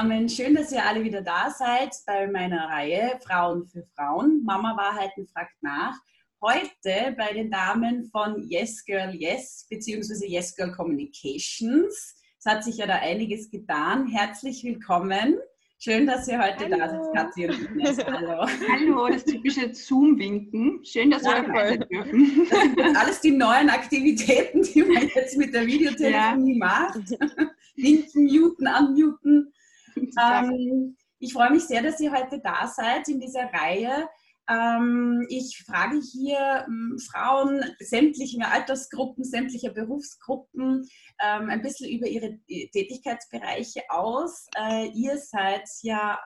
zusammen. 0.00 0.28
Schön, 0.30 0.54
dass 0.54 0.72
ihr 0.72 0.82
alle 0.82 1.04
wieder 1.04 1.20
da 1.20 1.50
seid 1.50 1.94
bei 2.06 2.26
meiner 2.26 2.70
Reihe 2.70 3.18
Frauen 3.22 3.66
für 3.66 3.84
Frauen. 3.94 4.42
Mama 4.44 4.74
Wahrheiten 4.74 5.26
fragt 5.26 5.62
nach. 5.62 5.94
Heute 6.40 7.14
bei 7.18 7.34
den 7.34 7.50
Damen 7.50 8.06
von 8.06 8.48
Yes 8.48 8.82
Girl 8.86 9.14
Yes 9.14 9.66
bzw. 9.68 10.26
Yes 10.26 10.56
Girl 10.56 10.72
Communications. 10.72 12.16
Es 12.38 12.46
hat 12.46 12.64
sich 12.64 12.78
ja 12.78 12.86
da 12.86 12.94
einiges 12.94 13.50
getan. 13.50 14.06
Herzlich 14.06 14.64
willkommen. 14.64 15.38
Schön, 15.78 16.06
dass 16.06 16.28
ihr 16.28 16.38
heute 16.38 16.64
Hallo. 16.64 16.78
da 16.78 16.88
seid, 16.88 17.14
Kathi 17.14 17.48
und 17.48 17.70
Ines. 17.70 17.98
Hallo. 18.06 18.46
Hallo, 18.72 19.08
das 19.08 19.24
typische 19.24 19.74
Zoom-Winken. 19.74 20.82
Schön, 20.82 21.10
dass 21.10 21.24
ja, 21.24 21.36
wir 21.36 21.42
dabei 21.42 21.68
sein 21.68 21.88
dürfen. 21.90 22.46
Das 22.48 22.60
sind 22.60 22.78
jetzt 22.78 22.96
alles 22.96 23.20
die 23.20 23.32
neuen 23.32 23.68
Aktivitäten, 23.68 24.62
die 24.62 24.82
man 24.82 25.10
jetzt 25.14 25.36
mit 25.36 25.52
der 25.52 25.66
Videotelefonie 25.66 26.58
ja. 26.58 26.66
macht. 26.66 27.00
Winken, 27.76 28.24
muten, 28.24 28.66
unmuten. 28.66 29.52
Ähm, 30.20 30.96
ich 31.18 31.32
freue 31.32 31.50
mich 31.50 31.64
sehr, 31.64 31.82
dass 31.82 32.00
ihr 32.00 32.12
heute 32.12 32.40
da 32.40 32.66
seid 32.66 33.08
in 33.08 33.20
dieser 33.20 33.44
Reihe 33.52 34.08
ähm, 34.50 35.24
ich 35.28 35.62
frage 35.64 36.00
hier 36.00 36.64
ähm, 36.66 36.98
Frauen 37.10 37.62
sämtlicher 37.78 38.50
Altersgruppen, 38.50 39.22
sämtlicher 39.22 39.70
Berufsgruppen 39.70 40.88
ähm, 41.22 41.50
ein 41.50 41.62
bisschen 41.62 41.88
über 41.88 42.08
ihre 42.08 42.38
Tätigkeitsbereiche 42.48 43.82
aus. 43.88 44.48
Äh, 44.58 44.88
ihr 44.88 45.18
seid 45.18 45.68
ja 45.82 46.18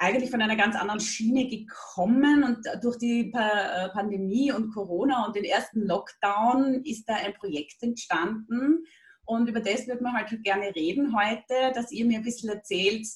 eigentlich 0.00 0.30
von 0.30 0.42
einer 0.42 0.56
ganz 0.56 0.76
anderen 0.76 1.00
Schiene 1.00 1.48
gekommen 1.48 2.44
und 2.44 2.58
durch 2.82 2.98
die 2.98 3.30
pa 3.30 3.88
Pandemie 3.92 4.52
und 4.52 4.72
Corona 4.72 5.26
und 5.26 5.34
den 5.34 5.44
ersten 5.44 5.86
Lockdown 5.86 6.82
ist 6.84 7.08
da 7.08 7.14
ein 7.14 7.34
Projekt 7.34 7.82
entstanden. 7.82 8.84
Und 9.28 9.46
über 9.46 9.60
das 9.60 9.86
wird 9.86 10.00
man 10.00 10.14
halt 10.14 10.42
gerne 10.42 10.74
reden 10.74 11.14
heute, 11.14 11.72
dass 11.74 11.92
ihr 11.92 12.06
mir 12.06 12.18
ein 12.18 12.24
bisschen 12.24 12.48
erzählt, 12.48 13.06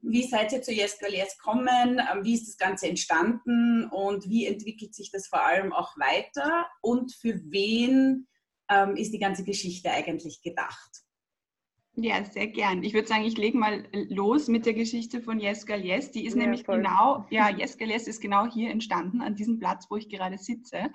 wie 0.00 0.24
seid 0.24 0.52
ihr 0.52 0.60
zu 0.60 0.72
Yes 0.72 0.98
Girl 0.98 1.14
Yes 1.14 1.38
kommen? 1.38 2.00
Ähm, 2.00 2.24
wie 2.24 2.34
ist 2.34 2.48
das 2.48 2.56
Ganze 2.56 2.88
entstanden 2.88 3.84
und 3.84 4.28
wie 4.28 4.44
entwickelt 4.44 4.92
sich 4.92 5.12
das 5.12 5.28
vor 5.28 5.46
allem 5.46 5.72
auch 5.72 5.96
weiter? 5.98 6.66
Und 6.82 7.14
für 7.14 7.40
wen 7.44 8.26
ähm, 8.68 8.96
ist 8.96 9.12
die 9.12 9.20
ganze 9.20 9.44
Geschichte 9.44 9.88
eigentlich 9.88 10.42
gedacht? 10.42 11.03
Ja, 11.96 12.24
sehr 12.24 12.48
gern. 12.48 12.82
Ich 12.82 12.92
würde 12.92 13.06
sagen, 13.06 13.22
ich 13.22 13.36
lege 13.36 13.56
mal 13.56 13.84
los 13.92 14.48
mit 14.48 14.66
der 14.66 14.74
Geschichte 14.74 15.20
von 15.20 15.38
Yes 15.38 15.64
Girl 15.64 15.84
Yes. 15.84 16.10
Die 16.10 16.26
ist 16.26 16.34
ja, 16.34 16.42
nämlich 16.42 16.64
voll. 16.64 16.78
genau, 16.78 17.24
ja, 17.30 17.48
Yes 17.48 17.78
Girl 17.78 17.90
Yes 17.90 18.08
ist 18.08 18.20
genau 18.20 18.46
hier 18.46 18.70
entstanden, 18.70 19.22
an 19.22 19.36
diesem 19.36 19.60
Platz, 19.60 19.86
wo 19.88 19.96
ich 19.96 20.08
gerade 20.08 20.36
sitze. 20.36 20.90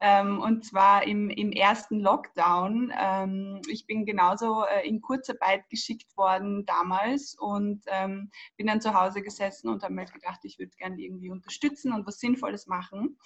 Ähm, 0.00 0.40
und 0.40 0.64
zwar 0.64 1.06
im, 1.06 1.28
im 1.28 1.52
ersten 1.52 2.00
Lockdown. 2.00 2.90
Ähm, 2.98 3.60
ich 3.68 3.86
bin 3.86 4.06
genauso 4.06 4.64
äh, 4.64 4.88
in 4.88 5.02
Kurzarbeit 5.02 5.68
geschickt 5.68 6.16
worden 6.16 6.64
damals 6.64 7.36
und 7.38 7.82
ähm, 7.88 8.30
bin 8.56 8.68
dann 8.68 8.80
zu 8.80 8.94
Hause 8.94 9.20
gesessen 9.20 9.68
und 9.68 9.82
habe 9.82 9.92
mir 9.92 10.06
gedacht, 10.06 10.40
ich 10.44 10.58
würde 10.58 10.72
gerne 10.78 10.98
irgendwie 10.98 11.30
unterstützen 11.30 11.92
und 11.92 12.06
was 12.06 12.20
Sinnvolles 12.20 12.66
machen. 12.66 13.18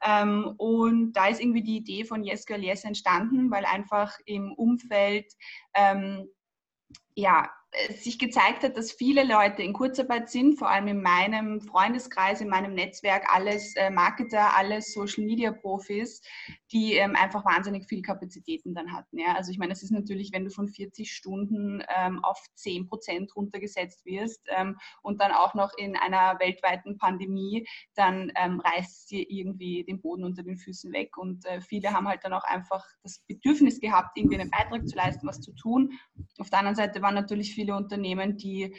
Ähm, 0.00 0.54
und 0.58 1.12
da 1.14 1.26
ist 1.26 1.40
irgendwie 1.40 1.64
die 1.64 1.78
Idee 1.78 2.04
von 2.04 2.22
Yes 2.22 2.46
Girl 2.46 2.62
Yes 2.62 2.84
entstanden, 2.84 3.50
weil 3.50 3.64
einfach 3.64 4.16
im 4.26 4.52
Umfeld 4.52 5.32
ähm, 5.74 6.28
ja, 7.18 7.50
sich 7.96 8.18
gezeigt 8.18 8.62
hat, 8.62 8.76
dass 8.76 8.92
viele 8.92 9.24
Leute 9.24 9.62
in 9.62 9.72
Kurzarbeit 9.72 10.30
sind, 10.30 10.56
vor 10.56 10.70
allem 10.70 10.86
in 10.86 11.02
meinem 11.02 11.60
Freundeskreis, 11.60 12.40
in 12.40 12.48
meinem 12.48 12.74
Netzwerk, 12.74 13.26
alles 13.34 13.74
äh, 13.74 13.90
Marketer, 13.90 14.56
alles 14.56 14.92
Social-Media-Profis, 14.92 16.22
die 16.72 16.94
ähm, 16.94 17.16
einfach 17.16 17.44
wahnsinnig 17.44 17.88
viel 17.88 18.02
Kapazitäten 18.02 18.74
dann 18.74 18.92
hatten. 18.92 19.18
Ja? 19.18 19.34
Also 19.34 19.50
ich 19.50 19.58
meine, 19.58 19.72
es 19.72 19.82
ist 19.82 19.90
natürlich, 19.90 20.32
wenn 20.32 20.44
du 20.44 20.50
von 20.50 20.68
40 20.68 21.12
Stunden 21.12 21.82
ähm, 21.96 22.22
auf 22.24 22.38
10 22.54 22.86
Prozent 22.86 23.34
runtergesetzt 23.34 24.04
wirst 24.04 24.42
ähm, 24.48 24.76
und 25.02 25.20
dann 25.20 25.32
auch 25.32 25.54
noch 25.54 25.72
in 25.76 25.96
einer 25.96 26.38
weltweiten 26.38 26.98
Pandemie, 26.98 27.66
dann 27.94 28.32
ähm, 28.36 28.60
reißt 28.60 29.10
dir 29.10 29.24
irgendwie 29.28 29.84
den 29.84 30.00
Boden 30.00 30.24
unter 30.24 30.42
den 30.42 30.58
Füßen 30.58 30.92
weg. 30.92 31.16
Und 31.16 31.44
äh, 31.46 31.60
viele 31.60 31.92
haben 31.92 32.08
halt 32.08 32.24
dann 32.24 32.32
auch 32.32 32.44
einfach 32.44 32.84
das 33.02 33.20
Bedürfnis 33.26 33.80
gehabt, 33.80 34.16
irgendwie 34.16 34.38
einen 34.38 34.50
Beitrag 34.50 34.86
zu 34.86 34.96
leisten, 34.96 35.26
was 35.26 35.40
zu 35.40 35.52
tun. 35.52 35.92
Auf 36.38 36.50
der 36.50 36.58
anderen 36.60 36.76
Seite 36.76 37.02
waren 37.02 37.14
natürlich 37.14 37.54
viele 37.54 37.74
Unternehmen, 37.74 38.36
die 38.36 38.74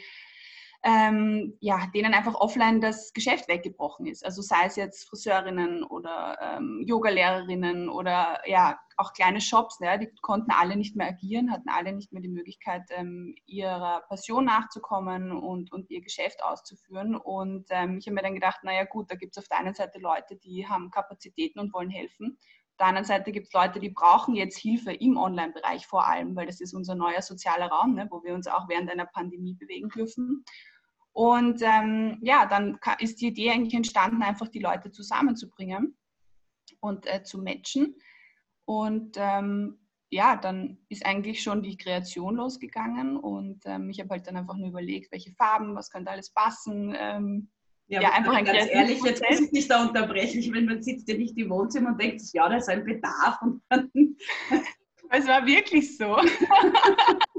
ähm, 0.82 1.56
ja, 1.60 1.86
denen 1.94 2.14
einfach 2.14 2.34
offline 2.34 2.80
das 2.80 3.12
Geschäft 3.12 3.48
weggebrochen 3.48 4.06
ist. 4.06 4.24
Also 4.24 4.40
sei 4.40 4.64
es 4.64 4.76
jetzt 4.76 5.08
Friseurinnen 5.08 5.82
oder 5.82 6.38
ähm, 6.40 6.82
Yogalehrerinnen 6.86 7.90
oder 7.90 8.40
ja, 8.46 8.78
auch 8.96 9.12
kleine 9.12 9.40
Shops, 9.40 9.78
ja, 9.80 9.98
die 9.98 10.10
konnten 10.22 10.52
alle 10.52 10.76
nicht 10.76 10.96
mehr 10.96 11.08
agieren, 11.08 11.52
hatten 11.52 11.68
alle 11.68 11.92
nicht 11.92 12.12
mehr 12.12 12.22
die 12.22 12.28
Möglichkeit, 12.28 12.84
ähm, 12.90 13.34
ihrer 13.46 14.02
Passion 14.08 14.46
nachzukommen 14.46 15.32
und, 15.32 15.70
und 15.72 15.90
ihr 15.90 16.00
Geschäft 16.00 16.42
auszuführen. 16.42 17.14
Und 17.14 17.66
ähm, 17.70 17.98
ich 17.98 18.06
habe 18.06 18.14
mir 18.14 18.22
dann 18.22 18.34
gedacht, 18.34 18.60
naja 18.62 18.84
gut, 18.84 19.10
da 19.10 19.16
gibt 19.16 19.36
es 19.36 19.42
auf 19.42 19.48
der 19.48 19.58
einen 19.58 19.74
Seite 19.74 19.98
Leute, 19.98 20.36
die 20.36 20.66
haben 20.66 20.90
Kapazitäten 20.90 21.60
und 21.60 21.74
wollen 21.74 21.90
helfen 21.90 22.38
der 22.80 22.86
anderen 22.86 23.06
Seite 23.06 23.30
gibt 23.30 23.48
es 23.48 23.52
Leute, 23.52 23.78
die 23.78 23.90
brauchen 23.90 24.34
jetzt 24.34 24.56
Hilfe 24.56 24.92
im 24.92 25.16
Online-Bereich 25.16 25.86
vor 25.86 26.06
allem, 26.06 26.34
weil 26.34 26.46
das 26.46 26.60
ist 26.60 26.72
unser 26.72 26.94
neuer 26.94 27.20
sozialer 27.20 27.68
Raum, 27.68 27.94
ne, 27.94 28.08
wo 28.10 28.22
wir 28.24 28.34
uns 28.34 28.46
auch 28.46 28.68
während 28.68 28.90
einer 28.90 29.06
Pandemie 29.06 29.54
bewegen 29.54 29.90
dürfen. 29.90 30.44
Und 31.12 31.60
ähm, 31.62 32.18
ja, 32.22 32.46
dann 32.46 32.78
ist 32.98 33.20
die 33.20 33.28
Idee 33.28 33.50
eigentlich 33.50 33.74
entstanden, 33.74 34.22
einfach 34.22 34.48
die 34.48 34.60
Leute 34.60 34.90
zusammenzubringen 34.90 35.96
und 36.80 37.06
äh, 37.06 37.22
zu 37.22 37.38
matchen. 37.38 37.96
Und 38.64 39.16
ähm, 39.18 39.78
ja, 40.08 40.36
dann 40.36 40.78
ist 40.88 41.04
eigentlich 41.04 41.42
schon 41.42 41.62
die 41.62 41.76
Kreation 41.76 42.36
losgegangen 42.36 43.16
und 43.16 43.62
ähm, 43.66 43.90
ich 43.90 44.00
habe 44.00 44.10
halt 44.10 44.26
dann 44.26 44.36
einfach 44.36 44.56
nur 44.56 44.68
überlegt, 44.68 45.12
welche 45.12 45.32
Farben, 45.32 45.76
was 45.76 45.90
könnte 45.90 46.10
alles 46.10 46.32
passen, 46.32 46.96
ähm, 46.98 47.50
ja, 47.90 48.02
ja 48.02 48.12
einfach 48.12 48.34
ein 48.34 48.44
ganz 48.44 48.68
ehrlich, 48.70 49.02
jetzt 49.04 49.22
muss 49.28 49.40
ich 49.40 49.50
dich 49.50 49.68
da 49.68 49.82
unterbrechen. 49.82 50.38
Ich 50.38 50.50
meine, 50.50 50.66
man 50.66 50.82
sitzt 50.82 51.08
ja 51.08 51.16
nicht 51.16 51.36
im 51.36 51.50
Wohnzimmer 51.50 51.90
und 51.90 52.00
denkt, 52.00 52.22
ja, 52.32 52.48
da 52.48 52.56
ist 52.56 52.68
ein 52.68 52.84
Bedarf. 52.84 53.42
Und 53.42 53.60
dann 53.68 53.90
es 55.10 55.26
war 55.26 55.44
wirklich 55.44 55.96
so. 55.96 56.16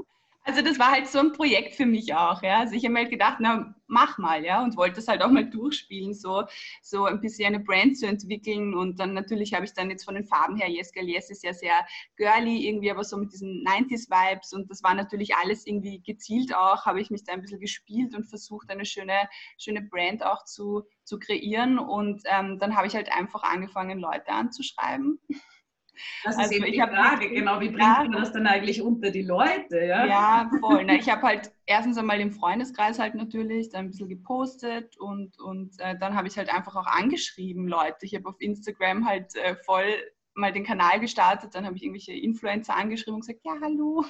Also 0.44 0.60
das 0.60 0.78
war 0.80 0.90
halt 0.90 1.06
so 1.06 1.20
ein 1.20 1.32
Projekt 1.32 1.76
für 1.76 1.86
mich 1.86 2.14
auch, 2.14 2.42
ja. 2.42 2.58
Also 2.58 2.74
ich 2.74 2.82
habe 2.84 2.94
mir 2.94 3.00
halt 3.00 3.10
gedacht, 3.10 3.36
na, 3.38 3.74
mach 3.86 4.18
mal, 4.18 4.44
ja, 4.44 4.60
und 4.64 4.76
wollte 4.76 4.96
das 4.96 5.06
halt 5.06 5.22
auch 5.22 5.30
mal 5.30 5.48
durchspielen, 5.48 6.14
so, 6.14 6.44
so 6.82 7.04
ein 7.04 7.20
bisschen 7.20 7.54
eine 7.54 7.60
Brand 7.60 7.96
zu 7.96 8.06
entwickeln. 8.08 8.74
Und 8.74 8.98
dann 8.98 9.14
natürlich 9.14 9.54
habe 9.54 9.64
ich 9.64 9.72
dann 9.72 9.88
jetzt 9.90 10.04
von 10.04 10.16
den 10.16 10.24
Farben 10.26 10.56
her, 10.56 10.68
Yes 10.68 10.92
Girl 10.92 11.08
Yes 11.08 11.30
ist 11.30 11.44
ja 11.44 11.52
sehr 11.52 11.86
girly 12.16 12.66
irgendwie, 12.66 12.90
aber 12.90 13.04
so 13.04 13.16
mit 13.18 13.32
diesen 13.32 13.64
90s-Vibes 13.64 14.52
und 14.52 14.68
das 14.68 14.82
war 14.82 14.94
natürlich 14.94 15.36
alles 15.36 15.64
irgendwie 15.64 16.02
gezielt 16.02 16.52
auch, 16.56 16.86
habe 16.86 17.00
ich 17.00 17.10
mich 17.10 17.22
da 17.22 17.34
ein 17.34 17.42
bisschen 17.42 17.60
gespielt 17.60 18.12
und 18.14 18.24
versucht, 18.24 18.68
eine 18.70 18.84
schöne, 18.84 19.28
schöne 19.58 19.82
Brand 19.82 20.24
auch 20.24 20.44
zu, 20.44 20.82
zu 21.04 21.20
kreieren. 21.20 21.78
Und 21.78 22.22
ähm, 22.24 22.58
dann 22.58 22.74
habe 22.74 22.88
ich 22.88 22.96
halt 22.96 23.12
einfach 23.12 23.44
angefangen, 23.44 24.00
Leute 24.00 24.32
anzuschreiben 24.32 25.20
das 26.24 26.34
ist 26.34 26.40
also 26.40 26.54
eben 26.54 26.72
die 26.72 26.80
Frage, 26.80 27.30
genau, 27.30 27.60
wie 27.60 27.68
bringt 27.68 27.80
man 27.80 28.12
das 28.12 28.32
dann 28.32 28.46
eigentlich 28.46 28.82
unter 28.82 29.10
die 29.10 29.22
Leute? 29.22 29.84
Ja, 29.84 30.06
ja 30.06 30.50
voll. 30.60 30.84
Na, 30.84 30.94
ich 30.94 31.10
habe 31.10 31.22
halt 31.22 31.52
erstens 31.66 31.98
einmal 31.98 32.20
im 32.20 32.32
Freundeskreis 32.32 32.98
halt 32.98 33.14
natürlich 33.14 33.70
dann 33.70 33.86
ein 33.86 33.90
bisschen 33.90 34.08
gepostet 34.08 34.98
und, 34.98 35.38
und 35.40 35.78
äh, 35.78 35.98
dann 35.98 36.16
habe 36.16 36.28
ich 36.28 36.36
halt 36.36 36.52
einfach 36.52 36.76
auch 36.76 36.86
angeschrieben, 36.86 37.68
Leute. 37.68 38.06
Ich 38.06 38.14
habe 38.14 38.28
auf 38.28 38.40
Instagram 38.40 39.06
halt 39.06 39.34
äh, 39.36 39.56
voll 39.64 39.86
mal 40.34 40.52
den 40.52 40.64
Kanal 40.64 40.98
gestartet, 41.00 41.54
dann 41.54 41.66
habe 41.66 41.76
ich 41.76 41.82
irgendwelche 41.82 42.12
Influencer 42.12 42.76
angeschrieben 42.76 43.16
und 43.16 43.20
gesagt, 43.20 43.40
ja, 43.44 43.52
hallo. 43.62 44.04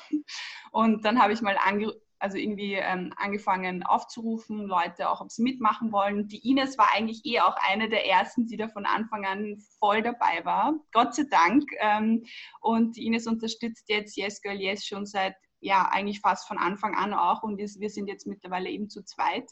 Und 0.70 1.04
dann 1.04 1.20
habe 1.20 1.32
ich 1.32 1.42
mal 1.42 1.58
ange 1.58 1.92
also 2.22 2.36
irgendwie 2.38 2.74
ähm, 2.74 3.12
angefangen 3.16 3.82
aufzurufen, 3.82 4.66
Leute 4.66 5.10
auch, 5.10 5.20
ob 5.20 5.32
sie 5.32 5.42
mitmachen 5.42 5.90
wollen. 5.90 6.28
Die 6.28 6.48
Ines 6.48 6.78
war 6.78 6.88
eigentlich 6.94 7.22
eh 7.24 7.40
auch 7.40 7.56
eine 7.68 7.88
der 7.88 8.06
ersten, 8.06 8.46
die 8.46 8.56
da 8.56 8.68
von 8.68 8.86
Anfang 8.86 9.24
an 9.26 9.58
voll 9.80 10.02
dabei 10.02 10.44
war. 10.44 10.74
Gott 10.92 11.16
sei 11.16 11.24
Dank. 11.28 11.64
Ähm, 11.80 12.24
und 12.60 12.96
die 12.96 13.06
Ines 13.06 13.26
unterstützt 13.26 13.88
jetzt 13.88 14.16
Yes 14.16 14.40
Girl 14.40 14.60
Yes 14.60 14.86
schon 14.86 15.04
seit, 15.04 15.34
ja, 15.58 15.88
eigentlich 15.90 16.20
fast 16.20 16.46
von 16.46 16.58
Anfang 16.58 16.94
an 16.94 17.12
auch. 17.12 17.42
Und 17.42 17.58
wir, 17.58 17.90
sind 17.90 18.06
jetzt 18.06 18.28
mittlerweile 18.28 18.70
eben 18.70 18.88
zu 18.88 19.02
zweit. 19.02 19.50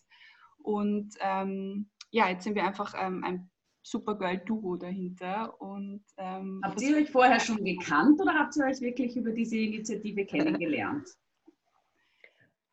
Und 0.58 1.12
ähm, 1.20 1.90
ja, 2.12 2.28
jetzt 2.28 2.44
sind 2.44 2.55
wir 2.55 2.64
einfach 2.64 2.94
ähm, 2.96 3.25
ein 3.25 3.50
Supergirl-Duo 3.82 4.76
dahinter. 4.76 5.61
Und, 5.61 6.05
ähm, 6.19 6.61
habt 6.62 6.81
ihr 6.81 6.96
euch 6.96 7.11
vorher 7.11 7.40
schon 7.40 7.64
gekannt 7.64 8.20
oder 8.20 8.34
habt 8.34 8.55
ihr 8.56 8.67
euch 8.67 8.81
wirklich 8.81 9.17
über 9.17 9.32
diese 9.32 9.56
Initiative 9.56 10.25
kennengelernt? 10.25 11.08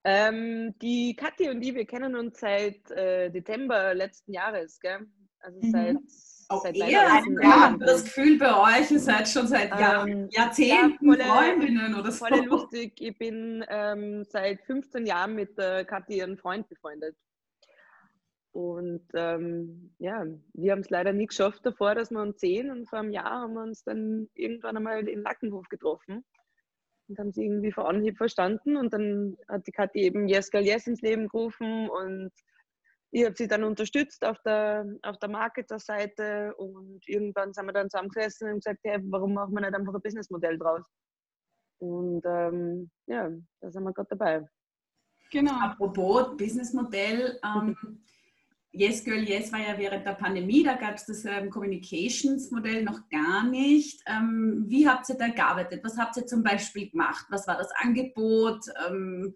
Ähm, 0.09 0.73
die 0.81 1.17
Kathi 1.17 1.49
und 1.49 1.59
die, 1.59 1.75
wir 1.75 1.85
kennen 1.85 2.15
uns 2.15 2.39
seit 2.39 2.89
äh, 2.91 3.29
Dezember 3.29 3.93
letzten 3.93 4.31
Jahres, 4.31 4.79
gell? 4.79 5.05
Also 5.39 5.59
mhm. 5.61 5.71
seit. 5.71 5.97
Auch 6.49 6.63
seit 6.63 6.77
ihr, 6.77 6.87
ja, 6.87 7.21
habe 7.43 7.83
das 7.83 8.05
Gefühl 8.05 8.37
bei 8.37 8.79
euch, 8.79 8.89
ihr 8.89 9.01
seid 9.01 9.27
schon 9.27 9.47
seit 9.47 9.69
Jahr, 9.69 10.07
ähm, 10.07 10.29
Jahrzehnten 10.31 11.13
ja, 11.13 11.25
Freundinnen 11.25 11.93
oder 11.93 12.09
so. 12.09 12.25
Voll 12.25 12.45
lustig, 12.45 12.93
ich 13.01 13.17
bin 13.17 13.65
ähm, 13.67 14.23
seit 14.23 14.61
15 14.61 15.05
Jahren 15.05 15.35
mit 15.35 15.57
der 15.57 15.83
Kathi 15.83 16.19
ihren 16.19 16.37
Freund 16.37 16.69
befreundet. 16.69 17.17
Und 18.53 19.05
ähm, 19.13 19.93
ja, 19.99 20.25
wir 20.53 20.71
haben 20.71 20.79
es 20.79 20.89
leider 20.89 21.11
nie 21.11 21.27
geschafft 21.27 21.65
davor, 21.65 21.95
dass 21.95 22.11
wir 22.11 22.21
uns 22.21 22.39
sehen. 22.39 22.71
Und 22.71 22.89
vor 22.89 22.99
einem 22.99 23.11
Jahr 23.11 23.41
haben 23.41 23.53
wir 23.55 23.63
uns 23.63 23.83
dann 23.83 24.29
irgendwann 24.33 24.77
einmal 24.77 25.05
in 25.09 25.23
Lackenhof 25.23 25.67
getroffen. 25.67 26.23
Und 27.07 27.19
haben 27.19 27.31
sie 27.31 27.45
irgendwie 27.45 27.71
vor 27.71 27.87
Anhieb 27.87 28.17
verstanden. 28.17 28.77
Und 28.77 28.93
dann 28.93 29.37
hat 29.47 29.65
die 29.67 29.71
Kathi 29.71 29.99
eben 29.99 30.27
Yes 30.27 30.51
Girl 30.51 30.65
Yes 30.65 30.87
ins 30.87 31.01
Leben 31.01 31.27
gerufen 31.27 31.89
und 31.89 32.31
ich 33.11 33.25
habe 33.25 33.35
sie 33.35 33.47
dann 33.47 33.63
unterstützt 33.63 34.25
auf 34.25 34.37
der, 34.43 34.85
auf 35.01 35.17
der 35.19 35.29
Marketer-Seite 35.29 36.53
und 36.57 36.99
irgendwann 37.07 37.53
sind 37.53 37.65
wir 37.65 37.73
dann 37.73 37.89
zusammengesessen 37.89 38.49
und 38.49 38.55
gesagt, 38.55 38.79
hey, 38.83 38.99
warum 39.03 39.33
machen 39.33 39.53
wir 39.53 39.61
nicht 39.61 39.73
einfach 39.73 39.93
ein 39.93 40.01
Businessmodell 40.01 40.57
draus? 40.57 40.83
Und 41.79 42.23
ähm, 42.25 42.89
ja, 43.07 43.29
da 43.61 43.71
sind 43.71 43.83
wir 43.83 43.93
gerade 43.93 44.09
dabei. 44.09 44.45
Genau. 45.31 45.53
Apropos 45.53 46.35
Businessmodell, 46.37 47.39
ähm, 47.43 47.75
Yes 48.77 49.03
Girl 49.03 49.27
Yes 49.27 49.51
war 49.51 49.59
ja 49.59 49.77
während 49.77 50.05
der 50.05 50.13
Pandemie, 50.13 50.63
da 50.63 50.75
gab 50.75 50.95
es 50.95 51.05
das 51.05 51.25
ähm, 51.25 51.49
Communications-Modell 51.49 52.83
noch 52.83 53.09
gar 53.09 53.43
nicht. 53.43 54.01
Ähm, 54.05 54.65
wie 54.67 54.87
habt 54.87 55.09
ihr 55.09 55.15
da 55.15 55.29
gearbeitet? 55.29 55.83
Was 55.83 55.97
habt 55.97 56.15
ihr 56.17 56.27
zum 56.27 56.43
Beispiel 56.43 56.89
gemacht? 56.89 57.25
Was 57.29 57.47
war 57.47 57.57
das 57.57 57.71
Angebot? 57.81 58.65
Ähm, 58.87 59.35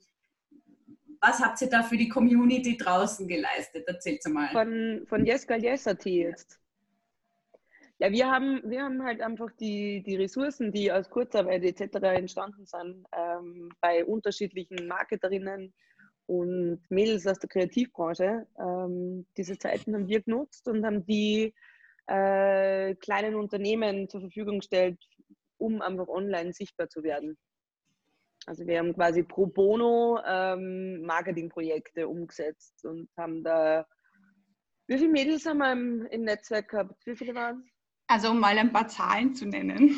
was 1.20 1.40
habt 1.40 1.60
ihr 1.62 1.70
da 1.70 1.82
für 1.82 1.98
die 1.98 2.08
Community 2.08 2.78
draußen 2.78 3.28
geleistet? 3.28 3.88
Erzählt 3.88 4.22
mal. 4.30 4.50
Von, 4.52 5.06
von 5.08 5.26
Yes 5.26 5.48
Girl 5.48 5.64
Yes.at 5.64 6.06
jetzt. 6.06 6.60
Ja, 7.98 8.12
wir 8.12 8.30
haben, 8.30 8.62
wir 8.66 8.82
haben 8.84 9.04
halt 9.04 9.22
einfach 9.22 9.52
die, 9.60 10.02
die 10.04 10.16
Ressourcen, 10.16 10.72
die 10.72 10.92
aus 10.92 11.10
Kurzarbeit 11.10 11.64
etc. 11.64 11.98
entstanden 12.04 12.66
sind, 12.66 13.06
ähm, 13.16 13.70
bei 13.80 14.06
unterschiedlichen 14.06 14.88
Marketerinnen 14.88 15.74
und 16.28 16.82
Mädels 16.90 17.28
aus 17.28 17.40
der 17.40 17.50
Kreativbranche. 17.50 18.48
Ähm, 18.60 19.26
diese 19.38 19.58
Zeiten 19.58 19.94
haben 19.94 20.08
wir 20.08 20.22
genutzt 20.22 20.68
und 20.68 20.86
haben 20.86 21.06
die 21.06 21.54
äh, 22.08 22.96
kleinen 22.96 23.36
Unternehmen 23.36 24.10
zur 24.10 24.22
Verfügung 24.22 24.60
gestellt, 24.60 25.00
um 25.58 25.82
einfach 25.82 26.08
online 26.08 26.54
sichtbar 26.54 26.90
zu 26.90 27.04
werden. 27.04 27.38
Also 28.48 28.66
wir 28.66 28.80
haben 28.80 28.94
quasi 28.94 29.24
pro 29.24 29.46
bono 29.46 30.20
ähm, 30.26 31.04
Marketingprojekte 31.04 32.08
umgesetzt 32.08 32.84
und 32.86 33.08
haben 33.16 33.44
da, 33.44 33.86
wie 34.88 34.98
viele 34.98 35.12
Mädels 35.12 35.46
haben 35.46 35.60
wir 35.60 35.72
im, 35.72 36.06
im 36.08 36.24
Netzwerk 36.24 36.70
gehabt? 36.70 37.06
Wie 37.06 37.16
viele 37.16 37.36
waren 37.36 37.64
es? 37.66 37.71
Also 38.12 38.32
um 38.32 38.42
mal 38.42 38.58
ein 38.58 38.74
paar 38.74 38.90
Zahlen 38.90 39.34
zu 39.34 39.46
nennen. 39.46 39.96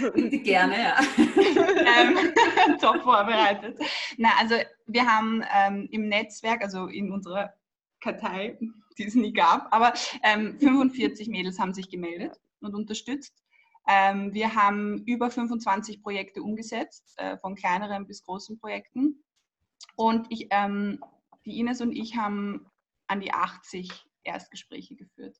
Gerne, 0.42 0.76
ja. 0.82 1.00
ähm, 1.16 2.34
top 2.80 3.02
vorbereitet. 3.02 3.78
Na, 4.16 4.30
also 4.40 4.56
wir 4.86 5.06
haben 5.06 5.44
ähm, 5.56 5.88
im 5.92 6.08
Netzwerk, 6.08 6.62
also 6.62 6.88
in 6.88 7.12
unserer 7.12 7.54
Kartei, 8.00 8.58
die 8.98 9.04
es 9.04 9.14
nie 9.14 9.32
gab, 9.32 9.72
aber 9.72 9.92
ähm, 10.24 10.58
45 10.58 11.28
Mädels 11.28 11.60
haben 11.60 11.72
sich 11.72 11.88
gemeldet 11.88 12.36
und 12.62 12.74
unterstützt. 12.74 13.32
Ähm, 13.86 14.34
wir 14.34 14.56
haben 14.56 15.04
über 15.04 15.30
25 15.30 16.02
Projekte 16.02 16.42
umgesetzt, 16.42 17.14
äh, 17.18 17.38
von 17.38 17.54
kleineren 17.54 18.08
bis 18.08 18.24
großen 18.24 18.58
Projekten. 18.58 19.22
Und 19.94 20.26
ich, 20.30 20.48
ähm, 20.50 20.98
die 21.46 21.60
Ines 21.60 21.80
und 21.80 21.92
ich 21.92 22.16
haben 22.16 22.66
an 23.06 23.20
die 23.20 23.32
80 23.32 23.88
Erstgespräche 24.24 24.96
geführt. 24.96 25.36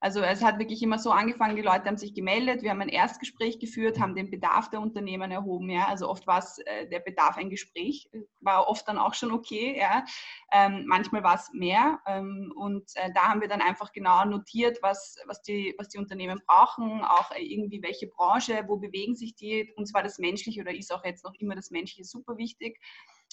Also 0.00 0.20
es 0.20 0.42
hat 0.42 0.58
wirklich 0.58 0.82
immer 0.82 0.98
so 0.98 1.10
angefangen, 1.10 1.56
die 1.56 1.62
Leute 1.62 1.86
haben 1.86 1.96
sich 1.96 2.14
gemeldet, 2.14 2.62
wir 2.62 2.70
haben 2.70 2.80
ein 2.80 2.88
Erstgespräch 2.88 3.58
geführt, 3.58 3.98
haben 4.00 4.14
den 4.14 4.30
Bedarf 4.30 4.70
der 4.70 4.80
Unternehmen 4.80 5.30
erhoben. 5.30 5.70
Ja? 5.70 5.86
Also 5.88 6.08
oft 6.08 6.26
war 6.26 6.38
es 6.38 6.58
äh, 6.58 6.88
der 6.88 7.00
Bedarf 7.00 7.36
ein 7.36 7.50
Gespräch, 7.50 8.10
war 8.40 8.68
oft 8.68 8.86
dann 8.88 8.98
auch 8.98 9.14
schon 9.14 9.32
okay. 9.32 9.76
Ja? 9.78 10.04
Ähm, 10.52 10.84
manchmal 10.86 11.22
war 11.22 11.34
es 11.34 11.50
mehr. 11.52 12.00
Ähm, 12.06 12.52
und 12.56 12.84
äh, 12.94 13.10
da 13.14 13.28
haben 13.28 13.40
wir 13.40 13.48
dann 13.48 13.60
einfach 13.60 13.92
genau 13.92 14.24
notiert, 14.24 14.78
was, 14.82 15.16
was, 15.26 15.42
die, 15.42 15.74
was 15.78 15.88
die 15.88 15.98
Unternehmen 15.98 16.40
brauchen, 16.46 17.02
auch 17.04 17.30
äh, 17.32 17.42
irgendwie 17.42 17.82
welche 17.82 18.06
Branche, 18.06 18.64
wo 18.66 18.76
bewegen 18.76 19.14
sich 19.14 19.34
die. 19.34 19.72
Und 19.76 19.86
zwar 19.86 20.02
das 20.02 20.18
Menschliche 20.18 20.60
oder 20.60 20.74
ist 20.74 20.92
auch 20.92 21.04
jetzt 21.04 21.24
noch 21.24 21.34
immer 21.38 21.54
das 21.54 21.70
Menschliche 21.70 22.04
super 22.04 22.36
wichtig 22.36 22.78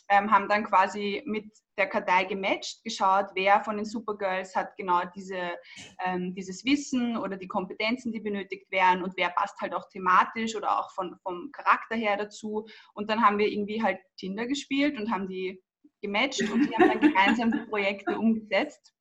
ähm, 0.10 0.32
haben 0.32 0.48
dann 0.48 0.64
quasi 0.64 1.24
mit 1.26 1.52
der 1.78 1.88
Kartei 1.88 2.24
gematcht, 2.26 2.84
geschaut, 2.84 3.28
wer 3.34 3.64
von 3.64 3.76
den 3.76 3.86
Supergirls 3.86 4.56
hat 4.56 4.76
genau 4.78 5.02
diese, 5.16 5.58
ähm, 6.06 6.34
dieses 6.34 6.64
Wissen 6.64 7.18
oder 7.18 7.38
die 7.38 7.48
Kompetenzen, 7.48 8.12
die 8.12 8.20
benötigt 8.20 8.72
werden 8.72 9.04
und 9.04 9.14
wer 9.18 9.30
passt 9.30 9.60
halt 9.60 9.74
auch 9.74 9.88
thematisch 9.90 10.56
oder 10.56 10.80
auch 10.80 10.92
von, 10.92 11.18
vom 11.22 11.52
Charakter 11.52 11.96
her 11.96 12.18
dazu. 12.18 12.66
Und 12.94 13.10
dann 13.10 13.22
haben 13.22 13.38
wir 13.38 13.48
irgendwie 13.48 13.84
halt 13.84 14.00
Tinder 14.18 14.48
gespielt 14.48 14.98
und 14.98 15.12
haben 15.12 15.28
die 15.28 15.62
gematcht 16.02 16.50
und 16.50 16.70
die 16.70 16.76
haben 16.76 16.90
dann 16.90 17.02
gemeinsam 17.02 17.52
die 17.52 17.70
Projekte 17.70 18.18
umgesetzt 18.18 18.94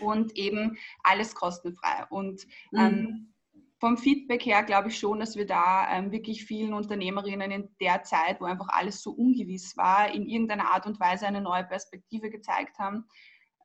und 0.00 0.36
eben 0.36 0.78
alles 1.02 1.34
kostenfrei. 1.34 2.04
Und 2.10 2.46
ähm, 2.76 2.92
mhm 2.92 3.34
vom 3.78 3.96
Feedback 3.96 4.44
her 4.44 4.62
glaube 4.64 4.88
ich 4.88 4.98
schon, 4.98 5.20
dass 5.20 5.36
wir 5.36 5.46
da 5.46 5.88
ähm, 5.90 6.10
wirklich 6.10 6.44
vielen 6.44 6.72
Unternehmerinnen 6.72 7.50
in 7.50 7.68
der 7.80 8.02
Zeit, 8.02 8.40
wo 8.40 8.44
einfach 8.44 8.68
alles 8.70 9.02
so 9.02 9.12
ungewiss 9.12 9.76
war, 9.76 10.12
in 10.12 10.26
irgendeiner 10.26 10.72
Art 10.72 10.86
und 10.86 10.98
Weise 10.98 11.26
eine 11.26 11.40
neue 11.40 11.64
Perspektive 11.64 12.28
gezeigt 12.28 12.78
haben. 12.78 13.04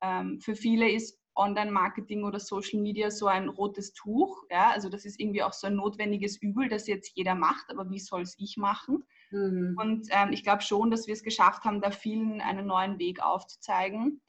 Ähm, 0.02 0.40
für 0.40 0.56
viele 0.56 0.90
ist 0.90 1.20
Online-Marketing 1.36 2.26
oder 2.26 2.40
Social 2.40 2.80
Media 2.80 3.10
so 3.10 3.26
ein 3.26 3.50
rotes 3.50 3.94
Tuch. 3.94 4.44
Ja? 4.52 4.70
Also 4.70 4.90
das 4.90 5.04
ist 5.04 5.20
irgendwie 5.20 5.42
auch 5.42 5.54
so 5.54 5.66
ein 5.66 5.76
notwendiges 5.76 6.40
Übel, 6.40 6.70
das 6.70 6.86
jetzt 6.86 7.14
jeder 7.16 7.34
macht, 7.34 7.72
aber 7.72 7.90
wie 7.90 8.00
soll 8.00 8.22
es 8.22 8.36
ich 8.38 8.56
machen? 8.58 9.04
Mhm. 9.32 9.76
Und 9.80 10.08
ähm, 10.12 10.32
ich 10.32 10.44
glaube 10.44 10.62
schon, 10.62 10.92
dass 10.92 11.08
wir 11.08 11.14
es 11.14 11.24
geschafft 11.24 11.64
haben, 11.64 11.82
da 11.82 11.90
vielen 11.90 12.40
einen 12.40 12.68
neuen 12.68 13.00
Weg 13.00 13.24
aufzuzeigen 13.24 14.22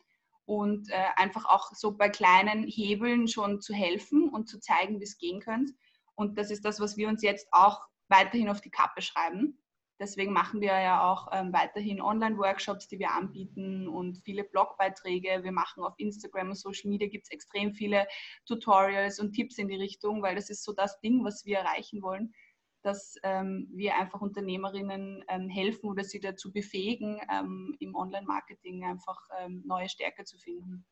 und 0.46 0.90
äh, 0.90 1.06
einfach 1.16 1.46
auch 1.46 1.72
so 1.72 1.96
bei 1.96 2.08
kleinen 2.08 2.64
Hebeln 2.64 3.28
schon 3.28 3.60
zu 3.60 3.74
helfen 3.74 4.28
und 4.28 4.48
zu 4.48 4.60
zeigen, 4.60 5.00
wie 5.00 5.04
es 5.04 5.18
gehen 5.18 5.40
könnte. 5.40 5.72
Und 6.14 6.38
das 6.38 6.50
ist 6.50 6.64
das, 6.64 6.80
was 6.80 6.96
wir 6.96 7.08
uns 7.08 7.22
jetzt 7.22 7.48
auch 7.52 7.80
weiterhin 8.08 8.48
auf 8.48 8.60
die 8.60 8.70
Kappe 8.70 9.02
schreiben. 9.02 9.58
Deswegen 10.00 10.32
machen 10.32 10.60
wir 10.60 10.78
ja 10.80 11.08
auch 11.08 11.28
ähm, 11.32 11.52
weiterhin 11.52 12.00
Online-Workshops, 12.00 12.88
die 12.88 12.98
wir 12.98 13.12
anbieten 13.12 13.88
und 13.88 14.18
viele 14.24 14.42
Blogbeiträge. 14.42 15.44
Wir 15.44 15.52
machen 15.52 15.84
auf 15.84 15.94
Instagram 15.98 16.48
und 16.48 16.56
Social 16.56 16.90
Media 16.90 17.08
gibt 17.08 17.26
es 17.26 17.30
extrem 17.30 17.72
viele 17.72 18.06
Tutorials 18.44 19.20
und 19.20 19.32
Tipps 19.32 19.56
in 19.56 19.68
die 19.68 19.76
Richtung, 19.76 20.20
weil 20.20 20.34
das 20.34 20.50
ist 20.50 20.64
so 20.64 20.72
das 20.72 21.00
Ding, 21.00 21.24
was 21.24 21.44
wir 21.44 21.58
erreichen 21.58 22.02
wollen 22.02 22.34
dass 22.84 23.16
ähm, 23.22 23.68
wir 23.72 23.96
einfach 23.96 24.20
Unternehmerinnen 24.20 25.24
ähm, 25.28 25.48
helfen 25.48 25.88
oder 25.88 26.04
sie 26.04 26.20
dazu 26.20 26.52
befähigen, 26.52 27.20
ähm, 27.32 27.74
im 27.80 27.94
Online-Marketing 27.94 28.84
einfach 28.84 29.18
ähm, 29.40 29.62
neue 29.64 29.88
Stärke 29.88 30.24
zu 30.24 30.38
finden. 30.38 30.84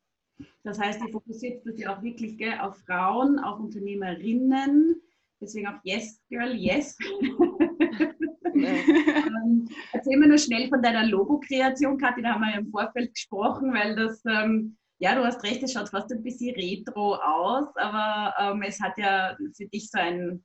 Das 0.63 0.79
heißt, 0.79 1.01
ihr 1.01 1.11
fokussiert 1.11 1.63
sich 1.63 1.87
auch 1.87 2.01
wirklich 2.01 2.37
gell, 2.37 2.59
auf 2.59 2.77
Frauen, 2.85 3.39
auf 3.39 3.59
Unternehmerinnen, 3.59 5.01
deswegen 5.39 5.67
auch 5.67 5.79
Yes 5.83 6.19
Girl, 6.29 6.55
Yes. 6.55 6.97
ähm, 8.55 9.69
erzähl 9.91 10.17
mir 10.17 10.27
nur 10.27 10.37
schnell 10.37 10.69
von 10.69 10.81
deiner 10.81 11.05
Logo-Kreation, 11.05 11.97
Kathi, 11.97 12.23
da 12.23 12.33
haben 12.33 12.41
wir 12.41 12.51
ja 12.51 12.59
im 12.59 12.71
Vorfeld 12.71 13.13
gesprochen, 13.13 13.73
weil 13.73 13.95
das, 13.95 14.23
ähm, 14.25 14.77
ja, 14.99 15.15
du 15.15 15.23
hast 15.23 15.43
recht, 15.43 15.61
es 15.61 15.73
schaut 15.73 15.89
fast 15.89 16.11
ein 16.11 16.23
bisschen 16.23 16.55
retro 16.55 17.15
aus, 17.15 17.67
aber 17.75 18.33
ähm, 18.39 18.63
es 18.63 18.81
hat 18.81 18.97
ja 18.97 19.37
für 19.55 19.67
dich 19.67 19.89
so 19.89 19.99
ein 19.99 20.43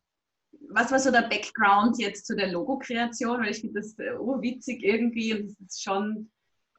was 0.70 0.90
war 0.90 0.98
so 0.98 1.10
der 1.10 1.28
Background 1.28 1.98
jetzt 1.98 2.26
zu 2.26 2.36
der 2.36 2.48
Logo-Kreation? 2.48 3.40
Weil 3.40 3.50
ich 3.50 3.60
finde 3.60 3.80
das 3.80 3.98
äh, 3.98 4.12
urwitzig 4.18 4.82
irgendwie 4.82 5.34
und 5.34 5.46
es 5.46 5.60
ist 5.60 5.82
schon, 5.82 6.30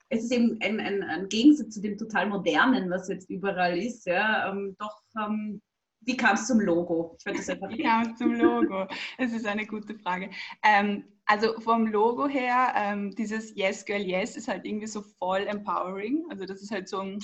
es 0.10 0.24
ist 0.24 0.32
eben 0.32 0.58
ein, 0.62 0.80
ein, 0.80 1.04
ein, 1.04 1.30
Gegensatz 1.30 1.74
zu 1.74 1.82
dem 1.82 1.98
total 1.98 2.28
modernen, 2.28 2.90
was 2.90 3.10
jetzt 3.10 3.30
überall 3.30 3.78
ist. 3.78 4.06
Ja, 4.06 4.52
ähm, 4.52 4.76
doch, 4.80 5.02
ähm, 5.20 5.62
wie 6.02 6.18
kam 6.18 6.36
es 6.36 6.48
zum 6.48 6.60
Logo? 6.60 7.18
Ich 7.18 7.34
das 7.34 7.50
einfach 7.50 7.70
wie 7.70 7.84
kam 7.84 8.12
es 8.12 8.18
zum 8.18 8.34
Logo? 8.34 8.88
Es 9.18 9.34
ist 9.34 9.46
eine 9.46 9.66
gute 9.66 9.96
Frage. 9.96 10.30
Ähm, 10.64 11.04
also 11.26 11.60
vom 11.60 11.88
Logo 11.88 12.28
her, 12.28 12.74
ähm, 12.76 13.14
dieses 13.16 13.56
Yes 13.56 13.86
Girl 13.86 14.02
Yes 14.02 14.36
ist 14.36 14.48
halt 14.48 14.66
irgendwie 14.66 14.88
so 14.88 15.04
voll 15.20 15.42
empowering. 15.42 16.26
Also 16.30 16.46
das 16.46 16.62
ist 16.62 16.72
halt 16.72 16.90
so 16.90 17.00
ein 17.00 17.20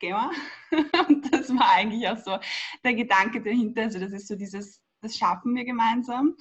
Gamer. 0.00 0.32
Und 1.08 1.32
das 1.32 1.50
war 1.50 1.70
eigentlich 1.74 2.08
auch 2.08 2.18
so 2.18 2.38
der 2.82 2.94
Gedanke 2.94 3.40
dahinter. 3.40 3.82
Also 3.82 4.00
das 4.00 4.12
ist 4.12 4.26
so 4.26 4.34
dieses 4.34 4.82
das 5.04 5.16
schaffen 5.16 5.54
wir 5.54 5.64
gemeinsam. 5.64 6.34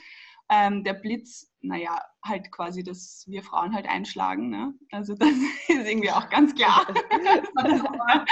Ähm, 0.49 0.83
der 0.83 0.93
Blitz, 0.93 1.51
naja, 1.61 1.99
halt 2.23 2.51
quasi, 2.51 2.83
dass 2.83 3.25
wir 3.27 3.43
Frauen 3.43 3.73
halt 3.73 3.87
einschlagen. 3.87 4.49
Ne? 4.49 4.73
Also 4.91 5.15
das 5.15 5.29
ist 5.67 5.87
irgendwie 5.87 6.11
auch 6.11 6.29
ganz 6.29 6.53
klar. 6.53 6.85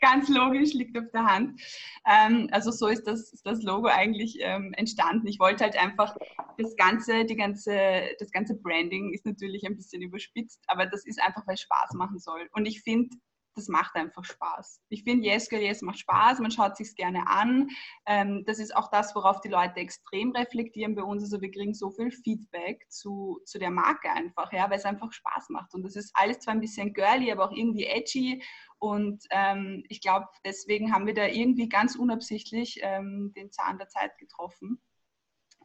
ganz 0.00 0.28
logisch, 0.28 0.74
liegt 0.74 0.96
auf 0.98 1.10
der 1.12 1.24
Hand. 1.24 1.60
Ähm, 2.06 2.48
also 2.52 2.70
so 2.70 2.88
ist 2.88 3.06
das, 3.06 3.30
das 3.44 3.62
Logo 3.62 3.88
eigentlich 3.88 4.38
ähm, 4.40 4.72
entstanden. 4.74 5.26
Ich 5.26 5.38
wollte 5.38 5.64
halt 5.64 5.76
einfach 5.76 6.16
das 6.58 6.76
ganze, 6.76 7.24
die 7.24 7.36
ganze, 7.36 8.02
das 8.18 8.30
ganze 8.30 8.54
Branding 8.54 9.12
ist 9.12 9.24
natürlich 9.24 9.64
ein 9.66 9.76
bisschen 9.76 10.02
überspitzt, 10.02 10.62
aber 10.66 10.86
das 10.86 11.06
ist 11.06 11.20
einfach, 11.20 11.46
weil 11.46 11.54
es 11.54 11.62
Spaß 11.62 11.94
machen 11.94 12.18
soll. 12.18 12.48
Und 12.52 12.66
ich 12.66 12.82
finde, 12.82 13.16
das 13.54 13.68
macht 13.68 13.94
einfach 13.94 14.24
Spaß. 14.24 14.80
Ich 14.88 15.04
finde, 15.04 15.26
Yes 15.26 15.48
Girl 15.48 15.62
Yes 15.62 15.82
macht 15.82 15.98
Spaß, 15.98 16.40
man 16.40 16.50
schaut 16.50 16.76
sich 16.76 16.94
gerne 16.94 17.26
an. 17.26 17.68
Ähm, 18.06 18.44
das 18.46 18.58
ist 18.58 18.74
auch 18.74 18.88
das, 18.90 19.14
worauf 19.14 19.40
die 19.40 19.48
Leute 19.48 19.76
extrem 19.76 20.32
reflektieren 20.32 20.94
bei 20.94 21.02
uns. 21.02 21.22
Also 21.22 21.40
wir 21.40 21.50
kriegen 21.50 21.74
so 21.74 21.90
viel 21.90 22.10
Feedback 22.10 22.84
zu, 22.90 23.40
zu 23.44 23.58
der 23.58 23.70
Marke 23.70 24.10
einfach, 24.10 24.52
ja, 24.52 24.68
weil 24.70 24.78
es 24.78 24.84
einfach 24.84 25.12
Spaß 25.12 25.50
macht. 25.50 25.74
Und 25.74 25.82
das 25.82 25.96
ist 25.96 26.12
alles 26.14 26.40
zwar 26.40 26.54
ein 26.54 26.60
bisschen 26.60 26.92
girly, 26.92 27.30
aber 27.30 27.46
auch 27.46 27.52
irgendwie 27.52 27.86
edgy. 27.86 28.42
Und 28.78 29.24
ähm, 29.30 29.84
ich 29.88 30.00
glaube, 30.00 30.26
deswegen 30.44 30.92
haben 30.92 31.06
wir 31.06 31.14
da 31.14 31.26
irgendwie 31.26 31.68
ganz 31.68 31.94
unabsichtlich 31.94 32.80
ähm, 32.82 33.32
den 33.36 33.52
Zahn 33.52 33.78
der 33.78 33.88
Zeit 33.88 34.18
getroffen. 34.18 34.80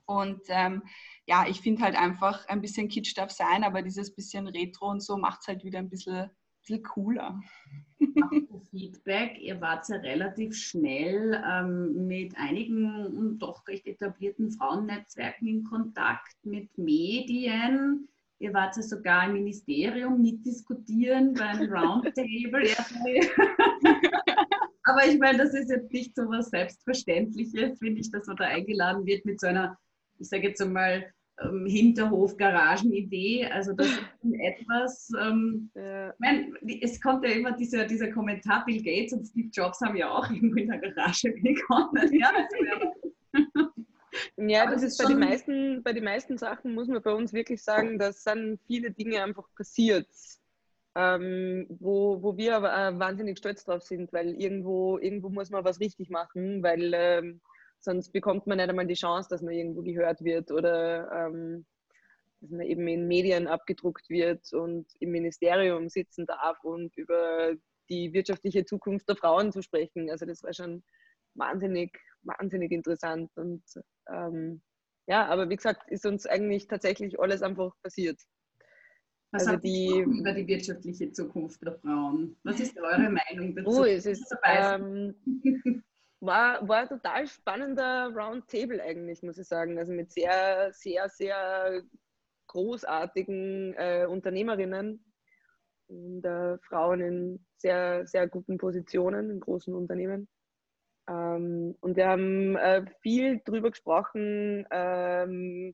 Und 0.05 0.41
ähm, 0.47 0.83
ja, 1.25 1.45
ich 1.47 1.59
finde 1.59 1.81
halt 1.83 1.97
einfach, 1.97 2.47
ein 2.47 2.61
bisschen 2.61 2.87
Kitsch 2.87 3.17
darf 3.17 3.29
sein, 3.31 3.65
aber 3.65 3.81
dieses 3.81 4.15
bisschen 4.15 4.47
Retro 4.47 4.89
und 4.89 5.01
so 5.01 5.17
macht 5.17 5.41
es 5.41 5.47
halt 5.47 5.65
wieder 5.65 5.79
ein 5.79 5.89
bisschen, 5.89 6.29
bisschen 6.67 6.83
cooler. 6.83 7.41
Feedback, 8.71 9.39
ihr 9.39 9.61
wart 9.61 9.87
ja 9.89 9.97
relativ 9.97 10.55
schnell 10.55 11.39
ähm, 11.45 12.07
mit 12.07 12.35
einigen 12.37 13.37
doch 13.39 13.67
recht 13.67 13.85
etablierten 13.87 14.51
Frauennetzwerken 14.51 15.47
in 15.47 15.63
Kontakt, 15.63 16.35
mit 16.43 16.77
Medien. 16.77 18.07
Ihr 18.39 18.53
wart 18.53 18.77
ja 18.77 18.83
sogar 18.83 19.25
im 19.25 19.33
Ministerium 19.33 20.21
mitdiskutieren 20.21 21.33
beim 21.33 21.57
Roundtable. 21.71 22.69
Aber 24.83 25.05
ich 25.05 25.19
meine, 25.19 25.39
das 25.39 25.53
ist 25.53 25.69
jetzt 25.69 25.91
nicht 25.91 26.15
so 26.15 26.29
was 26.29 26.49
Selbstverständliches, 26.49 27.79
finde 27.79 28.01
ich, 28.01 28.11
dass 28.11 28.27
man 28.27 28.37
da 28.37 28.45
eingeladen 28.45 29.05
wird 29.05 29.25
mit 29.25 29.39
so 29.39 29.47
einer, 29.47 29.77
ich 30.19 30.29
sage 30.29 30.49
jetzt 30.49 30.61
einmal, 30.61 31.11
ähm, 31.43 31.65
Hinterhof-Garagen-Idee. 31.65 33.45
Also 33.47 33.73
das 33.73 33.87
ist 33.87 33.99
etwas, 34.39 35.09
ähm, 35.19 35.69
ja. 35.75 36.13
mein, 36.19 36.53
es 36.81 36.99
kommt 37.01 37.23
ja 37.25 37.31
immer 37.31 37.51
dieser, 37.51 37.85
dieser 37.85 38.11
Kommentar, 38.11 38.65
Bill 38.65 38.81
Gates 38.81 39.13
und 39.13 39.25
Steve 39.25 39.49
Jobs 39.51 39.79
haben 39.81 39.95
ja 39.95 40.09
auch 40.09 40.29
irgendwo 40.29 40.57
in 40.57 40.69
der 40.69 40.79
Garage 40.79 41.31
begonnen. 41.31 42.13
Ja, 42.13 42.31
ja 44.37 44.71
das 44.71 44.83
ist 44.83 44.97
bei 44.97 45.05
den, 45.05 45.19
meisten, 45.19 45.83
bei 45.83 45.93
den 45.93 46.03
meisten 46.03 46.37
Sachen, 46.37 46.73
muss 46.73 46.87
man 46.87 47.01
bei 47.01 47.13
uns 47.13 47.33
wirklich 47.33 47.63
sagen, 47.63 47.99
dass 47.99 48.23
sind 48.23 48.59
viele 48.65 48.91
Dinge 48.91 49.23
einfach 49.23 49.47
passiert. 49.55 50.07
Ähm, 50.95 51.67
wo, 51.69 52.23
wo 52.23 52.37
wir 52.37 52.55
aber 52.55 52.73
äh, 52.75 52.97
wahnsinnig 52.97 53.37
stolz 53.37 53.63
drauf 53.63 53.83
sind, 53.83 54.11
weil 54.13 54.33
irgendwo, 54.33 54.97
irgendwo 54.97 55.29
muss 55.29 55.51
man 55.51 55.63
was 55.63 55.79
richtig 55.79 56.09
machen, 56.09 56.63
weil 56.63 56.91
ähm, 56.95 57.39
sonst 57.87 58.11
bekommt 58.11 58.47
man 58.47 58.57
nicht 58.57 58.67
einmal 58.67 58.85
die 58.85 58.95
Chance, 58.95 59.29
dass 59.29 59.41
man 59.41 59.53
irgendwo 59.53 59.81
gehört 59.81 60.21
wird 60.21 60.51
oder 60.51 61.09
ähm, 61.09 61.65
dass 62.41 62.51
man 62.51 62.67
eben 62.67 62.85
in 62.85 63.07
Medien 63.07 63.47
abgedruckt 63.47 64.09
wird 64.09 64.51
und 64.51 64.85
im 64.99 65.11
Ministerium 65.11 65.87
sitzen 65.87 66.25
darf 66.25 66.61
und 66.65 66.95
über 66.97 67.53
die 67.89 68.11
wirtschaftliche 68.11 68.65
Zukunft 68.65 69.07
der 69.07 69.15
Frauen 69.15 69.53
zu 69.53 69.61
sprechen. 69.61 70.11
Also 70.11 70.25
das 70.25 70.43
war 70.43 70.53
schon 70.53 70.83
wahnsinnig, 71.35 71.97
wahnsinnig 72.23 72.73
interessant. 72.73 73.31
Und 73.37 73.63
ähm, 74.11 74.61
ja, 75.07 75.25
aber 75.27 75.49
wie 75.49 75.55
gesagt, 75.55 75.89
ist 75.89 76.05
uns 76.05 76.25
eigentlich 76.25 76.67
tatsächlich 76.67 77.17
alles 77.21 77.41
einfach 77.41 77.71
passiert. 77.81 78.19
Was 79.31 79.47
also 79.47 79.61
die, 79.61 79.99
über 79.99 80.33
die 80.33 80.45
wirtschaftliche 80.45 81.13
Zukunft 81.13 81.63
der 81.63 81.79
Frauen? 81.79 82.35
Was 82.43 82.59
ist 82.59 82.77
eure 82.77 83.09
Meinung 83.09 83.55
dazu? 83.55 83.79
Oh, 83.79 83.85
es 83.85 84.05
ist, 84.05 84.35
ähm, 84.43 85.15
war, 86.19 86.67
war 86.67 86.79
ein 86.79 86.89
total 86.89 87.27
spannender 87.27 88.11
Roundtable 88.15 88.81
eigentlich, 88.81 89.21
muss 89.23 89.37
ich 89.37 89.47
sagen. 89.47 89.77
Also 89.77 89.91
mit 89.91 90.11
sehr, 90.11 90.71
sehr, 90.73 91.09
sehr 91.09 91.83
großartigen 92.47 93.73
äh, 93.75 94.05
Unternehmerinnen 94.09 95.03
und 95.87 96.25
äh, 96.25 96.57
Frauen 96.59 97.01
in 97.01 97.45
sehr, 97.57 98.05
sehr 98.07 98.27
guten 98.27 98.57
Positionen 98.57 99.29
in 99.29 99.39
großen 99.39 99.73
Unternehmen. 99.73 100.27
Ähm, 101.07 101.75
und 101.79 101.95
wir 101.95 102.07
haben 102.07 102.55
äh, 102.55 102.85
viel 103.01 103.41
darüber 103.45 103.71
gesprochen, 103.71 104.65
ähm, 104.71 105.73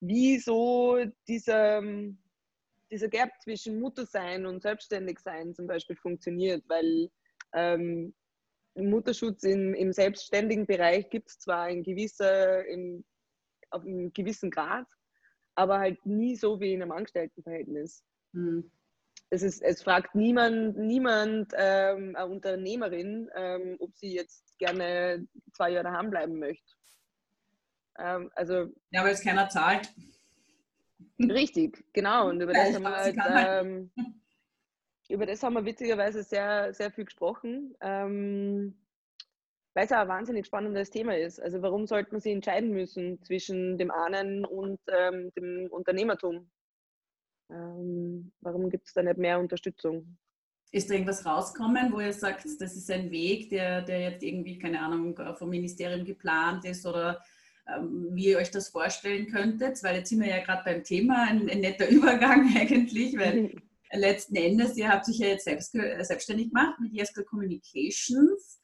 wie 0.00 0.38
so 0.38 0.98
dieser, 1.26 1.82
dieser 2.90 3.08
Gap 3.08 3.30
zwischen 3.42 3.80
Muttersein 3.80 4.46
und 4.46 4.62
Selbstständigsein 4.62 5.54
zum 5.54 5.66
Beispiel 5.66 5.96
funktioniert, 5.96 6.62
weil 6.68 7.10
ähm, 7.54 8.14
Mutterschutz 8.82 9.42
im, 9.44 9.74
im 9.74 9.92
selbstständigen 9.92 10.66
Bereich 10.66 11.08
gibt 11.10 11.30
es 11.30 11.38
zwar 11.38 11.68
in 11.68 11.82
gewisser, 11.82 12.64
in, 12.66 13.04
auf 13.70 13.82
einem 13.82 14.12
gewissen 14.12 14.50
Grad, 14.50 14.86
aber 15.54 15.78
halt 15.78 16.04
nie 16.06 16.36
so 16.36 16.60
wie 16.60 16.72
in 16.72 16.82
einem 16.82 16.92
Angestelltenverhältnis. 16.92 18.04
Mhm. 18.32 18.70
Es, 19.30 19.42
ist, 19.42 19.62
es 19.62 19.82
fragt 19.82 20.14
niemand, 20.14 20.78
niemand 20.78 21.52
ähm, 21.56 22.16
eine 22.16 22.26
Unternehmerin, 22.26 23.28
ähm, 23.34 23.76
ob 23.78 23.94
sie 23.96 24.14
jetzt 24.14 24.56
gerne 24.58 25.26
zwei 25.52 25.70
Jahre 25.70 25.84
daheim 25.84 26.10
bleiben 26.10 26.38
möchte. 26.38 26.72
Ähm, 27.98 28.30
also, 28.34 28.72
ja, 28.90 29.02
weil 29.04 29.12
es 29.12 29.22
keiner 29.22 29.48
zahlt. 29.48 29.92
Richtig, 31.18 31.84
genau. 31.92 32.28
Und 32.28 32.40
über 32.40 32.52
das 32.52 32.74
haben 32.74 32.82
wir 32.82 32.96
halt, 32.96 33.16
ähm, 33.28 33.90
über 35.08 35.26
das 35.26 35.42
haben 35.42 35.54
wir 35.54 35.64
witzigerweise 35.64 36.22
sehr, 36.22 36.72
sehr 36.74 36.90
viel 36.90 37.06
gesprochen, 37.06 37.74
ähm, 37.80 38.74
weil 39.74 39.86
es 39.86 39.92
auch 39.92 39.98
ein 39.98 40.08
wahnsinnig 40.08 40.46
spannendes 40.46 40.90
Thema 40.90 41.16
ist. 41.16 41.40
Also 41.40 41.62
warum 41.62 41.86
sollte 41.86 42.12
man 42.12 42.20
sich 42.20 42.32
entscheiden 42.32 42.70
müssen 42.70 43.22
zwischen 43.22 43.78
dem 43.78 43.90
einen 43.90 44.44
und 44.44 44.80
ähm, 44.88 45.32
dem 45.34 45.68
Unternehmertum? 45.70 46.50
Ähm, 47.50 48.32
warum 48.40 48.68
gibt 48.68 48.86
es 48.86 48.92
da 48.92 49.02
nicht 49.02 49.18
mehr 49.18 49.38
Unterstützung? 49.38 50.18
Ist 50.70 50.90
da 50.90 50.94
irgendwas 50.94 51.24
rauskommen, 51.24 51.90
wo 51.92 52.00
ihr 52.00 52.12
sagt, 52.12 52.44
das 52.44 52.76
ist 52.76 52.90
ein 52.90 53.10
Weg, 53.10 53.48
der, 53.48 53.80
der 53.80 54.00
jetzt 54.00 54.22
irgendwie, 54.22 54.58
keine 54.58 54.80
Ahnung, 54.80 55.18
vom 55.36 55.48
Ministerium 55.48 56.04
geplant 56.04 56.66
ist 56.66 56.84
oder 56.84 57.22
ähm, 57.66 58.08
wie 58.12 58.26
ihr 58.26 58.36
euch 58.38 58.50
das 58.50 58.68
vorstellen 58.68 59.28
könntet? 59.28 59.82
Weil 59.82 59.96
jetzt 59.96 60.10
sind 60.10 60.20
wir 60.20 60.28
ja 60.28 60.44
gerade 60.44 60.64
beim 60.64 60.84
Thema, 60.84 61.26
ein, 61.26 61.48
ein 61.48 61.60
netter 61.60 61.88
Übergang 61.90 62.54
eigentlich, 62.54 63.16
weil 63.16 63.52
letzten 63.92 64.36
Endes, 64.36 64.76
ihr 64.76 64.88
habt 64.88 65.06
sich 65.06 65.18
ja 65.18 65.28
jetzt 65.28 65.44
selbst, 65.44 65.74
äh, 65.74 66.02
selbstständig 66.02 66.50
gemacht 66.50 66.78
mit 66.80 66.92
Jesko 66.92 67.22
Communications, 67.24 68.60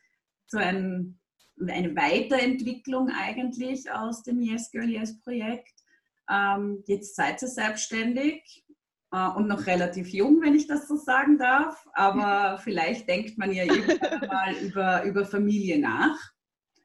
so 0.46 0.58
ein, 0.58 1.18
eine 1.60 1.94
Weiterentwicklung 1.96 3.10
eigentlich 3.10 3.90
aus 3.90 4.22
dem 4.22 4.40
Yes 4.40 4.70
Girl 4.70 4.88
Yes 4.88 5.20
Projekt. 5.20 5.72
Ähm, 6.30 6.82
jetzt 6.86 7.16
seid 7.16 7.42
ihr 7.42 7.48
selbstständig 7.48 8.64
äh, 9.12 9.28
und 9.28 9.46
noch 9.46 9.66
relativ 9.66 10.08
jung, 10.08 10.40
wenn 10.42 10.54
ich 10.54 10.66
das 10.66 10.88
so 10.88 10.96
sagen 10.96 11.38
darf, 11.38 11.86
aber 11.92 12.58
vielleicht 12.62 13.08
denkt 13.08 13.38
man 13.38 13.52
ja 13.52 13.64
irgendwann 13.64 14.28
mal 14.28 14.54
über, 14.56 15.04
über 15.04 15.24
Familie 15.24 15.78
nach. 15.78 16.18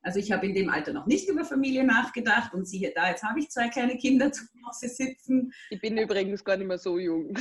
Also 0.01 0.19
ich 0.19 0.31
habe 0.31 0.45
in 0.47 0.53
dem 0.53 0.69
Alter 0.69 0.93
noch 0.93 1.07
nicht 1.07 1.27
über 1.27 1.43
Familie 1.43 1.83
nachgedacht 1.83 2.53
und 2.53 2.65
siehe 2.65 2.93
da, 2.95 3.09
jetzt 3.09 3.23
habe 3.23 3.39
ich 3.39 3.49
zwei 3.49 3.67
kleine 3.67 3.97
Kinder 3.97 4.31
zu 4.31 4.45
Hause 4.69 4.89
sitzen. 4.89 5.53
Ich 5.69 5.81
bin 5.81 5.97
übrigens 5.97 6.43
gar 6.43 6.57
nicht 6.57 6.67
mehr 6.67 6.77
so 6.77 6.97
jung. 6.97 7.33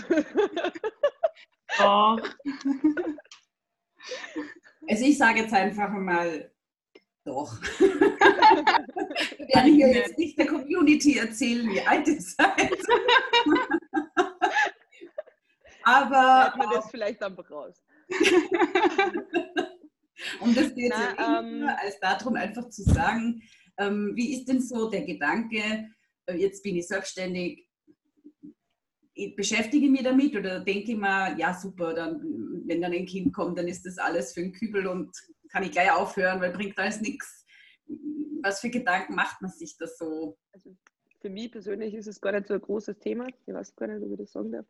Doch. 1.79 2.21
Also 4.91 5.05
ich 5.05 5.19
sage 5.19 5.41
jetzt 5.41 5.53
einfach 5.53 5.91
mal 5.91 6.51
doch. 7.25 7.61
Wir 7.79 9.49
werden 9.55 9.75
hier 9.75 9.89
jetzt 9.89 10.17
nicht 10.17 10.39
der 10.39 10.47
Community 10.47 11.19
erzählen, 11.19 11.69
wie 11.69 11.83
alt 11.83 12.09
ihr 12.09 12.21
seid. 12.23 12.73
Aber. 15.83 16.45
Hört 16.45 16.57
man 16.57 16.71
das 16.71 16.91
vielleicht 16.91 17.23
einfach 17.23 17.51
raus. 17.51 17.85
um 20.41 20.55
das 20.55 20.75
geht 20.75 20.91
es 20.91 20.99
ja 20.99 21.41
ähm, 21.41 21.69
als 21.69 22.01
darum, 22.01 22.37
einfach 22.37 22.71
zu 22.71 22.83
sagen, 22.83 23.43
ähm, 23.77 24.13
wie 24.15 24.35
ist 24.35 24.49
denn 24.49 24.63
so 24.63 24.89
der 24.89 25.03
Gedanke, 25.03 25.91
jetzt 26.35 26.63
bin 26.63 26.77
ich 26.77 26.87
selbstständig, 26.87 27.69
ich 29.15 29.35
beschäftige 29.35 29.89
mich 29.89 30.03
damit 30.03 30.37
oder 30.37 30.61
denke 30.61 30.93
ich 30.93 30.97
mir, 30.97 31.35
ja 31.37 31.53
super, 31.53 31.93
dann, 31.93 32.63
wenn 32.67 32.81
dann 32.81 32.93
ein 32.93 33.07
Kind 33.07 33.35
kommt, 33.35 33.59
dann 33.59 33.67
ist 33.67 33.85
das 33.85 33.99
alles 33.99 34.33
für 34.33 34.41
einen 34.41 34.53
Kübel 34.53 34.87
und 34.87 35.11
kann 35.51 35.65
ich 35.65 35.73
gleich 35.73 35.91
aufhören, 35.91 36.41
weil 36.41 36.53
bringt 36.53 36.79
alles 36.79 37.01
nichts. 37.01 37.45
Was 38.43 38.61
für 38.61 38.71
Gedanken 38.71 39.15
macht 39.15 39.43
man 39.43 39.51
sich 39.51 39.77
da 39.77 39.87
so? 39.87 40.39
Also 40.53 40.77
für 41.21 41.31
mich 41.31 41.51
persönlich 41.51 41.95
ist 41.95 42.07
es 42.07 42.21
gar 42.21 42.33
nicht 42.33 42.47
so 42.47 42.55
ein 42.55 42.61
großes 42.61 42.99
Thema. 42.99 43.27
Ich 43.47 43.53
weiß 43.53 43.75
gar 43.75 43.89
nicht, 43.89 44.05
ob 44.05 44.13
ich 44.13 44.19
das 44.19 44.33
sagen 44.33 44.53
darf. 44.53 44.67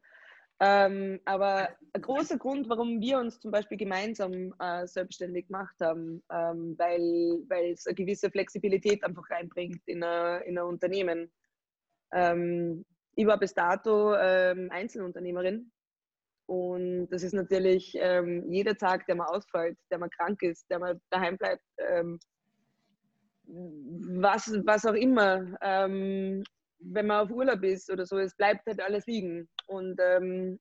Ähm, 0.60 1.20
aber 1.24 1.68
ein 1.92 2.02
großer 2.02 2.36
Grund, 2.36 2.68
warum 2.68 3.00
wir 3.00 3.18
uns 3.18 3.38
zum 3.38 3.52
Beispiel 3.52 3.78
gemeinsam 3.78 4.54
äh, 4.58 4.86
selbstständig 4.86 5.46
gemacht 5.46 5.76
haben, 5.80 6.22
ähm, 6.32 6.74
weil, 6.76 7.44
es 7.72 7.86
eine 7.86 7.94
gewisse 7.94 8.30
Flexibilität 8.30 9.04
einfach 9.04 9.30
reinbringt 9.30 9.82
in 9.86 10.02
ein, 10.02 10.42
in 10.42 10.58
ein 10.58 10.64
Unternehmen. 10.64 11.30
Ähm, 12.12 12.84
ich 13.14 13.26
war 13.26 13.38
bis 13.38 13.54
dato 13.54 14.14
ähm, 14.14 14.70
Einzelunternehmerin 14.70 15.70
und 16.46 17.08
das 17.10 17.22
ist 17.22 17.34
natürlich 17.34 17.94
ähm, 17.98 18.50
jeder 18.50 18.76
Tag, 18.76 19.06
der 19.06 19.16
mal 19.16 19.26
ausfällt, 19.26 19.76
der 19.90 19.98
mal 19.98 20.08
krank 20.10 20.42
ist, 20.42 20.64
der 20.70 20.78
mal 20.78 21.00
daheim 21.10 21.36
bleibt, 21.36 21.64
ähm, 21.78 22.18
was, 23.44 24.52
was 24.64 24.84
auch 24.84 24.94
immer, 24.94 25.56
wenn 26.80 27.06
man 27.06 27.20
auf 27.20 27.30
Urlaub 27.30 27.62
ist 27.62 27.90
oder 27.90 28.06
so, 28.06 28.18
es 28.18 28.36
bleibt 28.36 28.66
halt 28.66 28.80
alles 28.80 29.06
liegen. 29.06 29.48
Und 29.66 29.98
ähm, 30.00 30.58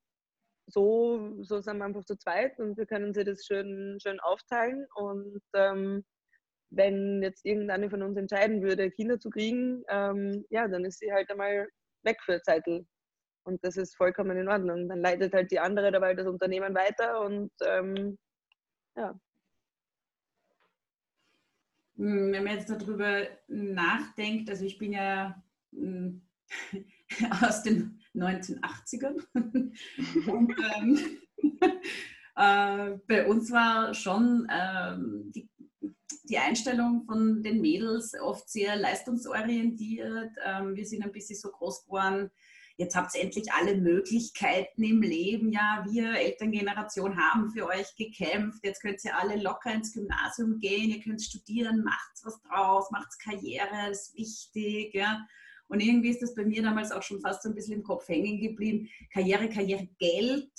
so, 0.67 1.33
so 1.41 1.61
sind 1.61 1.77
wir 1.77 1.85
einfach 1.85 2.05
zu 2.05 2.17
zweit 2.17 2.59
und 2.59 2.77
wir 2.77 2.85
können 2.85 3.13
sie 3.13 3.23
das 3.23 3.45
schön, 3.45 3.97
schön 4.01 4.19
aufteilen. 4.19 4.85
Und 4.95 5.41
ähm, 5.53 6.03
wenn 6.69 7.21
jetzt 7.23 7.45
irgendeine 7.45 7.89
von 7.89 8.01
uns 8.03 8.17
entscheiden 8.17 8.61
würde, 8.61 8.91
Kinder 8.91 9.19
zu 9.19 9.29
kriegen, 9.29 9.83
ähm, 9.89 10.45
ja, 10.49 10.67
dann 10.67 10.85
ist 10.85 10.99
sie 10.99 11.11
halt 11.11 11.29
einmal 11.31 11.67
weg 12.03 12.17
für 12.23 12.41
Zeitl. 12.41 12.85
Und 13.43 13.63
das 13.63 13.77
ist 13.77 13.95
vollkommen 13.95 14.37
in 14.37 14.49
Ordnung. 14.49 14.89
Dann 14.89 15.01
leitet 15.01 15.33
halt 15.33 15.51
die 15.51 15.59
andere 15.59 15.91
dabei 15.91 16.13
das 16.13 16.27
Unternehmen 16.27 16.75
weiter 16.75 17.21
und 17.21 17.51
ähm, 17.65 18.17
ja. 18.97 19.17
hm, 21.95 22.33
wenn 22.33 22.43
man 22.43 22.57
jetzt 22.57 22.69
darüber 22.69 23.27
nachdenkt, 23.47 24.49
also 24.49 24.65
ich 24.65 24.77
bin 24.77 24.91
ja 24.91 25.41
hm, 25.71 26.21
aus 27.41 27.63
den 27.63 28.01
1980ern 28.15 29.23
und 30.27 30.55
ähm, 30.75 30.99
äh, 32.35 32.97
bei 33.07 33.27
uns 33.27 33.51
war 33.51 33.93
schon 33.93 34.47
ähm, 34.51 35.31
die, 35.33 35.49
die, 36.29 36.37
Einstellung 36.37 37.03
von 37.05 37.43
den 37.43 37.61
Mädels 37.61 38.13
oft 38.19 38.49
sehr 38.49 38.75
leistungsorientiert. 38.75 40.31
Ähm, 40.45 40.75
wir 40.75 40.85
sind 40.85 41.03
ein 41.03 41.11
bisschen 41.11 41.37
so 41.37 41.49
groß 41.49 41.85
geworden, 41.85 42.31
jetzt 42.77 42.95
habt 42.95 43.15
ihr 43.15 43.21
endlich 43.21 43.51
alle 43.51 43.75
Möglichkeiten 43.75 44.83
im 44.83 45.01
Leben. 45.01 45.51
Ja, 45.51 45.85
wir 45.89 46.13
Elterngeneration 46.13 47.17
haben 47.17 47.49
für 47.49 47.67
euch 47.67 47.95
gekämpft. 47.95 48.63
Jetzt 48.63 48.81
könnt 48.81 49.03
ihr 49.03 49.17
alle 49.17 49.41
locker 49.41 49.73
ins 49.73 49.93
Gymnasium 49.93 50.59
gehen, 50.59 50.91
ihr 50.91 51.01
könnt 51.01 51.21
studieren, 51.21 51.83
macht 51.83 52.13
was 52.23 52.39
draus, 52.43 52.91
macht 52.91 53.19
Karriere, 53.19 53.89
ist 53.91 54.15
wichtig. 54.15 54.93
Ja. 54.93 55.27
Und 55.67 55.81
irgendwie 55.81 56.09
ist 56.09 56.21
das 56.21 56.35
bei 56.35 56.45
mir 56.45 56.61
damals 56.61 56.91
auch 56.91 57.03
schon 57.03 57.19
fast 57.19 57.43
so 57.43 57.49
ein 57.49 57.55
bisschen 57.55 57.73
im 57.73 57.83
Kopf 57.83 58.07
hängen 58.07 58.39
geblieben. 58.39 58.89
Karriere, 59.11 59.49
Karriere, 59.49 59.87
Geld. 59.99 60.51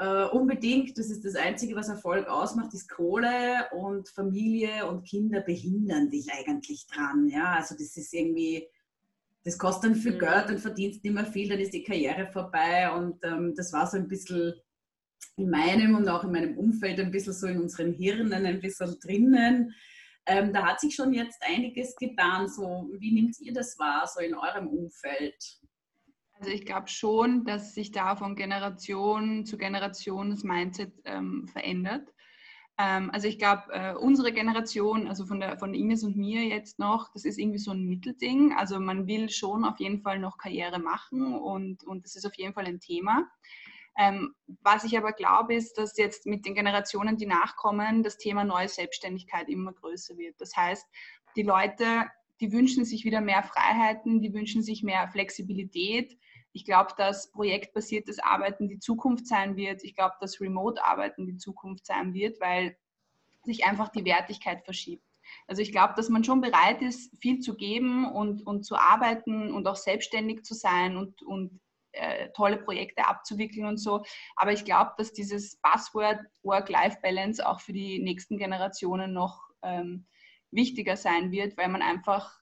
Uh, 0.00 0.28
unbedingt, 0.30 0.96
das 0.96 1.10
ist 1.10 1.24
das 1.24 1.34
Einzige, 1.34 1.74
was 1.74 1.88
Erfolg 1.88 2.28
ausmacht, 2.28 2.72
ist 2.72 2.88
Kohle 2.88 3.66
und 3.72 4.08
Familie 4.08 4.86
und 4.86 5.04
Kinder 5.04 5.40
behindern 5.40 6.08
dich 6.08 6.32
eigentlich 6.32 6.86
dran. 6.86 7.28
Ja, 7.28 7.54
also 7.54 7.74
das 7.74 7.96
ist 7.96 8.14
irgendwie, 8.14 8.64
das 9.42 9.58
kostet 9.58 9.90
dann 9.90 9.96
viel 9.96 10.14
mhm. 10.14 10.20
Geld 10.20 10.50
und 10.50 10.60
verdienst 10.60 11.02
nicht 11.02 11.12
mehr 11.12 11.26
viel, 11.26 11.48
dann 11.48 11.58
ist 11.58 11.72
die 11.72 11.82
Karriere 11.82 12.30
vorbei. 12.30 12.88
Und 12.92 13.24
ähm, 13.24 13.54
das 13.56 13.72
war 13.72 13.88
so 13.88 13.96
ein 13.96 14.06
bisschen 14.06 14.54
in 15.36 15.50
meinem 15.50 15.96
und 15.96 16.08
auch 16.08 16.22
in 16.22 16.30
meinem 16.30 16.56
Umfeld 16.56 17.00
ein 17.00 17.10
bisschen 17.10 17.32
so 17.32 17.48
in 17.48 17.60
unseren 17.60 17.92
Hirnen 17.92 18.46
ein 18.46 18.60
bisschen 18.60 19.00
drinnen. 19.00 19.74
Ähm, 20.26 20.52
da 20.52 20.64
hat 20.64 20.80
sich 20.80 20.94
schon 20.94 21.12
jetzt 21.12 21.42
einiges 21.42 21.96
getan. 21.96 22.48
So, 22.48 22.88
wie 22.98 23.12
nehmt 23.12 23.40
ihr 23.40 23.52
das 23.52 23.76
wahr, 23.80 24.06
so 24.06 24.20
in 24.20 24.34
eurem 24.34 24.68
Umfeld? 24.68 25.58
Also 26.38 26.50
ich 26.52 26.64
glaube 26.64 26.88
schon, 26.88 27.44
dass 27.44 27.74
sich 27.74 27.90
da 27.90 28.14
von 28.16 28.36
Generation 28.36 29.44
zu 29.44 29.58
Generation 29.58 30.30
das 30.30 30.44
Mindset 30.44 30.92
ähm, 31.04 31.48
verändert. 31.48 32.08
Ähm, 32.78 33.10
also 33.12 33.26
ich 33.26 33.38
glaube, 33.38 33.64
äh, 33.72 33.94
unsere 33.94 34.32
Generation, 34.32 35.08
also 35.08 35.26
von, 35.26 35.40
der, 35.40 35.58
von 35.58 35.74
Ines 35.74 36.04
und 36.04 36.16
mir 36.16 36.44
jetzt 36.44 36.78
noch, 36.78 37.10
das 37.12 37.24
ist 37.24 37.38
irgendwie 37.38 37.58
so 37.58 37.72
ein 37.72 37.84
Mittelding. 37.84 38.54
Also 38.56 38.78
man 38.78 39.08
will 39.08 39.28
schon 39.30 39.64
auf 39.64 39.80
jeden 39.80 40.00
Fall 40.00 40.20
noch 40.20 40.38
Karriere 40.38 40.78
machen 40.78 41.34
und, 41.34 41.82
und 41.84 42.04
das 42.04 42.14
ist 42.14 42.24
auf 42.24 42.34
jeden 42.36 42.54
Fall 42.54 42.66
ein 42.66 42.78
Thema. 42.78 43.28
Ähm, 43.98 44.32
was 44.62 44.84
ich 44.84 44.96
aber 44.96 45.12
glaube, 45.12 45.56
ist, 45.56 45.76
dass 45.76 45.96
jetzt 45.96 46.24
mit 46.24 46.46
den 46.46 46.54
Generationen, 46.54 47.16
die 47.16 47.26
nachkommen, 47.26 48.04
das 48.04 48.16
Thema 48.16 48.44
neue 48.44 48.68
Selbstständigkeit 48.68 49.48
immer 49.48 49.72
größer 49.72 50.16
wird. 50.16 50.40
Das 50.40 50.56
heißt, 50.56 50.86
die 51.34 51.42
Leute, 51.42 52.06
die 52.40 52.52
wünschen 52.52 52.84
sich 52.84 53.04
wieder 53.04 53.20
mehr 53.20 53.42
Freiheiten, 53.42 54.20
die 54.20 54.32
wünschen 54.32 54.62
sich 54.62 54.84
mehr 54.84 55.08
Flexibilität, 55.08 56.16
ich 56.52 56.64
glaube, 56.64 56.92
dass 56.96 57.30
projektbasiertes 57.30 58.18
Arbeiten 58.18 58.68
die 58.68 58.78
Zukunft 58.78 59.26
sein 59.26 59.56
wird. 59.56 59.84
Ich 59.84 59.94
glaube, 59.94 60.14
dass 60.20 60.40
Remote-Arbeiten 60.40 61.26
die 61.26 61.36
Zukunft 61.36 61.86
sein 61.86 62.14
wird, 62.14 62.40
weil 62.40 62.76
sich 63.44 63.64
einfach 63.64 63.88
die 63.88 64.04
Wertigkeit 64.04 64.64
verschiebt. 64.64 65.04
Also 65.46 65.62
ich 65.62 65.72
glaube, 65.72 65.94
dass 65.96 66.08
man 66.08 66.24
schon 66.24 66.40
bereit 66.40 66.82
ist, 66.82 67.14
viel 67.20 67.40
zu 67.40 67.54
geben 67.54 68.10
und, 68.10 68.46
und 68.46 68.64
zu 68.64 68.76
arbeiten 68.76 69.52
und 69.52 69.66
auch 69.66 69.76
selbstständig 69.76 70.44
zu 70.44 70.54
sein 70.54 70.96
und, 70.96 71.22
und 71.22 71.60
äh, 71.92 72.30
tolle 72.30 72.58
Projekte 72.58 73.06
abzuwickeln 73.06 73.66
und 73.66 73.78
so. 73.78 74.04
Aber 74.36 74.52
ich 74.52 74.64
glaube, 74.64 74.92
dass 74.96 75.12
dieses 75.12 75.56
Buzzword 75.56 76.20
Work-Life-Balance 76.42 77.46
auch 77.46 77.60
für 77.60 77.72
die 77.72 77.98
nächsten 77.98 78.38
Generationen 78.38 79.12
noch 79.12 79.48
ähm, 79.62 80.06
wichtiger 80.50 80.96
sein 80.96 81.30
wird, 81.30 81.56
weil 81.56 81.68
man 81.68 81.82
einfach 81.82 82.38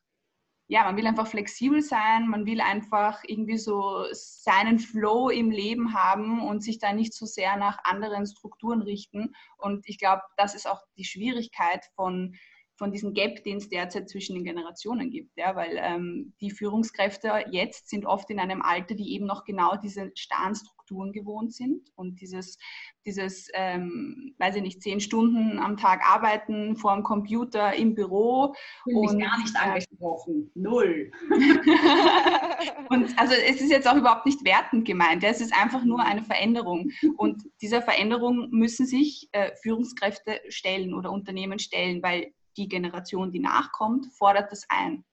ja, 0.69 0.83
man 0.83 0.97
will 0.97 1.07
einfach 1.07 1.29
flexibel 1.29 1.81
sein, 1.81 2.27
man 2.27 2.45
will 2.45 2.61
einfach 2.61 3.23
irgendwie 3.25 3.59
so 3.59 4.05
seinen 4.13 4.81
Flow 4.81 5.31
im 5.31 5.51
Leben 5.51 5.95
haben 5.95 6.43
und 6.43 6.65
sich 6.65 6.79
da 6.79 6.93
nicht 6.93 7.15
so 7.15 7.25
sehr 7.25 7.57
nach 7.57 7.79
anderen 7.85 8.27
Strukturen 8.27 8.83
richten. 8.83 9.35
Und 9.59 9.89
ich 9.89 9.99
glaube, 9.99 10.23
das 10.37 10.55
ist 10.55 10.69
auch 10.69 10.83
die 10.97 11.05
Schwierigkeit 11.05 11.85
von, 11.95 12.35
von 12.77 12.93
diesem 12.93 13.15
Gap, 13.15 13.43
den 13.45 13.57
es 13.57 13.69
derzeit 13.69 14.09
zwischen 14.09 14.35
den 14.35 14.45
Generationen 14.45 15.11
gibt. 15.11 15.37
Ja, 15.37 15.57
weil 15.57 15.79
ähm, 15.81 16.35
die 16.41 16.51
Führungskräfte 16.51 17.45
jetzt 17.51 17.89
sind 17.89 18.07
oft 18.07 18.31
in 18.31 18.39
einem 18.39 18.63
Alter, 18.63 18.95
die 18.95 19.15
eben 19.15 19.27
noch 19.27 19.45
genau 19.45 19.77
diese 19.77 20.13
starren 20.15 20.55
Strukturen 20.55 21.13
gewohnt 21.13 21.55
sind 21.55 21.91
und 21.97 22.21
dieses 22.21 22.59
dieses, 23.07 23.49
ähm, 23.55 24.35
weiß 24.39 24.57
ich 24.57 24.63
nicht, 24.63 24.83
zehn 24.83 25.01
Stunden 25.01 25.59
am 25.59 25.77
Tag 25.77 26.03
arbeiten 26.05 26.77
vor 26.77 26.93
dem 26.95 27.05
Computer 27.05 27.73
im 27.75 27.95
Büro. 27.95 28.53
Ich 28.85 28.95
bin 28.95 29.09
und, 29.09 29.19
gar 29.21 29.39
nicht 29.39 29.55
äh, 29.55 29.59
angesprochen. 29.59 30.51
Null. 30.55 31.13
und 32.91 33.19
also 33.19 33.35
es 33.35 33.61
ist 33.61 33.71
jetzt 33.71 33.89
auch 33.89 33.97
überhaupt 33.97 34.27
nicht 34.27 34.45
wertend 34.45 34.85
gemeint. 34.85 35.23
Es 35.23 35.41
ist 35.41 35.55
einfach 35.57 35.85
nur 35.85 36.01
eine 36.01 36.25
Veränderung. 36.25 36.91
Und 37.17 37.45
dieser 37.63 37.81
Veränderung 37.81 38.49
müssen 38.51 38.87
sich 38.87 39.29
äh, 39.33 39.53
Führungskräfte 39.63 40.41
stellen 40.49 40.93
oder 40.93 41.13
Unternehmen 41.13 41.61
stellen, 41.61 42.03
weil 42.03 42.33
die 42.57 42.69
Generation, 42.69 43.33
die 43.33 43.41
nachkommt, 43.41 44.07
fordert 44.13 44.53
das 44.53 44.67
ein. 44.69 45.05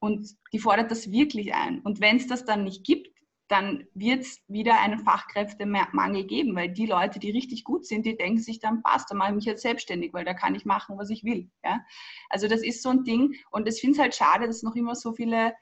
Und 0.00 0.30
die 0.52 0.58
fordert 0.58 0.90
das 0.90 1.10
wirklich 1.10 1.54
ein. 1.54 1.80
Und 1.80 2.00
wenn 2.00 2.16
es 2.16 2.26
das 2.26 2.44
dann 2.44 2.64
nicht 2.64 2.84
gibt, 2.84 3.08
dann 3.50 3.84
wird 3.94 4.20
es 4.20 4.40
wieder 4.46 4.80
einen 4.80 5.00
Fachkräftemangel 5.00 6.24
geben, 6.24 6.54
weil 6.54 6.70
die 6.70 6.86
Leute, 6.86 7.18
die 7.18 7.32
richtig 7.32 7.64
gut 7.64 7.84
sind, 7.84 8.06
die 8.06 8.16
denken 8.16 8.38
sich 8.38 8.60
dann, 8.60 8.80
passt, 8.82 9.10
dann 9.10 9.18
mache 9.18 9.30
ich 9.30 9.34
mich 9.34 9.44
jetzt 9.44 9.62
selbstständig, 9.62 10.12
weil 10.12 10.24
da 10.24 10.34
kann 10.34 10.54
ich 10.54 10.64
machen, 10.64 10.96
was 10.98 11.10
ich 11.10 11.24
will. 11.24 11.50
Ja? 11.64 11.80
Also 12.28 12.46
das 12.46 12.62
ist 12.62 12.80
so 12.80 12.90
ein 12.90 13.02
Ding 13.02 13.34
und 13.50 13.66
ich 13.66 13.80
finde 13.80 13.94
es 13.94 13.98
halt 14.00 14.14
schade, 14.14 14.46
dass 14.46 14.56
es 14.58 14.62
noch 14.62 14.76
immer 14.76 14.94
so 14.94 15.12
viele 15.12 15.52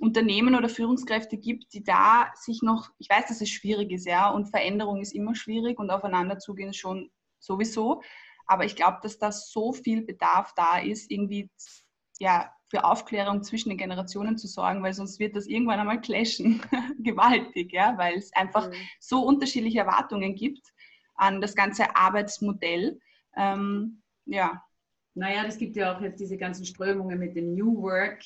Unternehmen 0.00 0.56
oder 0.56 0.68
Führungskräfte 0.68 1.36
gibt, 1.36 1.72
die 1.72 1.84
da 1.84 2.32
sich 2.34 2.62
noch, 2.62 2.90
ich 2.98 3.08
weiß, 3.08 3.26
dass 3.28 3.40
es 3.40 3.48
schwierig 3.48 3.92
ist, 3.92 4.06
ja, 4.06 4.30
und 4.30 4.50
Veränderung 4.50 5.00
ist 5.00 5.14
immer 5.14 5.36
schwierig 5.36 5.78
und 5.78 5.90
aufeinander 5.90 6.38
zugehen 6.38 6.74
schon 6.74 7.10
sowieso, 7.38 8.02
aber 8.50 8.64
ich 8.64 8.74
glaube, 8.74 8.98
dass 9.00 9.16
da 9.16 9.30
so 9.30 9.72
viel 9.72 10.02
Bedarf 10.02 10.52
da 10.56 10.78
ist, 10.78 11.08
irgendwie 11.08 11.48
ja, 12.18 12.52
für 12.66 12.84
Aufklärung 12.84 13.44
zwischen 13.44 13.68
den 13.68 13.78
Generationen 13.78 14.36
zu 14.36 14.48
sorgen, 14.48 14.82
weil 14.82 14.92
sonst 14.92 15.20
wird 15.20 15.36
das 15.36 15.46
irgendwann 15.46 15.78
einmal 15.78 16.00
clashen, 16.00 16.60
gewaltig, 16.98 17.72
ja, 17.72 17.96
weil 17.96 18.16
es 18.16 18.34
einfach 18.34 18.68
mhm. 18.68 18.74
so 18.98 19.22
unterschiedliche 19.22 19.78
Erwartungen 19.78 20.34
gibt 20.34 20.66
an 21.14 21.40
das 21.40 21.54
ganze 21.54 21.94
Arbeitsmodell. 21.94 22.98
Ähm, 23.36 24.02
ja. 24.26 24.60
Naja, 25.14 25.44
es 25.46 25.56
gibt 25.56 25.76
ja 25.76 25.96
auch 25.96 26.00
jetzt 26.00 26.18
diese 26.18 26.36
ganzen 26.36 26.66
Strömungen 26.66 27.20
mit 27.20 27.36
dem 27.36 27.54
New 27.54 27.80
Work, 27.80 28.20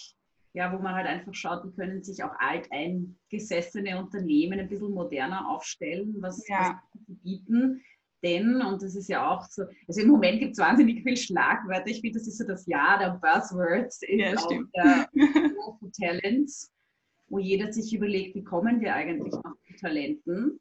ja, 0.55 0.73
wo 0.73 0.79
man 0.79 0.95
halt 0.95 1.07
einfach 1.07 1.35
schaut, 1.35 1.67
wie 1.67 1.77
können 1.77 2.03
sich 2.03 2.25
auch 2.25 2.33
alteingesessene 2.39 3.99
Unternehmen 3.99 4.59
ein 4.59 4.69
bisschen 4.71 4.93
moderner 4.93 5.51
aufstellen, 5.51 6.17
was, 6.21 6.49
ja. 6.49 6.81
was 6.95 7.07
sie 7.07 7.15
bieten 7.15 7.83
denn, 8.25 8.63
und 8.63 8.83
das 8.83 8.97
ist 8.97 9.09
ja 9.09 9.31
auch 9.31 9.45
so, 9.45 9.65
also 9.87 10.01
im 10.01 10.09
Moment 10.09 10.41
gibt 10.41 10.53
es 10.53 10.59
wahnsinnig 10.59 11.03
viel 11.03 11.17
Schlagwörter. 11.17 11.89
Ich 11.89 12.01
finde, 12.01 12.19
das 12.19 12.27
ist 12.27 12.39
so 12.39 12.45
das 12.47 12.67
Jahr 12.67 12.99
der 12.99 13.21
Buzzwords 13.21 14.03
in 14.03 14.19
ja, 14.21 14.35
der 14.75 15.09
Talents, 15.99 16.73
wo 17.29 17.39
jeder 17.39 17.73
sich 17.73 17.95
überlegt, 17.95 18.35
wie 18.35 18.45
kommen 18.45 18.81
wir 18.81 18.95
eigentlich 18.95 19.33
noch 19.33 19.57
zu 19.67 19.75
Talenten. 19.81 20.59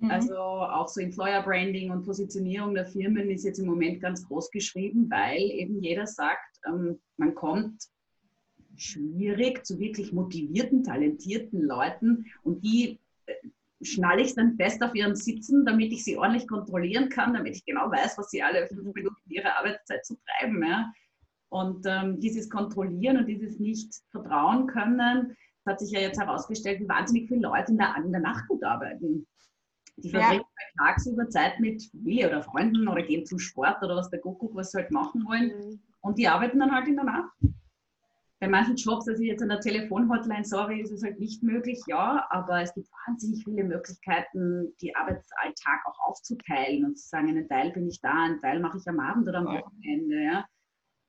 Mhm. 0.00 0.10
Also 0.10 0.36
auch 0.36 0.88
so 0.88 1.00
Employer 1.00 1.42
Branding 1.42 1.90
und 1.90 2.04
Positionierung 2.04 2.74
der 2.74 2.86
Firmen 2.86 3.30
ist 3.30 3.44
jetzt 3.44 3.58
im 3.58 3.66
Moment 3.66 4.00
ganz 4.00 4.26
groß 4.26 4.50
geschrieben, 4.50 5.10
weil 5.10 5.42
eben 5.42 5.82
jeder 5.82 6.06
sagt, 6.06 6.58
ähm, 6.66 6.98
man 7.16 7.34
kommt 7.34 7.82
schwierig 8.76 9.66
zu 9.66 9.78
wirklich 9.78 10.12
motivierten, 10.12 10.82
talentierten 10.82 11.60
Leuten 11.60 12.26
und 12.42 12.64
die 12.64 12.98
äh, 13.26 13.34
schnalle 13.82 14.22
ich 14.22 14.34
dann 14.34 14.56
fest 14.56 14.82
auf 14.82 14.94
ihren 14.94 15.16
Sitzen, 15.16 15.64
damit 15.64 15.92
ich 15.92 16.04
sie 16.04 16.18
ordentlich 16.18 16.46
kontrollieren 16.46 17.08
kann, 17.08 17.34
damit 17.34 17.56
ich 17.56 17.64
genau 17.64 17.90
weiß, 17.90 18.18
was 18.18 18.30
sie 18.30 18.42
alle 18.42 18.66
fünf 18.68 18.94
Minuten 18.94 19.30
ihrer 19.30 19.56
Arbeitszeit 19.58 20.04
zu 20.04 20.16
treiben. 20.16 20.62
Ja. 20.66 20.92
Und 21.48 21.84
ähm, 21.86 22.20
dieses 22.20 22.48
Kontrollieren 22.48 23.18
und 23.18 23.26
dieses 23.26 23.58
nicht 23.58 23.92
vertrauen 24.10 24.66
können, 24.66 25.36
hat 25.66 25.80
sich 25.80 25.90
ja 25.90 26.00
jetzt 26.00 26.20
herausgestellt, 26.20 26.80
wie 26.80 26.88
wahnsinnig 26.88 27.28
viele 27.28 27.40
Leute 27.40 27.72
in 27.72 27.78
der, 27.78 27.94
in 27.96 28.12
der 28.12 28.20
Nachtgut 28.20 28.62
arbeiten. 28.62 29.26
Die 29.96 30.10
verbringen 30.10 30.42
ja. 30.42 30.84
tagsüber 30.86 31.28
Zeit 31.28 31.60
mit 31.60 31.82
Familie 31.90 32.28
oder 32.28 32.42
Freunden 32.42 32.88
oder 32.88 33.02
gehen 33.02 33.26
zum 33.26 33.38
Sport 33.38 33.82
oder 33.82 33.96
was 33.96 34.10
der 34.10 34.20
Kuckuck, 34.20 34.54
was 34.54 34.70
sie 34.70 34.78
halt 34.78 34.90
machen 34.90 35.24
wollen. 35.26 35.48
Mhm. 35.48 35.80
Und 36.00 36.18
die 36.18 36.28
arbeiten 36.28 36.58
dann 36.58 36.72
halt 36.72 36.88
in 36.88 36.96
der 36.96 37.04
Nacht 37.04 37.32
bei 38.40 38.48
manchen 38.48 38.76
Jobs, 38.76 39.06
also 39.06 39.22
jetzt 39.22 39.42
an 39.42 39.50
der 39.50 39.60
Telefonhotline, 39.60 40.44
sorry, 40.44 40.80
ist 40.80 40.92
es 40.92 41.02
halt 41.02 41.20
nicht 41.20 41.42
möglich, 41.42 41.78
ja, 41.86 42.26
aber 42.30 42.62
es 42.62 42.72
gibt 42.72 42.88
wahnsinnig 43.06 43.44
viele 43.44 43.64
Möglichkeiten, 43.64 44.74
die 44.80 44.96
Arbeitsalltag 44.96 45.80
auch 45.84 46.08
aufzuteilen 46.08 46.86
und 46.86 46.98
zu 46.98 47.06
sagen, 47.06 47.28
einen 47.28 47.46
Teil 47.46 47.70
bin 47.72 47.86
ich 47.86 48.00
da, 48.00 48.24
einen 48.24 48.40
Teil 48.40 48.60
mache 48.60 48.78
ich 48.78 48.88
am 48.88 48.98
Abend 48.98 49.28
oder 49.28 49.38
am 49.38 49.46
Wochenende, 49.46 50.22
ja. 50.22 50.46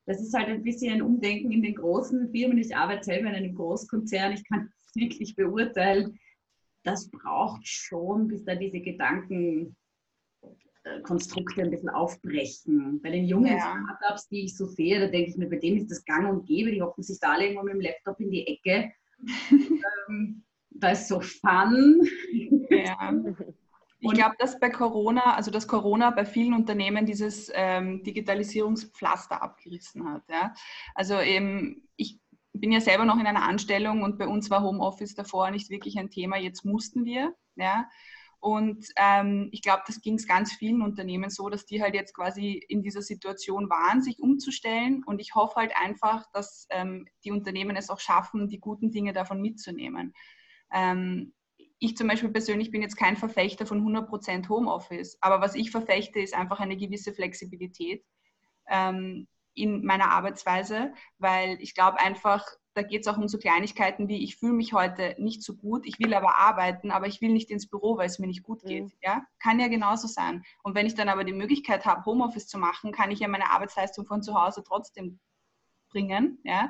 Das 0.05 0.19
ist 0.19 0.33
halt 0.33 0.49
ein 0.49 0.63
bisschen 0.63 0.95
ein 0.95 1.01
Umdenken 1.01 1.51
in 1.51 1.61
den 1.61 1.75
großen 1.75 2.31
Firmen. 2.31 2.57
Ich 2.57 2.75
arbeite 2.75 3.05
selber 3.05 3.29
in 3.29 3.35
einem 3.35 3.55
Großkonzern, 3.55 4.33
ich 4.33 4.43
kann 4.49 4.69
es 4.75 4.91
wirklich 4.95 5.35
beurteilen. 5.35 6.19
Das 6.83 7.09
braucht 7.09 7.65
schon, 7.65 8.27
bis 8.27 8.43
da 8.43 8.55
diese 8.55 8.81
Gedanken 8.81 9.77
Konstrukte 11.03 11.61
ein 11.61 11.69
bisschen 11.69 11.89
aufbrechen. 11.89 13.01
Bei 13.01 13.11
den 13.11 13.25
jungen 13.25 13.57
ja. 13.57 13.59
Startups, 13.59 14.27
die 14.29 14.45
ich 14.45 14.57
so 14.57 14.65
sehe, 14.65 14.99
da 14.99 15.07
denke 15.07 15.29
ich 15.29 15.37
mir, 15.37 15.49
bei 15.49 15.57
denen 15.57 15.77
ist 15.77 15.91
das 15.91 16.03
gang 16.05 16.29
und 16.29 16.45
gäbe, 16.45 16.71
die 16.71 16.81
hocken 16.81 17.03
sich 17.03 17.19
da 17.19 17.33
alle 17.33 17.45
irgendwo 17.45 17.63
mit 17.63 17.73
dem 17.73 17.81
Laptop 17.81 18.19
in 18.19 18.31
die 18.31 18.47
Ecke. 18.47 18.91
ähm, 20.09 20.43
da 20.69 20.91
ist 20.91 21.07
so 21.07 21.19
Fun. 21.19 22.07
Ja. 22.69 23.13
Ich 24.03 24.11
glaube, 24.13 24.35
dass 24.39 24.59
bei 24.59 24.71
Corona, 24.71 25.35
also 25.35 25.51
dass 25.51 25.67
Corona 25.67 26.09
bei 26.09 26.25
vielen 26.25 26.55
Unternehmen 26.55 27.05
dieses 27.05 27.51
ähm, 27.53 28.01
Digitalisierungspflaster 28.03 29.43
abgerissen 29.43 30.09
hat. 30.09 30.23
Ja? 30.27 30.53
Also 30.95 31.19
eben, 31.19 31.87
ich 31.97 32.19
bin 32.53 32.71
ja 32.71 32.81
selber 32.81 33.05
noch 33.05 33.19
in 33.19 33.27
einer 33.27 33.43
Anstellung 33.43 34.01
und 34.01 34.17
bei 34.17 34.27
uns 34.27 34.49
war 34.49 34.63
Homeoffice 34.63 35.13
davor 35.13 35.51
nicht 35.51 35.69
wirklich 35.69 35.99
ein 35.99 36.09
Thema. 36.09 36.37
Jetzt 36.37 36.65
mussten 36.65 37.05
wir. 37.05 37.35
Ja? 37.55 37.87
Und 38.41 38.87
ähm, 38.95 39.49
ich 39.51 39.61
glaube, 39.61 39.83
das 39.85 40.01
ging 40.01 40.15
es 40.15 40.27
ganz 40.27 40.51
vielen 40.51 40.81
Unternehmen 40.81 41.29
so, 41.29 41.47
dass 41.47 41.67
die 41.67 41.81
halt 41.81 41.93
jetzt 41.93 42.15
quasi 42.15 42.53
in 42.53 42.81
dieser 42.81 43.03
Situation 43.03 43.69
waren, 43.69 44.01
sich 44.01 44.19
umzustellen. 44.19 45.03
Und 45.05 45.21
ich 45.21 45.35
hoffe 45.35 45.57
halt 45.57 45.73
einfach, 45.79 46.25
dass 46.33 46.65
ähm, 46.71 47.07
die 47.23 47.29
Unternehmen 47.29 47.75
es 47.75 47.91
auch 47.91 47.99
schaffen, 47.99 48.47
die 48.47 48.59
guten 48.59 48.89
Dinge 48.89 49.13
davon 49.13 49.41
mitzunehmen. 49.41 50.13
Ähm, 50.73 51.33
ich 51.77 51.95
zum 51.95 52.07
Beispiel 52.07 52.29
persönlich 52.29 52.71
bin 52.71 52.81
jetzt 52.81 52.97
kein 52.97 53.15
Verfechter 53.15 53.67
von 53.67 53.83
100% 53.83 54.49
Homeoffice, 54.49 55.19
aber 55.21 55.39
was 55.39 55.53
ich 55.53 55.69
verfechte, 55.69 56.19
ist 56.19 56.33
einfach 56.33 56.59
eine 56.59 56.77
gewisse 56.77 57.13
Flexibilität 57.13 58.03
ähm, 58.67 59.27
in 59.53 59.85
meiner 59.85 60.09
Arbeitsweise, 60.09 60.93
weil 61.19 61.57
ich 61.61 61.75
glaube 61.75 61.99
einfach, 61.99 62.45
da 62.73 62.83
geht 62.83 63.01
es 63.01 63.07
auch 63.07 63.17
um 63.17 63.27
so 63.27 63.37
Kleinigkeiten 63.37 64.07
wie, 64.07 64.23
ich 64.23 64.37
fühle 64.37 64.53
mich 64.53 64.73
heute 64.73 65.15
nicht 65.17 65.43
so 65.43 65.55
gut, 65.55 65.85
ich 65.85 65.99
will 65.99 66.13
aber 66.13 66.37
arbeiten, 66.37 66.91
aber 66.91 67.07
ich 67.07 67.21
will 67.21 67.31
nicht 67.33 67.49
ins 67.49 67.67
Büro, 67.67 67.97
weil 67.97 68.05
es 68.05 68.19
mir 68.19 68.27
nicht 68.27 68.43
gut 68.43 68.63
geht. 68.63 68.85
Mhm. 68.85 68.91
Ja? 69.01 69.25
Kann 69.39 69.59
ja 69.59 69.67
genauso 69.67 70.07
sein. 70.07 70.43
Und 70.63 70.75
wenn 70.75 70.85
ich 70.85 70.95
dann 70.95 71.09
aber 71.09 71.23
die 71.23 71.33
Möglichkeit 71.33 71.85
habe, 71.85 72.05
Homeoffice 72.05 72.47
zu 72.47 72.57
machen, 72.57 72.91
kann 72.91 73.11
ich 73.11 73.19
ja 73.19 73.27
meine 73.27 73.51
Arbeitsleistung 73.51 74.05
von 74.05 74.23
zu 74.23 74.35
Hause 74.35 74.63
trotzdem 74.65 75.19
bringen. 75.89 76.39
Ja? 76.43 76.69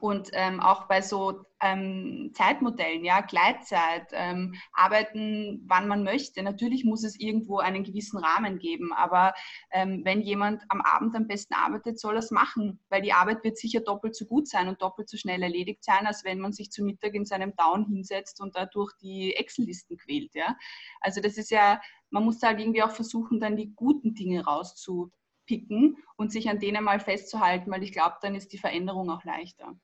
Und 0.00 0.30
ähm, 0.32 0.60
auch 0.60 0.88
bei 0.88 1.00
so 1.00 1.44
ähm, 1.60 2.30
Zeitmodellen, 2.34 3.04
ja, 3.04 3.20
Gleitzeit, 3.20 4.08
ähm, 4.12 4.54
arbeiten, 4.72 5.64
wann 5.66 5.88
man 5.88 6.04
möchte. 6.04 6.42
Natürlich 6.42 6.84
muss 6.84 7.04
es 7.04 7.18
irgendwo 7.18 7.58
einen 7.58 7.84
gewissen 7.84 8.18
Rahmen 8.18 8.58
geben, 8.58 8.92
aber 8.92 9.34
ähm, 9.70 10.02
wenn 10.04 10.22
jemand 10.22 10.62
am 10.68 10.80
Abend 10.80 11.16
am 11.16 11.26
besten 11.26 11.54
arbeitet, 11.54 11.98
soll 11.98 12.14
er 12.14 12.20
es 12.20 12.30
machen, 12.30 12.80
weil 12.88 13.02
die 13.02 13.12
Arbeit 13.12 13.42
wird 13.44 13.58
sicher 13.58 13.80
doppelt 13.80 14.14
so 14.14 14.26
gut 14.26 14.48
sein 14.48 14.68
und 14.68 14.82
doppelt 14.82 15.08
so 15.08 15.16
schnell 15.16 15.42
erledigt 15.42 15.82
sein, 15.82 16.06
als 16.06 16.24
wenn 16.24 16.38
man 16.38 16.52
sich 16.52 16.70
zu 16.70 16.84
Mittag 16.84 17.14
in 17.14 17.24
seinem 17.24 17.54
Down 17.56 17.86
hinsetzt 17.86 18.40
und 18.40 18.54
dadurch 18.56 18.92
die 19.00 19.34
Excel-Listen 19.34 19.96
quält. 19.96 20.34
Ja? 20.34 20.56
Also 21.00 21.20
das 21.20 21.36
ist 21.36 21.50
ja, 21.50 21.80
man 22.10 22.24
muss 22.24 22.42
halt 22.42 22.60
irgendwie 22.60 22.82
auch 22.82 22.92
versuchen, 22.92 23.40
dann 23.40 23.56
die 23.56 23.74
guten 23.74 24.14
Dinge 24.14 24.44
rauszu 24.44 25.10
picken 25.46 25.96
und 26.16 26.30
sich 26.30 26.48
an 26.48 26.60
denen 26.60 26.84
mal 26.84 27.00
festzuhalten, 27.00 27.70
weil 27.70 27.82
ich 27.82 27.92
glaube, 27.92 28.16
dann 28.20 28.34
ist 28.34 28.52
die 28.52 28.58
Veränderung 28.58 29.10
auch 29.10 29.24
leichter. 29.24 29.74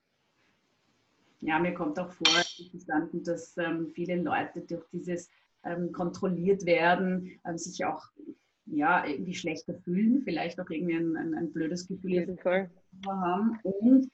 Ja, 1.45 1.59
mir 1.59 1.73
kommt 1.73 1.99
auch 1.99 2.11
vor, 2.11 2.43
verstanden, 2.71 3.23
dass 3.23 3.55
ähm, 3.57 3.91
viele 3.93 4.21
Leute 4.21 4.61
durch 4.61 4.83
dieses 4.91 5.29
ähm, 5.63 5.91
kontrolliert 5.91 6.65
werden, 6.65 7.39
ähm, 7.45 7.57
sich 7.57 7.85
auch 7.85 8.03
ja, 8.65 9.05
irgendwie 9.05 9.35
schlechter 9.35 9.75
fühlen, 9.75 10.23
vielleicht 10.23 10.59
auch 10.59 10.69
irgendwie 10.69 10.95
ein, 10.95 11.15
ein, 11.15 11.35
ein 11.35 11.53
blödes 11.53 11.87
Gefühl 11.87 12.35
haben. 13.07 13.59
Und 13.61 14.09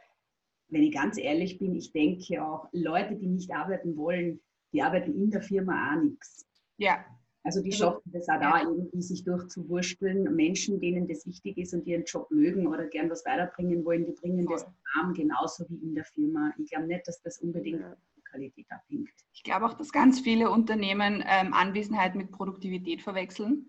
wenn 0.67 0.83
ich 0.83 0.93
ganz 0.93 1.17
ehrlich 1.17 1.57
bin, 1.57 1.75
ich 1.75 1.93
denke 1.93 2.43
auch, 2.43 2.67
Leute, 2.73 3.15
die 3.15 3.27
nicht 3.27 3.53
arbeiten 3.53 3.95
wollen, 3.95 4.41
die 4.73 4.81
arbeiten 4.81 5.13
in 5.13 5.31
der 5.31 5.41
Firma 5.41 5.93
auch 5.93 6.01
nichts. 6.01 6.45
Ja, 6.77 7.05
also 7.43 7.61
die 7.61 7.71
schaffen 7.71 8.01
das 8.05 8.29
auch 8.29 8.39
da 8.39 8.61
irgendwie, 8.61 9.01
sich 9.01 9.23
durchzuwursteln. 9.23 10.35
Menschen, 10.35 10.79
denen 10.79 11.07
das 11.07 11.25
wichtig 11.25 11.57
ist 11.57 11.73
und 11.73 11.87
ihren 11.87 12.03
Job 12.03 12.29
mögen 12.29 12.67
oder 12.67 12.85
gern 12.85 13.09
was 13.09 13.25
weiterbringen 13.25 13.83
wollen, 13.83 14.05
die 14.05 14.11
bringen 14.11 14.45
Voll. 14.45 14.57
das 14.57 14.67
arm, 14.95 15.13
genauso 15.13 15.65
wie 15.69 15.77
in 15.77 15.95
der 15.95 16.05
Firma. 16.05 16.53
Ich 16.57 16.69
glaube 16.69 16.87
nicht, 16.87 17.07
dass 17.07 17.21
das 17.21 17.39
unbedingt 17.39 17.81
ja. 17.81 17.97
Qualität 18.29 18.67
abhängt. 18.69 19.09
Ich 19.33 19.43
glaube 19.43 19.65
auch, 19.65 19.73
dass 19.73 19.91
ganz 19.91 20.19
viele 20.19 20.51
Unternehmen 20.51 21.23
ähm, 21.27 21.53
Anwesenheit 21.53 22.15
mit 22.15 22.31
Produktivität 22.31 23.01
verwechseln, 23.01 23.65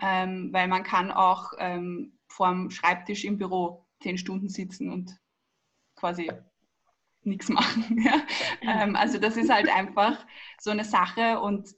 ähm, 0.00 0.52
weil 0.52 0.68
man 0.68 0.82
kann 0.82 1.10
auch 1.10 1.52
ähm, 1.58 2.18
vorm 2.28 2.70
Schreibtisch 2.70 3.24
im 3.24 3.38
Büro 3.38 3.86
zehn 4.02 4.18
Stunden 4.18 4.48
sitzen 4.48 4.90
und 4.90 5.18
quasi 5.96 6.30
nichts 7.22 7.48
machen. 7.48 7.98
Ja? 8.04 8.22
Ähm, 8.62 8.94
also 8.94 9.18
das 9.18 9.36
ist 9.36 9.50
halt 9.50 9.68
einfach 9.68 10.26
so 10.58 10.70
eine 10.70 10.84
Sache 10.84 11.40
und 11.40 11.74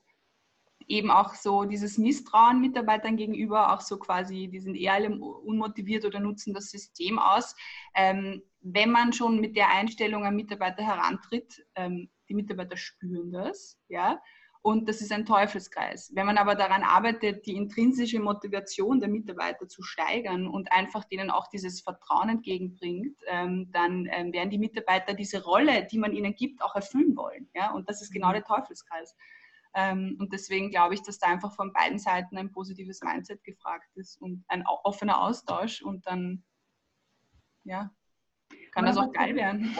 eben 0.92 1.10
auch 1.10 1.34
so 1.34 1.64
dieses 1.64 1.96
Misstrauen 1.96 2.60
Mitarbeitern 2.60 3.16
gegenüber, 3.16 3.72
auch 3.72 3.80
so 3.80 3.98
quasi, 3.98 4.48
die 4.48 4.60
sind 4.60 4.74
eher 4.74 4.92
alle 4.92 5.10
unmotiviert 5.10 6.04
oder 6.04 6.20
nutzen 6.20 6.52
das 6.52 6.70
System 6.70 7.18
aus. 7.18 7.56
Ähm, 7.94 8.42
wenn 8.60 8.90
man 8.90 9.12
schon 9.14 9.40
mit 9.40 9.56
der 9.56 9.70
Einstellung 9.70 10.26
an 10.26 10.36
Mitarbeiter 10.36 10.82
herantritt, 10.82 11.64
ähm, 11.76 12.10
die 12.28 12.34
Mitarbeiter 12.34 12.76
spüren 12.76 13.32
das, 13.32 13.78
ja, 13.88 14.20
und 14.60 14.88
das 14.88 15.00
ist 15.00 15.10
ein 15.10 15.26
Teufelskreis. 15.26 16.12
Wenn 16.14 16.26
man 16.26 16.38
aber 16.38 16.54
daran 16.54 16.84
arbeitet, 16.84 17.46
die 17.46 17.56
intrinsische 17.56 18.20
Motivation 18.20 19.00
der 19.00 19.08
Mitarbeiter 19.08 19.66
zu 19.66 19.82
steigern 19.82 20.46
und 20.46 20.70
einfach 20.70 21.04
denen 21.04 21.30
auch 21.30 21.48
dieses 21.48 21.80
Vertrauen 21.80 22.28
entgegenbringt, 22.28 23.16
ähm, 23.26 23.70
dann 23.72 24.08
ähm, 24.12 24.32
werden 24.32 24.50
die 24.50 24.58
Mitarbeiter 24.58 25.14
diese 25.14 25.42
Rolle, 25.42 25.88
die 25.90 25.98
man 25.98 26.12
ihnen 26.12 26.36
gibt, 26.36 26.62
auch 26.62 26.76
erfüllen 26.76 27.16
wollen. 27.16 27.48
Ja? 27.54 27.72
Und 27.72 27.88
das 27.88 28.02
ist 28.02 28.12
genau 28.12 28.28
mhm. 28.28 28.34
der 28.34 28.44
Teufelskreis. 28.44 29.16
Ähm, 29.74 30.16
und 30.18 30.32
deswegen 30.32 30.70
glaube 30.70 30.94
ich, 30.94 31.02
dass 31.02 31.18
da 31.18 31.28
einfach 31.28 31.54
von 31.54 31.72
beiden 31.72 31.98
Seiten 31.98 32.36
ein 32.36 32.52
positives 32.52 33.00
Mindset 33.02 33.42
gefragt 33.44 33.88
ist 33.94 34.20
und 34.20 34.44
ein 34.48 34.64
offener 34.66 35.20
Austausch 35.22 35.82
und 35.82 36.06
dann, 36.06 36.42
ja, 37.64 37.90
kann 38.72 38.86
das 38.86 38.96
auch 38.96 39.12
geil 39.12 39.34
werden. 39.34 39.74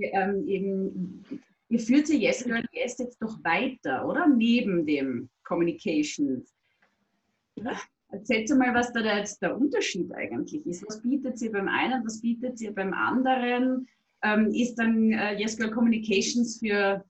ähm, 0.00 0.46
eben, 0.46 1.24
ihr 1.68 1.80
führt 1.80 2.08
ihr 2.08 2.18
Yes 2.18 2.44
Girl 2.44 2.64
Yes 2.72 2.98
jetzt 2.98 3.20
doch 3.20 3.42
weiter, 3.42 4.06
oder? 4.06 4.28
Neben 4.28 4.86
dem 4.86 5.28
Communications. 5.44 6.54
Erzählt 8.10 8.48
mal, 8.50 8.74
was 8.74 8.92
da 8.92 9.00
jetzt 9.00 9.42
der 9.42 9.56
Unterschied 9.56 10.12
eigentlich 10.14 10.64
ist. 10.66 10.86
Was 10.86 11.02
bietet 11.02 11.38
sie 11.38 11.50
beim 11.50 11.68
einen, 11.68 12.04
was 12.04 12.20
bietet 12.20 12.58
sie 12.58 12.70
beim 12.70 12.94
anderen? 12.94 13.86
Ähm, 14.22 14.50
ist 14.52 14.76
dann 14.76 15.12
äh, 15.12 15.38
Yes 15.38 15.56
Girl 15.56 15.70
Communications 15.70 16.58
für 16.58 17.04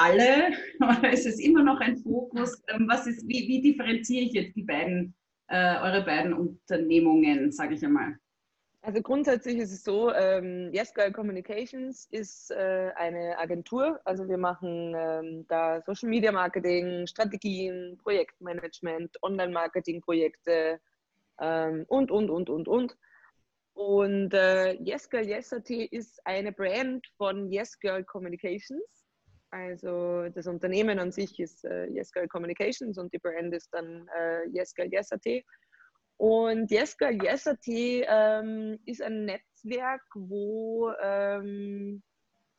alle 0.00 0.52
oder 0.80 1.12
ist 1.12 1.26
es 1.26 1.38
immer 1.38 1.62
noch 1.62 1.80
ein 1.80 1.96
Fokus? 1.98 2.62
Ähm, 2.68 2.86
was 2.88 3.06
ist, 3.06 3.26
wie, 3.28 3.46
wie 3.48 3.60
differenziere 3.60 4.24
ich 4.24 4.32
jetzt 4.32 4.56
die 4.56 4.62
beiden, 4.62 5.14
äh, 5.48 5.76
eure 5.76 6.04
beiden 6.04 6.32
Unternehmungen, 6.32 7.52
sage 7.52 7.74
ich 7.74 7.84
einmal? 7.84 8.16
Also 8.82 9.02
grundsätzlich 9.02 9.58
ist 9.58 9.72
es 9.72 9.84
so, 9.84 10.10
ähm, 10.10 10.70
Yes 10.72 10.94
Girl 10.94 11.12
Communications 11.12 12.08
ist 12.10 12.50
äh, 12.50 12.90
eine 12.96 13.38
Agentur. 13.38 14.00
Also 14.06 14.26
wir 14.26 14.38
machen 14.38 14.94
ähm, 14.96 15.46
da 15.48 15.82
Social 15.82 16.08
Media 16.08 16.32
Marketing, 16.32 17.06
Strategien, 17.06 17.98
Projektmanagement, 18.02 19.22
Online-Marketing-Projekte 19.22 20.80
ähm, 21.40 21.84
und, 21.88 22.10
und, 22.10 22.30
und, 22.30 22.48
und, 22.48 22.68
und. 22.68 22.96
Und 23.74 24.32
äh, 24.32 24.74
Yes 24.82 25.10
Girl 25.10 25.28
Yes.at 25.28 25.68
ist 25.68 26.18
eine 26.24 26.50
Brand 26.50 27.06
von 27.18 27.50
Yes 27.52 27.78
Girl 27.78 28.02
Communications. 28.04 28.99
Also 29.50 30.28
das 30.28 30.46
Unternehmen 30.46 30.98
an 31.00 31.10
sich 31.10 31.40
ist 31.40 31.64
äh, 31.64 31.86
YesGirl 31.86 32.28
Communications 32.28 32.98
und 32.98 33.12
die 33.12 33.18
Brand 33.18 33.52
ist 33.52 33.68
dann 33.72 34.08
äh, 34.16 34.46
YesGirl 34.48 34.92
Yes.at. 34.92 35.26
Und 36.18 36.70
YesGirl 36.70 37.22
Yes.at 37.22 37.58
ähm, 37.66 38.78
ist 38.84 39.02
ein 39.02 39.24
Netzwerk, 39.24 40.02
wo 40.14 40.92
ähm, 41.02 42.02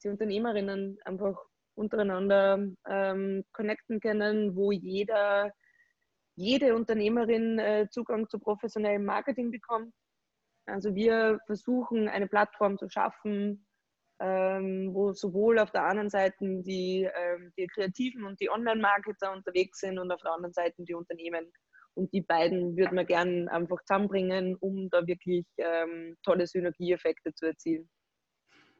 die 0.03 0.09
Unternehmerinnen 0.09 0.97
einfach 1.05 1.37
untereinander 1.75 2.59
ähm, 2.87 3.45
connecten 3.53 4.01
können, 4.01 4.55
wo 4.55 4.71
jeder, 4.71 5.51
jede 6.35 6.75
Unternehmerin 6.75 7.59
äh, 7.59 7.87
Zugang 7.89 8.27
zu 8.27 8.39
professionellem 8.39 9.05
Marketing 9.05 9.51
bekommt. 9.51 9.93
Also 10.65 10.93
wir 10.93 11.39
versuchen 11.45 12.09
eine 12.09 12.27
Plattform 12.27 12.77
zu 12.77 12.89
schaffen, 12.89 13.65
ähm, 14.21 14.93
wo 14.93 15.13
sowohl 15.13 15.57
auf 15.59 15.71
der 15.71 15.83
anderen 15.83 16.09
Seite 16.09 16.35
die, 16.39 17.09
ähm, 17.13 17.51
die 17.57 17.67
Kreativen 17.67 18.23
und 18.23 18.39
die 18.39 18.49
Online-Marketer 18.49 19.33
unterwegs 19.33 19.79
sind 19.79 19.97
und 19.97 20.11
auf 20.11 20.21
der 20.21 20.33
anderen 20.33 20.53
Seite 20.53 20.83
die 20.83 20.93
Unternehmen. 20.93 21.51
Und 21.93 22.13
die 22.13 22.21
beiden 22.21 22.77
würden 22.77 22.95
wir 22.95 23.03
gerne 23.03 23.51
einfach 23.51 23.81
zusammenbringen, 23.81 24.55
um 24.55 24.89
da 24.89 25.05
wirklich 25.07 25.45
ähm, 25.57 26.15
tolle 26.23 26.47
Synergieeffekte 26.47 27.33
zu 27.33 27.47
erzielen. 27.47 27.89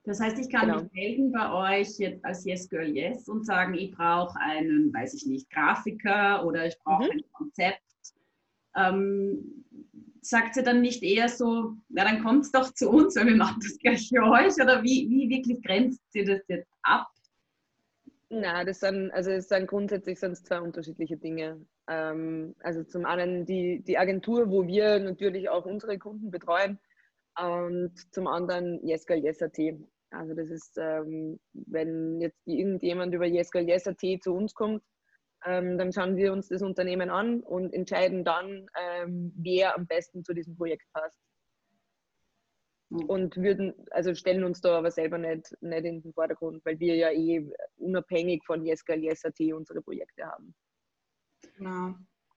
Das 0.04 0.20
heißt, 0.20 0.40
ich 0.40 0.50
kann 0.50 0.68
genau. 0.68 0.84
mich 0.84 0.92
melden 0.94 1.32
bei 1.32 1.80
euch 1.80 2.00
jetzt 2.00 2.24
als 2.26 2.46
Yes 2.46 2.70
Girl 2.70 2.88
Yes 2.88 3.28
und 3.28 3.46
sagen, 3.46 3.74
ich 3.76 3.92
brauche 3.92 4.40
einen, 4.40 4.94
weiß 4.94 5.14
ich 5.14 5.26
nicht, 5.26 5.50
Grafiker 5.52 6.46
oder 6.46 6.66
ich 6.66 6.78
brauche 6.80 7.06
mhm. 7.06 7.12
ein 7.12 7.32
Konzept. 7.34 7.82
Ähm, 8.76 9.66
sagt 10.22 10.54
sie 10.54 10.64
dann 10.64 10.82
nicht 10.82 11.04
eher 11.04 11.28
so, 11.30 11.76
na 11.90 12.04
dann 12.04 12.24
kommt 12.24 12.46
es 12.46 12.52
doch 12.52 12.74
zu 12.74 12.90
uns, 12.90 13.16
weil 13.16 13.28
wir 13.28 13.36
machen 13.36 13.60
das 13.62 13.78
gleich 13.80 14.08
für 14.08 14.24
euch? 14.24 14.54
Oder 14.56 14.84
wie, 14.84 15.10
wie 15.10 15.30
wirklich 15.30 15.62
grenzt 15.62 16.02
sie 16.12 16.24
das 16.24 16.42
jetzt 16.48 16.70
ab? 16.84 17.08
Na, 18.30 18.64
das 18.64 18.80
sind, 18.80 19.12
also 19.12 19.32
es 19.32 19.50
sind 19.50 19.68
grundsätzlich 19.68 20.22
es 20.22 20.44
zwei 20.44 20.62
unterschiedliche 20.62 21.18
Dinge. 21.18 21.66
Ähm, 21.90 22.56
also 22.62 22.84
zum 22.84 23.06
einen 23.06 23.46
die, 23.46 23.82
die 23.82 23.98
Agentur, 23.98 24.50
wo 24.50 24.66
wir 24.66 25.00
natürlich 25.00 25.50
auch 25.50 25.66
unsere 25.66 25.98
Kunden 25.98 26.32
betreuen 26.32 26.80
und 27.38 27.92
zum 28.14 28.28
anderen 28.28 28.86
Jeska 28.86 29.16
Yes.at. 29.16 29.58
Also 30.12 30.34
das 30.34 30.50
ist, 30.50 30.78
ähm, 30.78 31.40
wenn 31.54 32.22
jetzt 32.22 32.40
irgendjemand 32.46 33.14
über 33.14 33.26
Jeska 33.26 33.60
Yes.at 33.60 34.02
zu 34.22 34.34
uns 34.34 34.54
kommt, 34.54 34.84
ähm, 35.46 35.78
dann 35.78 35.92
schauen 35.92 36.16
wir 36.16 36.34
uns 36.34 36.48
das 36.50 36.62
Unternehmen 36.62 37.10
an 37.10 37.42
und 37.42 37.74
entscheiden 37.74 38.24
dann, 38.24 38.68
ähm, 38.80 39.34
wer 39.36 39.76
am 39.76 39.88
besten 39.88 40.24
zu 40.24 40.34
diesem 40.34 40.56
Projekt 40.56 40.86
passt. 40.94 41.20
Mhm. 42.90 43.06
Und 43.06 43.38
würden, 43.38 43.74
also 43.92 44.14
stellen 44.14 44.44
uns 44.44 44.62
da 44.62 44.78
aber 44.78 44.92
selber 44.92 45.18
nicht, 45.18 45.56
nicht 45.62 45.86
in 45.86 46.02
den 46.02 46.14
Vordergrund, 46.14 46.64
weil 46.66 46.80
wir 46.80 46.96
ja 46.96 47.12
eh 47.12 47.46
unabhängig 47.78 48.44
von 48.46 48.66
Jeska 48.66 48.94
Yes.at 48.94 49.40
unsere 49.54 49.82
Projekte 49.82 50.26
haben. 50.26 50.54
Genau. 51.58 51.96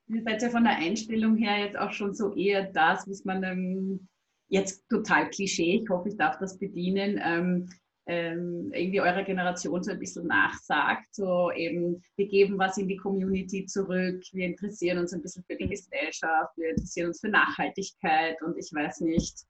Ihr 0.08 0.22
seid 0.22 0.42
ja 0.42 0.50
von 0.50 0.64
der 0.64 0.76
Einstellung 0.76 1.36
her 1.36 1.64
jetzt 1.64 1.78
auch 1.78 1.92
schon 1.92 2.14
so 2.14 2.34
eher 2.34 2.70
das, 2.72 3.08
was 3.08 3.24
man 3.24 3.42
ähm, 3.42 4.08
jetzt 4.48 4.88
total 4.88 5.30
Klischee, 5.30 5.80
ich 5.82 5.88
hoffe, 5.88 6.10
ich 6.10 6.16
darf 6.16 6.38
das 6.38 6.58
bedienen, 6.58 7.20
ähm, 7.24 7.68
ähm, 8.06 8.70
irgendwie 8.72 9.00
eurer 9.00 9.22
Generation 9.22 9.82
so 9.82 9.92
ein 9.92 9.98
bisschen 9.98 10.26
nachsagt. 10.26 11.14
So 11.14 11.50
eben, 11.52 12.02
wir 12.16 12.28
geben 12.28 12.58
was 12.58 12.76
in 12.76 12.88
die 12.88 12.96
Community 12.96 13.64
zurück, 13.66 14.22
wir 14.32 14.46
interessieren 14.46 14.98
uns 14.98 15.12
ein 15.12 15.22
bisschen 15.22 15.44
für 15.44 15.56
die 15.56 15.68
Gesellschaft, 15.68 16.56
wir 16.56 16.70
interessieren 16.70 17.08
uns 17.08 17.20
für 17.20 17.28
Nachhaltigkeit 17.28 18.40
und 18.42 18.56
ich 18.58 18.70
weiß 18.72 19.00
nicht, 19.00 19.44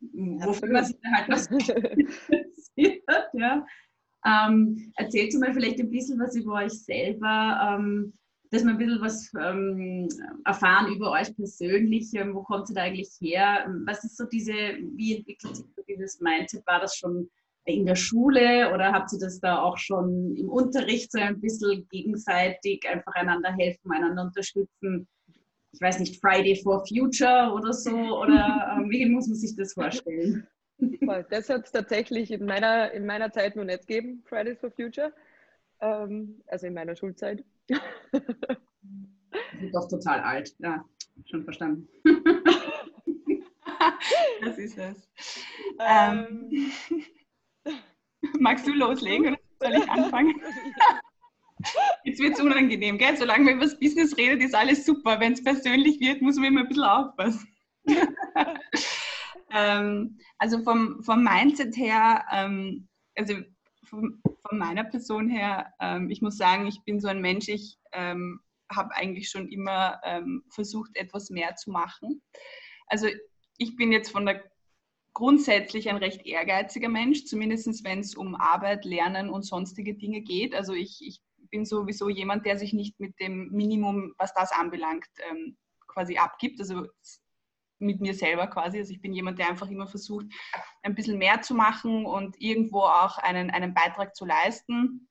wofür 0.00 0.72
man 0.72 0.84
sich 0.84 0.96
halt 1.14 1.28
was 1.28 1.46
interessiert. 1.50 3.04
Ja. 3.32 3.66
Ähm, 4.26 4.92
erzählt 4.96 5.32
mal 5.34 5.54
vielleicht 5.54 5.78
ein 5.78 5.90
bisschen 5.90 6.18
was 6.18 6.34
über 6.34 6.54
euch 6.54 6.72
selber. 6.72 7.76
Ähm, 7.78 8.12
dass 8.50 8.64
wir 8.64 8.70
ein 8.70 8.78
bisschen 8.78 9.00
was 9.00 9.30
ähm, 9.38 10.08
erfahren 10.44 10.92
über 10.92 11.10
euch 11.12 11.34
persönlich. 11.36 12.14
Ähm, 12.14 12.34
wo 12.34 12.42
kommt 12.42 12.70
ihr 12.70 12.74
da 12.74 12.82
eigentlich 12.82 13.10
her? 13.20 13.66
Was 13.84 14.04
ist 14.04 14.16
so 14.16 14.24
diese, 14.24 14.52
wie 14.52 15.18
entwickelt 15.18 15.56
sich 15.56 15.66
so 15.76 15.82
dieses 15.86 16.20
Mindset? 16.20 16.66
War 16.66 16.80
das 16.80 16.96
schon 16.96 17.28
in 17.74 17.86
der 17.86 17.94
Schule 17.94 18.72
oder 18.72 18.92
habt 18.92 19.12
ihr 19.12 19.18
das 19.18 19.40
da 19.40 19.62
auch 19.62 19.78
schon 19.78 20.36
im 20.36 20.48
Unterricht 20.48 21.12
so 21.12 21.18
ein 21.18 21.40
bisschen 21.40 21.86
gegenseitig 21.90 22.86
einfach 22.88 23.14
einander 23.14 23.52
helfen, 23.52 23.92
einander 23.92 24.22
unterstützen? 24.22 25.06
Ich 25.72 25.80
weiß 25.80 25.98
nicht, 26.00 26.20
Friday 26.20 26.56
for 26.56 26.84
Future 26.86 27.52
oder 27.52 27.72
so? 27.72 27.90
Oder 27.90 28.76
ähm, 28.76 28.90
wie 28.90 29.06
muss 29.06 29.28
man 29.28 29.36
sich 29.36 29.54
das 29.56 29.74
vorstellen? 29.74 30.46
Das 31.30 31.48
hat 31.48 31.66
es 31.66 31.72
tatsächlich 31.72 32.30
in 32.30 32.44
meiner, 32.44 32.92
in 32.92 33.04
meiner 33.04 33.32
Zeit 33.32 33.56
noch 33.56 33.64
nicht 33.64 33.86
gegeben, 33.86 34.22
Fridays 34.26 34.58
for 34.58 34.70
Future. 34.70 35.12
Ähm, 35.80 36.40
also 36.46 36.66
in 36.66 36.74
meiner 36.74 36.96
Schulzeit. 36.96 37.44
sind 39.60 39.74
doch 39.74 39.88
total 39.88 40.20
alt. 40.20 40.54
Ja, 40.58 40.84
schon 41.26 41.44
verstanden. 41.44 41.88
das 44.44 44.58
ist 44.58 44.78
es. 44.78 45.08
Ähm, 45.78 46.50
magst 48.40 48.66
du 48.66 48.72
loslegen 48.72 49.28
oder 49.28 49.38
soll 49.60 49.82
ich 49.82 49.90
anfangen? 49.90 50.40
Jetzt 52.04 52.20
wird 52.20 52.34
es 52.34 52.40
unangenehm, 52.40 52.98
gell? 52.98 53.16
Solange 53.16 53.44
man 53.44 53.54
über 53.54 53.64
das 53.64 53.78
Business 53.78 54.16
redet, 54.16 54.42
ist 54.42 54.54
alles 54.54 54.86
super. 54.86 55.18
Wenn 55.18 55.32
es 55.32 55.42
persönlich 55.42 55.98
wird, 56.00 56.22
muss 56.22 56.36
man 56.36 56.44
immer 56.46 56.60
ein 56.60 56.68
bisschen 56.68 56.84
aufpassen. 56.84 57.48
ähm, 59.50 60.18
also 60.38 60.62
vom, 60.62 61.02
vom 61.02 61.24
Mindset 61.24 61.76
her, 61.76 62.24
ähm, 62.30 62.88
also 63.16 63.34
von, 63.84 64.22
von 64.46 64.58
meiner 64.58 64.84
Person 64.84 65.28
her, 65.28 65.72
ähm, 65.80 66.10
ich 66.10 66.22
muss 66.22 66.36
sagen, 66.36 66.66
ich 66.66 66.80
bin 66.84 67.00
so 67.00 67.08
ein 67.08 67.20
Mensch, 67.20 67.48
ich 67.48 67.78
ähm, 67.92 68.40
habe 68.70 68.94
eigentlich 68.94 69.28
schon 69.28 69.48
immer 69.48 70.00
ähm, 70.04 70.44
versucht, 70.50 70.94
etwas 70.94 71.30
mehr 71.30 71.56
zu 71.56 71.70
machen. 71.70 72.22
Also 72.86 73.08
ich 73.56 73.76
bin 73.76 73.90
jetzt 73.90 74.10
von 74.10 74.26
der 74.26 74.44
grundsätzlich 75.18 75.88
ein 75.88 75.96
recht 75.96 76.24
ehrgeiziger 76.26 76.88
Mensch, 76.88 77.24
zumindest 77.24 77.82
wenn 77.82 77.98
es 77.98 78.14
um 78.14 78.36
Arbeit, 78.36 78.84
Lernen 78.84 79.30
und 79.30 79.42
sonstige 79.42 79.94
Dinge 79.94 80.20
geht. 80.20 80.54
Also 80.54 80.74
ich, 80.74 81.04
ich 81.04 81.20
bin 81.50 81.64
sowieso 81.64 82.08
jemand, 82.08 82.46
der 82.46 82.56
sich 82.56 82.72
nicht 82.72 83.00
mit 83.00 83.18
dem 83.18 83.48
Minimum, 83.50 84.14
was 84.16 84.32
das 84.32 84.52
anbelangt, 84.52 85.08
ähm, 85.28 85.56
quasi 85.88 86.18
abgibt. 86.18 86.60
Also 86.60 86.86
mit 87.80 88.00
mir 88.00 88.14
selber 88.14 88.46
quasi. 88.46 88.78
Also 88.78 88.92
ich 88.92 89.00
bin 89.00 89.12
jemand, 89.12 89.40
der 89.40 89.48
einfach 89.48 89.68
immer 89.68 89.88
versucht, 89.88 90.26
ein 90.84 90.94
bisschen 90.94 91.18
mehr 91.18 91.42
zu 91.42 91.52
machen 91.52 92.06
und 92.06 92.40
irgendwo 92.40 92.82
auch 92.82 93.18
einen, 93.18 93.50
einen 93.50 93.74
Beitrag 93.74 94.14
zu 94.14 94.24
leisten. 94.24 95.07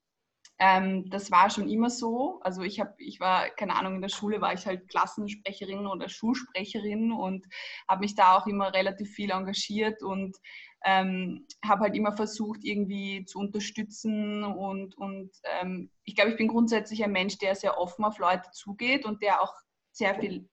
Ähm, 0.60 1.08
das 1.08 1.30
war 1.30 1.50
schon 1.50 1.68
immer 1.68 1.88
so. 1.88 2.40
Also 2.42 2.62
ich 2.62 2.80
habe, 2.80 2.94
ich 2.98 3.20
war, 3.20 3.48
keine 3.50 3.76
Ahnung, 3.76 3.96
in 3.96 4.02
der 4.02 4.08
Schule 4.08 4.40
war 4.40 4.52
ich 4.52 4.66
halt 4.66 4.88
Klassensprecherin 4.88 5.86
oder 5.86 6.08
Schulsprecherin 6.08 7.12
und 7.12 7.46
habe 7.88 8.00
mich 8.00 8.16
da 8.16 8.36
auch 8.36 8.46
immer 8.46 8.74
relativ 8.74 9.10
viel 9.10 9.30
engagiert 9.30 10.02
und 10.02 10.36
ähm, 10.84 11.46
habe 11.64 11.82
halt 11.82 11.96
immer 11.96 12.16
versucht, 12.16 12.60
irgendwie 12.64 13.24
zu 13.24 13.38
unterstützen 13.38 14.44
und, 14.44 14.96
und 14.96 15.30
ähm, 15.60 15.90
ich 16.04 16.16
glaube, 16.16 16.30
ich 16.30 16.36
bin 16.36 16.48
grundsätzlich 16.48 17.04
ein 17.04 17.12
Mensch, 17.12 17.38
der 17.38 17.54
sehr 17.54 17.78
offen 17.78 18.04
auf 18.04 18.18
Leute 18.18 18.50
zugeht 18.52 19.04
und 19.04 19.22
der 19.22 19.42
auch 19.42 19.54
sehr 19.92 20.14
viel 20.16 20.48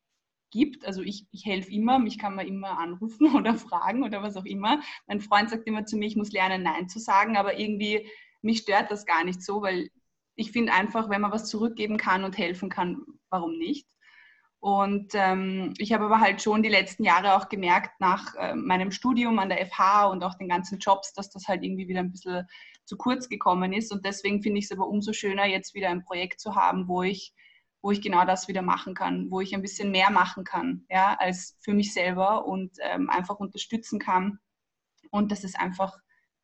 gibt. 0.51 0.85
Also 0.85 1.01
ich, 1.01 1.27
ich 1.31 1.45
helfe 1.45 1.71
immer, 1.71 1.99
mich 1.99 2.17
kann 2.17 2.35
man 2.35 2.47
immer 2.47 2.79
anrufen 2.79 3.27
oder 3.35 3.55
fragen 3.55 4.03
oder 4.03 4.21
was 4.21 4.37
auch 4.37 4.45
immer. 4.45 4.81
Mein 5.07 5.21
Freund 5.21 5.49
sagt 5.49 5.67
immer 5.67 5.85
zu 5.85 5.97
mir, 5.97 6.07
ich 6.07 6.15
muss 6.15 6.31
lernen, 6.31 6.63
Nein 6.63 6.89
zu 6.89 6.99
sagen, 6.99 7.37
aber 7.37 7.59
irgendwie 7.59 8.07
mich 8.41 8.59
stört 8.59 8.91
das 8.91 9.05
gar 9.05 9.23
nicht 9.23 9.41
so, 9.41 9.61
weil 9.61 9.89
ich 10.35 10.51
finde 10.51 10.73
einfach, 10.73 11.09
wenn 11.09 11.21
man 11.21 11.31
was 11.31 11.49
zurückgeben 11.49 11.97
kann 11.97 12.23
und 12.23 12.37
helfen 12.37 12.69
kann, 12.69 13.03
warum 13.29 13.57
nicht? 13.57 13.87
Und 14.59 15.11
ähm, 15.13 15.73
ich 15.77 15.93
habe 15.93 16.05
aber 16.05 16.19
halt 16.19 16.41
schon 16.41 16.63
die 16.63 16.69
letzten 16.69 17.03
Jahre 17.03 17.35
auch 17.35 17.49
gemerkt, 17.49 17.99
nach 17.99 18.33
äh, 18.35 18.55
meinem 18.55 18.91
Studium 18.91 19.37
an 19.37 19.49
der 19.49 19.63
FH 19.65 20.07
und 20.07 20.23
auch 20.23 20.33
den 20.35 20.49
ganzen 20.49 20.79
Jobs, 20.79 21.13
dass 21.13 21.29
das 21.29 21.47
halt 21.47 21.63
irgendwie 21.63 21.87
wieder 21.87 21.99
ein 21.99 22.11
bisschen 22.11 22.47
zu 22.83 22.97
kurz 22.97 23.29
gekommen 23.29 23.73
ist. 23.73 23.91
Und 23.91 24.05
deswegen 24.05 24.41
finde 24.41 24.59
ich 24.59 24.65
es 24.65 24.71
aber 24.71 24.87
umso 24.87 25.13
schöner, 25.13 25.45
jetzt 25.45 25.75
wieder 25.75 25.89
ein 25.89 26.03
Projekt 26.03 26.39
zu 26.39 26.55
haben, 26.55 26.87
wo 26.87 27.03
ich 27.03 27.33
wo 27.85 27.91
ich 27.91 28.01
genau 28.01 28.25
das 28.25 28.47
wieder 28.47 28.63
machen 28.63 28.95
kann, 28.95 29.29
wo 29.29 29.41
ich 29.41 29.53
ein 29.53 29.61
bisschen 29.61 29.91
mehr 29.91 30.09
machen 30.09 30.43
kann, 30.43 30.87
ja, 30.89 31.15
als 31.19 31.55
für 31.59 31.71
mich 31.71 31.93
selber 31.93 32.47
und 32.47 32.71
ähm, 32.81 33.11
einfach 33.11 33.35
unterstützen 33.35 33.99
kann. 33.99 34.39
Und 35.11 35.31
das 35.31 35.43
ist 35.43 35.59
einfach, 35.59 35.95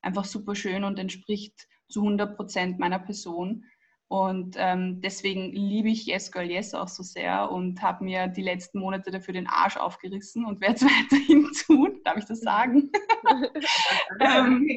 einfach 0.04 0.26
super 0.26 0.54
schön 0.54 0.84
und 0.84 1.00
entspricht 1.00 1.68
zu 1.90 2.02
100 2.02 2.36
Prozent 2.36 2.78
meiner 2.78 3.00
Person. 3.00 3.66
Und 4.12 4.58
ähm, 4.60 5.00
deswegen 5.00 5.54
liebe 5.54 5.88
ich 5.88 6.06
Yes 6.06 6.34
Girl 6.34 6.52
Yes 6.52 6.74
auch 6.74 6.89
so 6.89 7.02
sehr 7.02 7.50
und 7.50 7.82
habe 7.82 8.04
mir 8.04 8.28
die 8.28 8.41
letzten 8.41 8.80
Monate 8.80 9.10
dafür 9.10 9.34
den 9.34 9.47
Arsch 9.47 9.78
aufgerissen 9.78 10.43
und 10.43 10.60
werde 10.60 10.76
es 10.76 10.82
weiterhin 10.84 11.50
tun, 11.65 12.02
darf 12.04 12.17
ich 12.17 12.26
das 12.26 12.41
sagen? 12.41 12.91
ähm, 14.19 14.67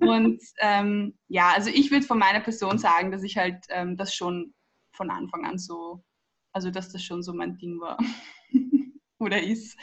und 0.00 0.40
ähm, 0.60 1.18
ja, 1.28 1.50
also 1.54 1.68
ich 1.68 1.90
würde 1.90 2.06
von 2.06 2.18
meiner 2.18 2.40
Person 2.40 2.78
sagen, 2.78 3.10
dass 3.10 3.22
ich 3.22 3.36
halt 3.36 3.66
ähm, 3.68 3.98
das 3.98 4.14
schon 4.14 4.54
von 4.92 5.10
Anfang 5.10 5.44
an 5.44 5.58
so, 5.58 6.02
also 6.54 6.70
dass 6.70 6.90
das 6.90 7.02
schon 7.02 7.22
so 7.22 7.34
mein 7.34 7.58
Ding 7.58 7.78
war 7.80 7.98
oder 9.18 9.42
ist. 9.42 9.78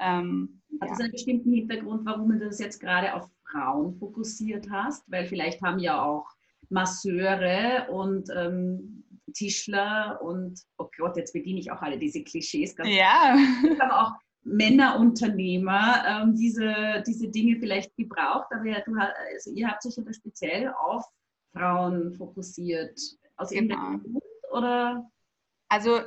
Ähm, 0.00 0.60
Hat 0.80 0.88
ja. 0.88 0.94
das 0.94 1.00
einen 1.02 1.12
bestimmten 1.12 1.52
Hintergrund, 1.52 2.04
warum 2.04 2.30
du 2.30 2.40
das 2.40 2.58
jetzt 2.58 2.80
gerade 2.80 3.14
auf 3.14 3.30
Frauen 3.48 3.94
fokussiert 3.94 4.68
hast? 4.72 5.08
Weil 5.08 5.24
vielleicht 5.24 5.62
haben 5.62 5.78
ja 5.78 6.02
auch 6.02 6.26
Masseure 6.68 7.88
und 7.90 8.28
ähm, 8.34 9.04
Tischler 9.32 10.20
und, 10.22 10.60
oh 10.78 10.88
Gott, 10.96 11.16
jetzt 11.16 11.32
bediene 11.32 11.60
ich 11.60 11.70
auch 11.70 11.80
alle 11.80 11.98
diese 11.98 12.22
Klischees. 12.22 12.74
Ganz 12.76 12.90
ja. 12.90 13.36
Aber 13.80 14.02
auch 14.02 14.12
Männerunternehmer 14.44 16.04
ähm, 16.06 16.34
diese, 16.34 17.02
diese 17.06 17.28
Dinge 17.28 17.58
vielleicht 17.58 17.96
gebraucht, 17.96 18.48
aber 18.50 18.64
ja, 18.64 18.80
du, 18.84 18.92
also 18.96 19.52
ihr 19.52 19.68
habt 19.68 19.82
sich 19.82 19.96
ja 19.96 20.02
da 20.02 20.12
speziell 20.12 20.74
auf 20.80 21.04
Frauen 21.52 22.12
fokussiert. 22.14 22.98
Aus 23.36 23.50
genau. 23.50 23.98
Grund 23.98 24.22
oder? 24.50 25.10
Also 25.68 26.00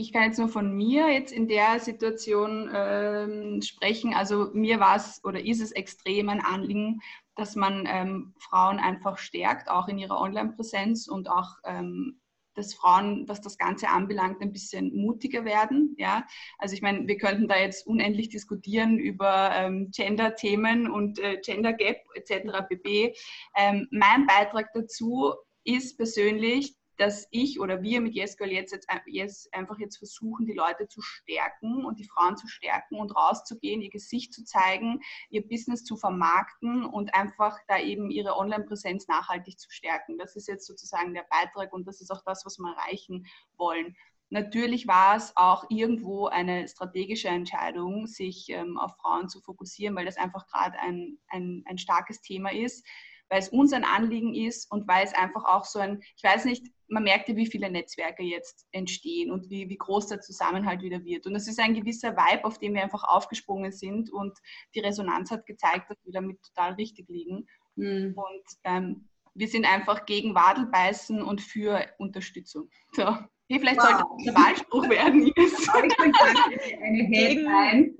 ich 0.00 0.12
kann 0.12 0.24
jetzt 0.24 0.38
nur 0.38 0.48
von 0.48 0.74
mir 0.74 1.12
jetzt 1.12 1.32
in 1.32 1.46
der 1.46 1.78
Situation 1.78 2.70
ähm, 2.74 3.60
sprechen. 3.60 4.14
Also 4.14 4.48
mir 4.54 4.80
war 4.80 4.96
es 4.96 5.22
oder 5.24 5.44
ist 5.44 5.60
es 5.60 5.72
extrem 5.72 6.30
ein 6.30 6.40
Anliegen, 6.40 7.00
dass 7.36 7.54
man 7.54 7.86
ähm, 7.86 8.34
Frauen 8.38 8.78
einfach 8.78 9.18
stärkt, 9.18 9.70
auch 9.70 9.88
in 9.88 9.98
ihrer 9.98 10.18
Online-Präsenz 10.18 11.06
und 11.06 11.28
auch, 11.28 11.56
ähm, 11.64 12.18
dass 12.54 12.74
Frauen, 12.74 13.28
was 13.28 13.42
das 13.42 13.58
Ganze 13.58 13.88
anbelangt, 13.88 14.40
ein 14.40 14.52
bisschen 14.52 14.94
mutiger 14.96 15.44
werden. 15.44 15.94
Ja? 15.98 16.26
Also 16.58 16.74
ich 16.74 16.82
meine, 16.82 17.06
wir 17.06 17.18
könnten 17.18 17.46
da 17.46 17.58
jetzt 17.58 17.86
unendlich 17.86 18.30
diskutieren 18.30 18.98
über 18.98 19.50
ähm, 19.52 19.90
Gender-Themen 19.94 20.90
und 20.90 21.18
äh, 21.18 21.38
Gender 21.44 21.74
Gap 21.74 21.98
etc. 22.14 22.66
pp. 22.68 23.14
Ähm, 23.54 23.86
mein 23.90 24.26
Beitrag 24.26 24.72
dazu 24.72 25.34
ist 25.64 25.98
persönlich, 25.98 26.79
dass 27.00 27.26
ich 27.30 27.58
oder 27.58 27.80
wir 27.80 28.02
mit 28.02 28.14
Yes 28.14 28.36
Girl 28.36 28.52
jetzt, 28.52 28.76
jetzt 29.06 29.54
einfach 29.54 29.78
jetzt 29.78 29.96
versuchen, 29.96 30.44
die 30.44 30.52
Leute 30.52 30.86
zu 30.86 31.00
stärken 31.00 31.86
und 31.86 31.98
die 31.98 32.04
Frauen 32.04 32.36
zu 32.36 32.46
stärken 32.46 32.96
und 32.96 33.16
rauszugehen, 33.16 33.80
ihr 33.80 33.88
Gesicht 33.88 34.34
zu 34.34 34.44
zeigen, 34.44 35.00
ihr 35.30 35.48
Business 35.48 35.82
zu 35.82 35.96
vermarkten 35.96 36.84
und 36.84 37.14
einfach 37.14 37.58
da 37.68 37.78
eben 37.78 38.10
ihre 38.10 38.36
Online-Präsenz 38.36 39.08
nachhaltig 39.08 39.58
zu 39.58 39.70
stärken. 39.70 40.18
Das 40.18 40.36
ist 40.36 40.46
jetzt 40.46 40.66
sozusagen 40.66 41.14
der 41.14 41.24
Beitrag 41.30 41.72
und 41.72 41.88
das 41.88 42.02
ist 42.02 42.10
auch 42.10 42.22
das, 42.26 42.44
was 42.44 42.58
wir 42.58 42.70
erreichen 42.70 43.26
wollen. 43.56 43.96
Natürlich 44.28 44.86
war 44.86 45.16
es 45.16 45.34
auch 45.36 45.64
irgendwo 45.70 46.26
eine 46.26 46.68
strategische 46.68 47.28
Entscheidung, 47.28 48.06
sich 48.08 48.50
ähm, 48.50 48.76
auf 48.76 48.94
Frauen 48.98 49.30
zu 49.30 49.40
fokussieren, 49.40 49.96
weil 49.96 50.04
das 50.04 50.18
einfach 50.18 50.46
gerade 50.48 50.78
ein, 50.78 51.18
ein, 51.28 51.64
ein 51.64 51.78
starkes 51.78 52.20
Thema 52.20 52.52
ist, 52.52 52.86
weil 53.30 53.38
es 53.38 53.48
uns 53.48 53.72
ein 53.72 53.84
Anliegen 53.84 54.34
ist 54.34 54.70
und 54.70 54.86
weil 54.86 55.04
es 55.04 55.14
einfach 55.14 55.44
auch 55.44 55.64
so 55.64 55.78
ein, 55.78 56.02
ich 56.16 56.22
weiß 56.22 56.44
nicht, 56.44 56.66
man 56.88 57.04
merkt 57.04 57.28
ja, 57.28 57.36
wie 57.36 57.46
viele 57.46 57.70
Netzwerke 57.70 58.24
jetzt 58.24 58.66
entstehen 58.72 59.30
und 59.30 59.48
wie, 59.48 59.68
wie 59.68 59.78
groß 59.78 60.08
der 60.08 60.20
Zusammenhalt 60.20 60.82
wieder 60.82 61.04
wird. 61.04 61.26
Und 61.26 61.36
es 61.36 61.46
ist 61.46 61.60
ein 61.60 61.74
gewisser 61.74 62.16
Vibe, 62.16 62.44
auf 62.44 62.58
dem 62.58 62.74
wir 62.74 62.82
einfach 62.82 63.04
aufgesprungen 63.04 63.70
sind 63.72 64.10
und 64.10 64.36
die 64.74 64.80
Resonanz 64.80 65.30
hat 65.30 65.46
gezeigt, 65.46 65.88
dass 65.88 65.98
wir 66.04 66.12
damit 66.12 66.42
total 66.42 66.74
richtig 66.74 67.08
liegen. 67.08 67.46
Mhm. 67.76 68.14
Und 68.16 68.44
ähm, 68.64 69.08
wir 69.34 69.46
sind 69.46 69.64
einfach 69.64 70.04
gegen 70.06 70.34
Wadelbeißen 70.34 71.22
und 71.22 71.40
für 71.40 71.86
Unterstützung. 71.98 72.68
So. 72.92 73.04
Hey, 73.48 73.58
vielleicht 73.58 73.80
wow. 73.80 73.88
sollte 73.88 74.04
das 74.04 74.24
der 74.24 74.34
Wahlspruch 74.34 74.88
werden. 74.88 75.32
gegen, 77.10 77.96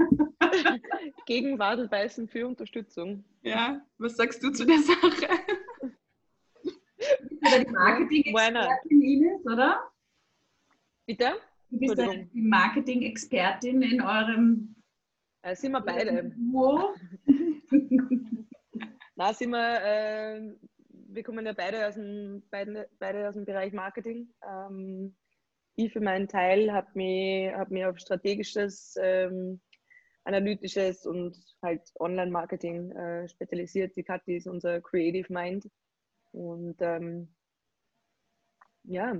gegen 1.27 1.59
Wadelbeißen 1.59 2.29
für 2.29 2.47
Unterstützung. 2.47 3.25
Ja, 3.43 3.81
was 3.99 4.17
sagst 4.17 4.43
du 4.43 4.51
zu 4.51 4.65
der 4.65 4.79
Sache? 4.79 5.29
Oder 7.43 7.65
die 7.65 7.71
Marketing-Expertin 7.71 9.03
Ines, 9.03 9.47
oder? 9.47 9.91
Bitte? 11.07 11.33
Du 11.71 11.79
bist 11.79 11.97
die 11.99 12.43
Marketing-Expertin 12.43 13.83
in 13.83 14.03
eurem. 14.03 14.77
Äh, 15.43 15.57
sind 15.57 15.73
wir 15.73 15.81
beide. 15.81 16.31
Wo? 16.53 16.95
Na, 19.17 19.33
sind 19.33 19.51
wir, 19.51 19.83
äh, 19.83 20.53
wir 20.91 21.23
kommen 21.23 21.47
ja 21.47 21.53
beide 21.53 21.87
aus 21.87 21.95
dem, 21.95 22.43
beide, 22.51 22.89
beide 22.99 23.29
aus 23.29 23.35
dem 23.35 23.45
Bereich 23.45 23.73
Marketing. 23.73 24.29
Ähm, 24.47 25.17
ich 25.77 25.93
für 25.93 26.01
meinen 26.01 26.29
Teil 26.29 26.73
habe 26.73 26.89
mich, 26.95 27.53
hab 27.53 27.71
mich 27.71 27.85
auf 27.85 27.99
strategisches, 27.99 28.97
ähm, 29.01 29.61
analytisches 30.25 31.07
und 31.07 31.37
halt 31.63 31.83
Online-Marketing 31.99 32.93
äh, 32.93 33.29
spezialisiert. 33.29 33.97
Die 33.97 34.03
Kathi 34.03 34.37
ist 34.37 34.47
unser 34.47 34.81
Creative 34.81 35.33
Mind. 35.33 35.69
Und 36.33 36.77
ähm, 36.81 37.29
ja. 38.85 39.17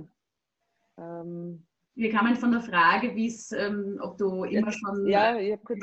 Ähm, 0.97 1.65
wir 1.95 2.11
kamen 2.11 2.35
von 2.35 2.51
der 2.51 2.61
Frage, 2.61 3.15
wie 3.15 3.27
es, 3.27 3.51
ähm, 3.51 3.99
ob 4.01 4.17
du 4.17 4.43
immer 4.45 4.69
jetzt, 4.69 4.79
schon. 4.79 5.07
Ja, 5.07 5.37
ich 5.37 5.51
habe 5.51 5.63
kurz, 5.63 5.81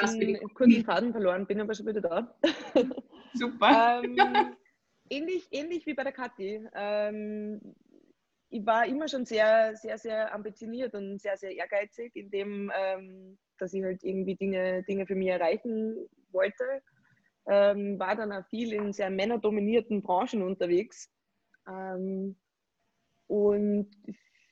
kurz 0.54 0.74
den 0.74 0.84
Faden 0.84 1.12
verloren, 1.12 1.46
bin 1.46 1.60
aber 1.60 1.74
schon 1.74 1.86
wieder 1.86 2.00
da. 2.00 2.38
Super. 3.34 4.02
ähm, 4.02 4.16
ähnlich, 5.10 5.48
ähnlich 5.50 5.86
wie 5.86 5.94
bei 5.94 6.04
der 6.04 6.12
Kathi. 6.12 6.66
Ähm, 6.74 7.60
ich 8.50 8.64
war 8.64 8.86
immer 8.86 9.08
schon 9.08 9.26
sehr, 9.26 9.76
sehr, 9.76 9.98
sehr 9.98 10.34
ambitioniert 10.34 10.94
und 10.94 11.20
sehr, 11.20 11.36
sehr 11.36 11.54
ehrgeizig, 11.54 12.16
in 12.16 12.30
dem, 12.30 12.72
ähm, 12.74 13.38
dass 13.58 13.74
ich 13.74 13.82
halt 13.82 14.02
irgendwie 14.02 14.36
Dinge, 14.36 14.82
Dinge 14.84 15.06
für 15.06 15.14
mich 15.14 15.28
erreichen 15.28 15.96
wollte. 16.30 16.64
Ähm, 17.46 17.98
war 17.98 18.14
dann 18.14 18.32
auch 18.32 18.46
viel 18.48 18.72
in 18.72 18.92
sehr 18.92 19.10
männerdominierten 19.10 20.02
Branchen 20.02 20.42
unterwegs. 20.42 21.10
Ähm, 21.66 22.36
und 23.26 23.90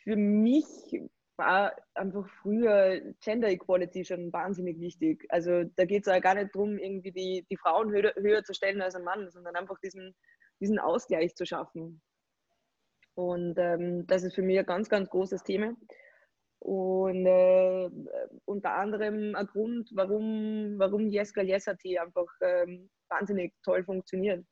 für 0.03 0.17
mich 0.17 0.67
war 1.37 1.75
einfach 1.95 2.27
früher 2.43 3.01
Gender 3.23 3.49
Equality 3.49 4.05
schon 4.05 4.33
wahnsinnig 4.33 4.81
wichtig. 4.81 5.27
Also 5.29 5.65
da 5.77 5.85
geht 5.85 6.07
es 6.07 6.13
ja 6.13 6.19
gar 6.21 6.35
nicht 6.35 6.55
darum, 6.55 6.79
irgendwie 6.79 7.13
die, 7.13 7.47
die 7.51 7.57
Frauen 7.57 7.91
höher, 7.91 8.15
höher 8.17 8.43
zu 8.43 8.55
stellen 8.55 8.81
als 8.81 8.95
ein 8.95 9.05
Mann, 9.05 9.31
sondern 9.31 9.57
einfach 9.57 9.79
diesen, 9.81 10.15
diesen 10.61 10.79
Ausgleich 10.79 11.35
zu 11.35 11.45
schaffen. 11.45 12.01
Und 13.15 13.59
ähm, 13.59 14.07
das 14.07 14.23
ist 14.25 14.35
für 14.35 14.43
mich 14.43 14.59
ein 14.59 14.67
ganz, 14.67 14.89
ganz 14.89 15.09
großes 15.09 15.43
Thema. 15.43 15.75
Und 16.61 17.27
äh, 17.27 17.91
unter 18.45 18.75
anderem 18.75 19.35
ein 19.35 19.47
Grund, 19.47 19.91
warum, 19.95 20.75
warum 20.79 21.11
Jeska 21.11 21.43
Yesat 21.43 21.81
einfach 22.01 22.27
ähm, 22.41 22.91
wahnsinnig 23.09 23.53
toll 23.63 23.85
funktioniert. 23.85 24.45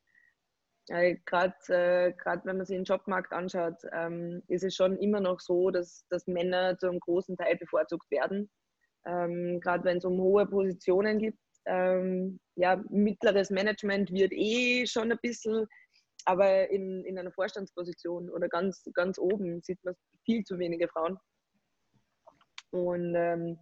Äh, 0.89 1.17
Gerade 1.25 1.55
äh, 1.69 2.13
wenn 2.45 2.59
man 2.59 2.67
sich 2.67 2.77
den 2.77 2.85
Jobmarkt 2.85 3.33
anschaut, 3.33 3.79
ähm, 3.93 4.43
ist 4.49 4.65
es 4.65 4.77
schon 4.77 4.99
immer 4.99 5.21
noch 5.21 5.41
so, 5.41 5.71
dass, 5.71 6.05
dass 6.11 6.27
Männer 6.27 6.79
zu 6.79 6.89
einem 6.89 7.01
großen 7.01 7.37
Teil 7.37 7.57
bevorzugt 7.57 8.11
werden. 8.11 8.51
Ähm, 9.07 9.61
Gerade 9.61 9.85
wenn 9.85 9.97
es 9.97 10.05
um 10.05 10.21
hohe 10.21 10.47
Positionen 10.47 11.19
geht. 11.19 11.37
Ähm, 11.67 12.39
ja, 12.57 12.83
mittleres 12.91 13.49
Management 13.49 14.13
wird 14.13 14.33
eh 14.33 14.87
schon 14.87 15.11
ein 15.11 15.19
bisschen 15.23 15.67
aber 16.25 16.71
in, 16.71 17.05
in 17.05 17.19
einer 17.19 17.33
Vorstandsposition 17.33 18.31
oder 18.31 18.49
ganz, 18.49 18.83
ganz 18.95 19.19
oben 19.19 19.63
sieht 19.63 19.83
man 19.85 19.95
viel 20.25 20.43
zu 20.45 20.59
wenige 20.59 20.89
Frauen. 20.89 21.19
Und 22.75 23.15
ähm, 23.15 23.57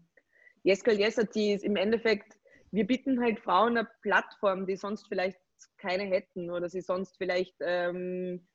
Jeskel 0.63 0.99
Jesati 0.99 1.53
ist 1.53 1.65
im 1.65 1.77
Endeffekt, 1.77 2.39
wir 2.71 2.87
bieten 2.87 3.21
halt 3.21 3.41
Frauen 3.41 3.77
eine 3.77 3.87
Plattform, 4.01 4.67
die 4.67 4.77
sonst 4.77 5.07
vielleicht 5.07 5.39
keine 5.77 6.05
hätten 6.05 6.51
oder 6.51 6.71
sie 6.71 6.81
sonst 6.81 7.19
vielleicht 7.19 7.55
ähm, 7.61 8.49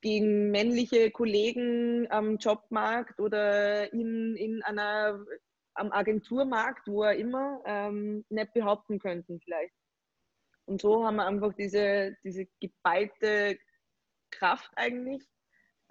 gegen 0.00 0.50
männliche 0.50 1.10
Kollegen 1.10 2.10
am 2.10 2.38
Jobmarkt 2.38 3.20
oder 3.20 3.92
in, 3.92 4.34
in 4.36 4.62
einer, 4.62 5.22
am 5.74 5.92
Agenturmarkt, 5.92 6.88
wo 6.88 7.04
auch 7.04 7.10
immer, 7.10 7.62
ähm, 7.66 8.24
nicht 8.30 8.54
behaupten 8.54 8.98
könnten 8.98 9.40
vielleicht. 9.40 9.74
Und 10.64 10.80
so 10.80 11.04
haben 11.04 11.16
wir 11.16 11.26
einfach 11.26 11.52
diese, 11.52 12.16
diese 12.24 12.46
geballte 12.60 13.58
Kraft 14.30 14.70
eigentlich 14.74 15.22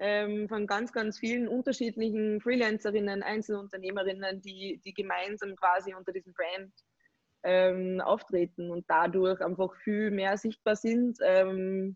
ähm, 0.03 0.49
von 0.49 0.65
ganz, 0.65 0.91
ganz 0.91 1.19
vielen 1.19 1.47
unterschiedlichen 1.47 2.41
Freelancerinnen, 2.41 3.21
Einzelunternehmerinnen, 3.21 4.41
die, 4.41 4.81
die 4.83 4.93
gemeinsam 4.93 5.55
quasi 5.55 5.93
unter 5.93 6.11
diesem 6.11 6.33
Brand 6.33 6.73
ähm, 7.43 8.01
auftreten 8.01 8.71
und 8.71 8.83
dadurch 8.87 9.39
einfach 9.41 9.75
viel 9.83 10.09
mehr 10.09 10.37
sichtbar 10.37 10.75
sind, 10.75 11.19
ähm, 11.23 11.95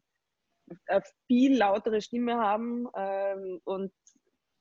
eine 0.86 1.02
viel 1.26 1.58
lautere 1.58 2.00
Stimme 2.00 2.36
haben. 2.36 2.88
Ähm, 2.96 3.60
und 3.64 3.92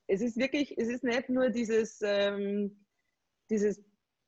es 0.06 0.22
ist 0.22 0.38
wirklich, 0.38 0.76
es 0.78 0.88
ist 0.88 1.04
nicht 1.04 1.28
nur 1.28 1.50
dieses, 1.50 2.00
ähm, 2.02 2.86
dieses 3.50 3.84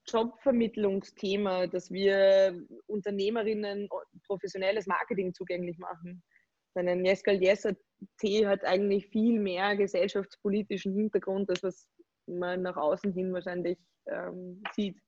Jobvermittlungsthema, 0.09 1.69
dass 1.69 1.91
wir 1.91 2.55
Unternehmerinnen 2.87 3.89
professionelles 4.27 4.87
Marketing 4.87 5.33
zugänglich 5.33 5.79
machen. 5.79 6.23
Sondern 6.77 7.07
Jeskal 7.07 7.43
Jesser 7.43 7.75
T 8.19 8.47
hat 8.47 8.63
eigentlich 8.63 9.07
viel 9.07 9.41
mehr 9.41 9.75
gesellschaftspolitischen 9.77 10.93
Hintergrund, 10.93 11.49
als 11.49 11.63
was 11.63 11.89
man 12.27 12.61
nach 12.61 12.77
außen 12.77 13.15
hin 13.15 13.33
wahrscheinlich 13.33 13.79
ähm, 14.05 14.63
sieht. 14.75 14.99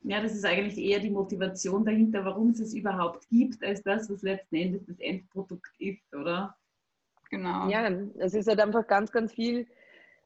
Ja, 0.00 0.22
das 0.22 0.34
ist 0.34 0.46
eigentlich 0.46 0.78
eher 0.78 0.98
die 0.98 1.10
Motivation 1.10 1.84
dahinter, 1.84 2.24
warum 2.24 2.50
es 2.50 2.60
es 2.60 2.72
überhaupt 2.72 3.28
gibt, 3.28 3.62
als 3.62 3.82
das, 3.82 4.10
was 4.10 4.22
letzten 4.22 4.56
Endes 4.56 4.86
das 4.86 4.98
Endprodukt 4.98 5.70
ist, 5.78 6.14
oder? 6.14 6.56
Genau. 7.28 7.68
Ja, 7.68 7.86
es 8.16 8.32
ist 8.32 8.48
halt 8.48 8.60
einfach 8.60 8.86
ganz, 8.86 9.12
ganz 9.12 9.34
viel 9.34 9.66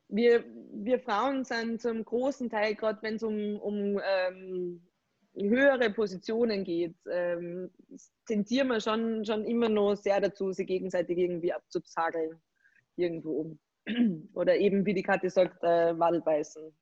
wir, 0.08 0.44
wir 0.72 1.00
Frauen 1.00 1.44
sind 1.44 1.80
zum 1.80 2.04
großen 2.04 2.48
Teil, 2.50 2.74
gerade 2.74 3.02
wenn 3.02 3.16
es 3.16 3.22
um, 3.22 3.56
um 3.56 4.00
ähm, 4.04 4.85
höhere 5.36 5.90
Positionen 5.90 6.64
geht, 6.64 6.96
ähm, 7.10 7.70
tendieren 8.26 8.68
wir 8.68 8.80
schon, 8.80 9.24
schon 9.24 9.44
immer 9.44 9.68
noch 9.68 9.94
sehr 9.94 10.20
dazu, 10.20 10.52
sie 10.52 10.66
gegenseitig 10.66 11.18
irgendwie 11.18 11.52
abzuzageln. 11.52 12.40
Irgendwo. 12.96 13.56
Oder 14.34 14.56
eben, 14.56 14.84
wie 14.86 14.94
die 14.94 15.02
Kathi 15.02 15.28
sagt, 15.28 15.62
äh, 15.62 15.98
Wadelbeißen. 15.98 16.74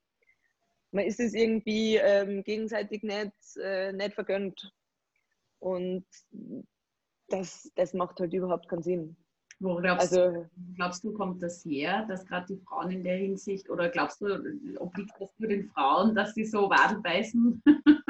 Man 0.93 1.05
ist 1.05 1.19
es 1.19 1.35
irgendwie 1.35 1.97
ähm, 1.97 2.45
gegenseitig 2.45 3.03
nicht, 3.03 3.33
äh, 3.61 3.93
nicht 3.93 4.15
vergönnt. 4.15 4.73
Und 5.59 6.07
das, 7.29 7.71
das 7.75 7.95
macht 7.95 8.21
halt 8.21 8.33
überhaupt 8.33 8.69
keinen 8.69 8.83
Sinn. 8.83 9.17
Wo 9.61 9.77
glaubst, 9.77 10.13
also, 10.13 10.47
glaubst 10.77 11.05
du, 11.05 11.13
kommt 11.13 11.43
das 11.43 11.65
her, 11.65 12.05
dass 12.09 12.27
gerade 12.27 12.55
die 12.55 12.61
Frauen 12.61 12.91
in 12.91 13.05
der 13.05 13.17
Hinsicht, 13.17 13.71
oder 13.71 13.89
glaubst 13.89 14.21
du, 14.21 14.27
obliegt 14.79 15.13
das 15.19 15.31
nur 15.39 15.49
den 15.49 15.69
Frauen, 15.71 16.15
dass 16.15 16.35
sie 16.35 16.45
so 16.45 16.69
Wadel 16.69 17.01
beißen? 17.01 17.63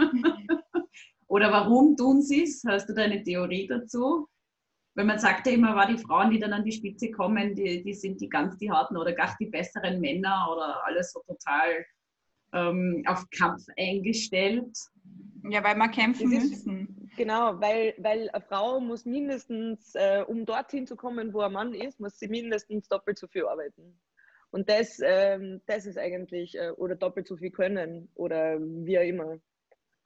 oder 1.35 1.51
warum 1.51 1.97
tun 1.97 2.23
sie 2.23 2.45
es? 2.45 2.63
Hast 2.65 2.89
du 2.89 2.93
da 2.93 3.03
eine 3.03 3.21
Theorie 3.21 3.67
dazu? 3.67 4.29
Weil 4.95 5.05
man 5.05 5.19
sagt 5.19 5.49
ja 5.49 5.55
immer, 5.55 5.75
war 5.75 5.89
die 5.89 5.99
Frauen, 5.99 6.31
die 6.31 6.39
dann 6.39 6.53
an 6.53 6.63
die 6.63 6.71
Spitze 6.71 7.11
kommen, 7.11 7.57
die, 7.57 7.83
die 7.83 7.93
sind 7.93 8.21
die 8.21 8.29
ganz 8.29 8.57
die 8.59 8.71
harten 8.71 8.97
oder 8.97 9.13
gar 9.13 9.35
die 9.41 9.47
besseren 9.47 10.01
Männer 10.01 10.49
oder 10.53 10.87
alles 10.87 11.11
so 11.11 11.21
total 11.27 11.85
ähm, 12.53 13.03
auf 13.07 13.29
Kampf 13.31 13.65
eingestellt. 13.77 14.77
Ja, 15.51 15.65
weil 15.65 15.75
man 15.77 15.91
kämpfen 15.91 16.29
müssen. 16.29 17.11
Genau, 17.17 17.61
weil, 17.61 17.95
weil 17.99 18.31
eine 18.31 18.45
Frau 18.45 18.79
muss 18.79 19.05
mindestens, 19.05 19.97
äh, 19.97 20.23
um 20.25 20.47
dorthin 20.47 20.87
zu 20.87 20.95
kommen, 20.95 21.35
wo 21.35 21.41
ein 21.41 21.53
Mann 21.53 21.75
ist, 21.75 21.99
muss 21.99 22.17
sie 22.17 22.29
mindestens 22.29 22.87
doppelt 22.87 23.19
so 23.19 23.27
viel 23.27 23.47
arbeiten. 23.47 23.99
Und 24.53 24.69
das, 24.69 25.01
ähm, 25.05 25.61
das 25.67 25.85
ist 25.85 25.99
eigentlich, 25.99 26.57
äh, 26.57 26.71
oder 26.77 26.95
doppelt 26.95 27.27
so 27.27 27.37
viel 27.37 27.51
können 27.51 28.09
oder 28.15 28.61
wie 28.61 29.01
auch 29.01 29.03
immer. 29.03 29.41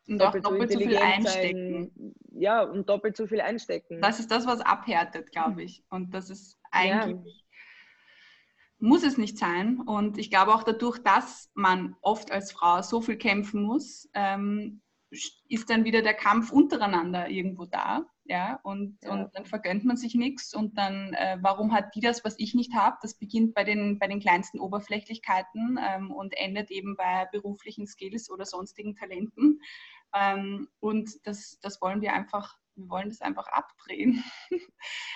Und 0.09 0.19
doppelt, 0.19 0.47
auch 0.47 0.51
doppelt 0.51 0.73
so, 0.73 0.79
viel 0.79 0.97
einstecken. 0.97 1.93
Sein, 1.95 2.15
ja, 2.41 2.63
und 2.63 2.89
doppelt 2.89 3.17
so 3.17 3.27
viel 3.27 3.41
einstecken. 3.41 4.01
Das 4.01 4.21
ist 4.21 4.31
das, 4.31 4.47
was 4.47 4.61
abhärtet, 4.61 5.31
glaube 5.33 5.63
ich. 5.63 5.85
Und 5.91 6.15
das 6.15 6.31
ist 6.31 6.59
eigentlich, 6.71 7.45
ja. 7.45 7.67
muss 8.79 9.05
es 9.05 9.19
nicht 9.19 9.39
sein. 9.39 9.81
Und 9.81 10.19
ich 10.19 10.31
glaube 10.31 10.55
auch 10.55 10.63
dadurch, 10.63 10.99
dass 10.99 11.51
man 11.55 11.95
oft 12.01 12.33
als 12.33 12.53
Frau 12.53 12.81
so 12.83 13.01
viel 13.01 13.17
kämpfen 13.17 13.63
muss, 13.63 14.09
ähm, 14.15 14.81
ist 15.49 15.71
dann 15.71 15.85
wieder 15.85 16.03
der 16.03 16.15
Kampf 16.15 16.53
untereinander 16.53 17.29
irgendwo 17.29 17.65
da. 17.67 18.07
Ja, 18.31 18.61
und, 18.63 18.99
ja. 19.03 19.13
und 19.13 19.31
dann 19.35 19.47
vergönnt 19.47 19.87
man 19.87 19.97
sich 19.97 20.15
nichts 20.15 20.53
und 20.55 20.77
dann, 20.77 21.15
äh, 21.15 21.39
warum 21.41 21.73
hat 21.73 21.95
die 21.95 22.01
das, 22.01 22.25
was 22.27 22.39
ich 22.39 22.55
nicht 22.55 22.75
habe? 22.75 22.99
Das 23.01 23.15
beginnt 23.15 23.55
bei 23.55 23.65
den, 23.65 23.99
bei 23.99 24.07
den 24.07 24.21
kleinsten 24.21 24.61
Oberflächlichkeiten 24.61 25.81
ähm, 25.83 26.11
und 26.11 26.37
endet 26.37 26.71
eben 26.71 26.95
bei 26.95 27.27
beruflichen 27.33 27.87
Skills 27.87 28.31
oder 28.31 28.45
sonstigen 28.45 28.95
Talenten. 28.97 29.63
Ähm, 30.15 30.69
und 30.81 31.11
das, 31.27 31.59
das 31.61 31.81
wollen 31.81 32.01
wir 32.01 32.13
einfach, 32.13 32.57
wir 32.77 32.89
wollen 32.89 33.09
das 33.09 33.21
einfach 33.21 33.49
abdrehen. 33.49 34.23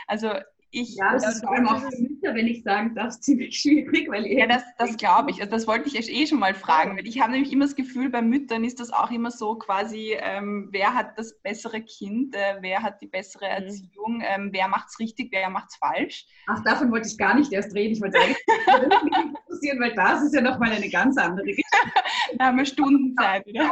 also 0.06 0.32
ich, 0.74 0.96
ja, 0.96 1.12
das 1.12 1.34
ist 1.34 1.44
vor 1.44 1.52
allem 1.52 1.68
auch 1.68 1.80
für 1.80 2.00
Mütter, 2.00 2.34
wenn 2.34 2.46
ich 2.46 2.62
sagen 2.62 2.94
darf, 2.94 3.20
ziemlich 3.20 3.60
schwierig, 3.60 4.08
weil 4.10 4.26
Ja, 4.26 4.46
das, 4.46 4.62
das 4.78 4.96
glaube 4.96 5.30
ich. 5.30 5.40
Also 5.40 5.50
das 5.50 5.66
wollte 5.66 5.88
ich 5.88 6.10
eh 6.10 6.26
schon 6.26 6.38
mal 6.38 6.54
fragen, 6.54 6.96
weil 6.96 7.06
ich 7.06 7.20
habe 7.20 7.32
nämlich 7.32 7.52
immer 7.52 7.66
das 7.66 7.76
Gefühl, 7.76 8.08
bei 8.08 8.22
Müttern 8.22 8.64
ist 8.64 8.80
das 8.80 8.90
auch 8.90 9.10
immer 9.10 9.30
so 9.30 9.56
quasi, 9.56 10.16
ähm, 10.18 10.68
wer 10.72 10.94
hat 10.94 11.18
das 11.18 11.38
bessere 11.42 11.82
Kind, 11.82 12.34
äh, 12.34 12.56
wer 12.60 12.82
hat 12.82 13.02
die 13.02 13.06
bessere 13.06 13.44
mhm. 13.44 13.66
Erziehung, 13.66 14.22
ähm, 14.24 14.48
wer 14.52 14.66
macht 14.68 14.88
es 14.88 14.98
richtig, 14.98 15.30
wer 15.30 15.50
macht 15.50 15.68
es 15.70 15.76
falsch. 15.76 16.26
Ach, 16.46 16.62
davon 16.64 16.90
wollte 16.90 17.06
ich 17.06 17.18
gar 17.18 17.34
nicht 17.34 17.52
erst 17.52 17.74
reden. 17.74 17.92
Ich 17.92 18.00
wollte 18.00 18.18
eigentlich 18.18 18.38
interessieren, 19.62 19.80
weil 19.80 19.94
das 19.94 20.22
ist 20.24 20.34
ja 20.34 20.40
nochmal 20.40 20.72
eine 20.72 20.88
ganz 20.88 21.16
andere 21.16 21.46
Geschichte. 21.46 21.70
da 22.38 22.46
haben 22.46 22.58
wir 22.58 22.66
Stundenzeit 22.66 23.46
wieder. 23.46 23.70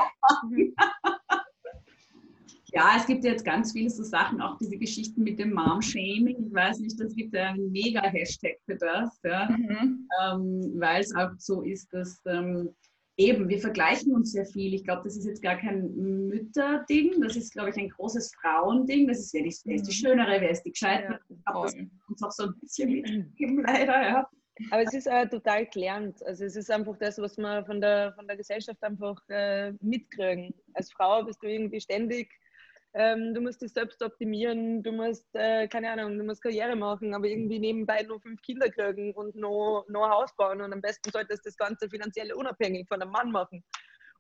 Ja, 2.72 2.92
es 2.96 3.04
gibt 3.04 3.24
jetzt 3.24 3.44
ganz 3.44 3.72
viele 3.72 3.90
so 3.90 4.04
Sachen, 4.04 4.40
auch 4.40 4.56
diese 4.58 4.76
Geschichten 4.76 5.24
mit 5.24 5.40
dem 5.40 5.52
Mom-Shaming. 5.52 6.46
Ich 6.46 6.54
weiß 6.54 6.78
nicht, 6.78 7.00
es 7.00 7.16
gibt 7.16 7.34
einen 7.34 7.72
Mega-Hashtag 7.72 8.58
für 8.64 8.76
das, 8.76 9.18
ja, 9.24 9.50
mhm. 9.50 10.08
ähm, 10.22 10.74
weil 10.76 11.00
es 11.00 11.12
auch 11.12 11.30
so 11.36 11.62
ist, 11.62 11.92
dass 11.92 12.22
ähm, 12.26 12.72
eben, 13.16 13.48
wir 13.48 13.58
vergleichen 13.58 14.14
uns 14.14 14.30
sehr 14.30 14.46
viel. 14.46 14.72
Ich 14.72 14.84
glaube, 14.84 15.02
das 15.02 15.16
ist 15.16 15.26
jetzt 15.26 15.42
gar 15.42 15.56
kein 15.56 15.92
Mütterding, 16.28 17.20
das 17.20 17.34
ist, 17.34 17.52
glaube 17.52 17.70
ich, 17.70 17.76
ein 17.76 17.88
großes 17.88 18.30
Frauending. 18.40 19.08
Das 19.08 19.18
ist, 19.18 19.34
wer, 19.34 19.42
die, 19.42 19.56
wer 19.64 19.74
ist 19.74 19.88
die 19.88 19.90
mhm. 19.90 20.08
Schönere, 20.08 20.40
wer 20.40 20.50
ist 20.50 20.62
die 20.62 20.70
Gescheite. 20.70 21.04
Ja, 21.04 21.18
ich 21.28 21.44
glaube, 21.44 21.66
das 21.66 21.74
uns 22.06 22.22
auch 22.22 22.30
so 22.30 22.44
ein 22.44 22.54
bisschen 22.60 22.88
mitgeben, 22.88 23.64
leider, 23.64 24.00
ja. 24.00 24.28
Aber 24.70 24.82
es 24.82 24.94
ist 24.94 25.06
äh, 25.06 25.28
total 25.28 25.66
gelernt. 25.66 26.22
Also 26.24 26.44
es 26.44 26.56
ist 26.56 26.70
einfach 26.70 26.96
das, 26.98 27.18
was 27.18 27.36
wir 27.38 27.64
von 27.64 27.80
der, 27.80 28.12
von 28.14 28.26
der 28.26 28.36
Gesellschaft 28.36 28.82
einfach 28.82 29.20
äh, 29.28 29.72
mitkriegen. 29.80 30.54
Als 30.74 30.92
Frau 30.92 31.22
bist 31.24 31.42
du 31.42 31.46
irgendwie 31.46 31.80
ständig 31.80 32.30
ähm, 32.92 33.34
du 33.34 33.40
musst 33.40 33.62
dich 33.62 33.72
selbst 33.72 34.02
optimieren, 34.02 34.82
du 34.82 34.90
musst, 34.90 35.28
äh, 35.34 35.68
keine 35.68 35.92
Ahnung, 35.92 36.18
du 36.18 36.24
musst 36.24 36.42
Karriere 36.42 36.74
machen, 36.74 37.14
aber 37.14 37.26
irgendwie 37.26 37.60
nebenbei 37.60 38.02
nur 38.02 38.20
fünf 38.20 38.42
Kinder 38.42 38.68
kriegen 38.68 39.12
und 39.14 39.36
noch, 39.36 39.84
noch 39.88 40.04
ein 40.04 40.10
Haus 40.10 40.34
bauen 40.36 40.60
und 40.60 40.72
am 40.72 40.80
besten 40.80 41.10
solltest 41.12 41.44
du 41.44 41.50
das 41.50 41.56
Ganze 41.56 41.88
finanziell 41.88 42.32
unabhängig 42.32 42.88
von 42.88 43.00
einem 43.00 43.12
Mann 43.12 43.30
machen. 43.30 43.62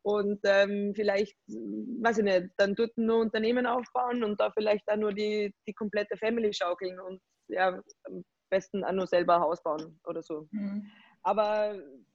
Und 0.02 0.38
ähm, 0.44 0.92
vielleicht, 0.94 1.36
weiß 1.48 2.18
ich 2.18 2.24
nicht, 2.24 2.50
dann 2.56 2.74
dort 2.74 2.96
nur 2.96 3.18
Unternehmen 3.18 3.66
aufbauen 3.66 4.22
und 4.22 4.40
da 4.40 4.50
vielleicht 4.52 4.88
auch 4.88 4.96
nur 4.96 5.12
die, 5.12 5.52
die 5.66 5.74
komplette 5.74 6.16
Family 6.16 6.54
schaukeln 6.54 6.98
und 7.00 7.20
ja, 7.48 7.78
besten 8.50 8.84
nur 8.92 9.06
selber 9.06 9.40
Haus 9.40 9.62
bauen 9.62 9.98
oder 10.06 10.22
so. 10.22 10.48
Mhm. 10.50 10.86
Aber 11.22 11.74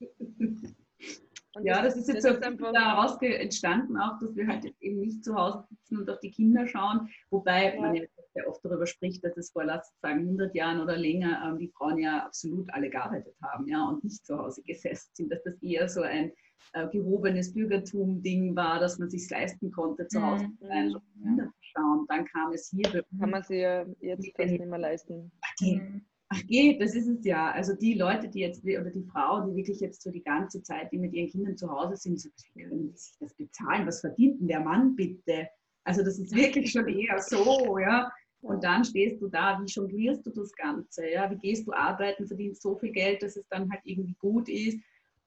und 1.56 1.64
ja, 1.64 1.82
das, 1.82 1.94
das 1.94 2.02
ist 2.02 2.08
jetzt 2.08 2.24
das 2.24 2.34
so 2.34 2.48
ist 2.50 2.74
daraus 2.74 3.16
entstanden, 3.22 3.96
auch, 3.96 4.18
dass 4.20 4.36
wir 4.36 4.46
halt 4.46 4.64
jetzt 4.64 4.82
eben 4.82 5.00
nicht 5.00 5.24
zu 5.24 5.34
Hause 5.34 5.64
sitzen 5.70 5.98
und 5.98 6.10
auf 6.10 6.20
die 6.20 6.30
Kinder 6.30 6.66
schauen, 6.66 7.08
wobei 7.30 7.74
ja. 7.74 7.80
man 7.80 7.94
ja 7.94 8.04
sehr 8.34 8.46
oft 8.46 8.62
darüber 8.62 8.86
spricht, 8.86 9.24
dass 9.24 9.36
es 9.38 9.50
vor, 9.50 9.64
lass 9.64 9.90
sagen, 10.02 10.20
100 10.20 10.54
Jahren 10.54 10.80
oder 10.80 10.96
länger 10.98 11.42
ähm, 11.46 11.58
die 11.58 11.68
Frauen 11.68 11.98
ja 11.98 12.26
absolut 12.26 12.68
alle 12.74 12.90
gearbeitet 12.90 13.34
haben 13.42 13.66
ja, 13.68 13.82
und 13.88 14.04
nicht 14.04 14.24
zu 14.26 14.36
Hause 14.36 14.62
gesessen 14.62 15.10
sind, 15.14 15.32
dass 15.32 15.42
das 15.44 15.54
eher 15.62 15.88
so 15.88 16.02
ein 16.02 16.30
äh, 16.74 16.86
gehobenes 16.88 17.54
Bürgertum-Ding 17.54 18.54
war, 18.54 18.78
dass 18.78 18.98
man 18.98 19.08
sich 19.08 19.28
leisten 19.30 19.70
konnte, 19.70 20.06
zu 20.08 20.20
Hause 20.20 20.44
zu 20.58 20.66
sein, 20.66 20.88
mhm. 20.88 21.22
Kinder 21.22 21.44
zu 21.46 21.62
schauen. 21.62 22.06
Dann 22.08 22.26
kam 22.26 22.52
es 22.52 22.68
hier. 22.68 23.02
Kann 23.18 23.30
man 23.30 23.42
sich 23.42 23.60
ja 23.60 23.86
jetzt 24.00 24.30
fast 24.36 24.50
nicht 24.50 24.66
mehr 24.66 24.78
leisten. 24.78 25.32
Okay. 25.54 25.80
Mhm. 25.80 26.04
Ach 26.28 26.42
geht, 26.46 26.80
das 26.80 26.94
ist 26.94 27.06
es 27.06 27.24
ja. 27.24 27.52
Also 27.52 27.74
die 27.74 27.94
Leute, 27.94 28.28
die 28.28 28.40
jetzt, 28.40 28.64
oder 28.64 28.90
die 28.90 29.04
Frauen, 29.04 29.48
die 29.48 29.56
wirklich 29.56 29.80
jetzt 29.80 30.02
so 30.02 30.10
die 30.10 30.22
ganze 30.22 30.62
Zeit, 30.62 30.90
die 30.90 30.98
mit 30.98 31.12
ihren 31.12 31.30
Kindern 31.30 31.56
zu 31.56 31.70
Hause 31.70 31.96
sind, 31.96 32.20
so, 32.20 32.28
wie 32.54 32.62
können 32.62 32.90
die 32.90 32.96
sich 32.96 33.16
das 33.20 33.32
bezahlen? 33.34 33.86
Was 33.86 34.00
verdient 34.00 34.40
denn 34.40 34.48
der 34.48 34.60
Mann 34.60 34.96
bitte? 34.96 35.48
Also 35.84 36.02
das 36.02 36.18
ist 36.18 36.34
wirklich 36.34 36.72
schon 36.72 36.88
eher 36.88 37.18
so, 37.20 37.78
ja. 37.78 38.10
Und 38.40 38.64
dann 38.64 38.84
stehst 38.84 39.20
du 39.22 39.28
da, 39.28 39.60
wie 39.60 39.66
jonglierst 39.66 40.26
du 40.26 40.30
das 40.30 40.52
Ganze? 40.52 41.08
Ja? 41.08 41.30
Wie 41.30 41.38
gehst 41.38 41.66
du 41.66 41.72
arbeiten, 41.72 42.26
verdienst 42.26 42.62
so 42.62 42.76
viel 42.76 42.90
Geld, 42.90 43.22
dass 43.22 43.36
es 43.36 43.46
dann 43.48 43.70
halt 43.70 43.80
irgendwie 43.84 44.16
gut 44.18 44.48
ist? 44.48 44.78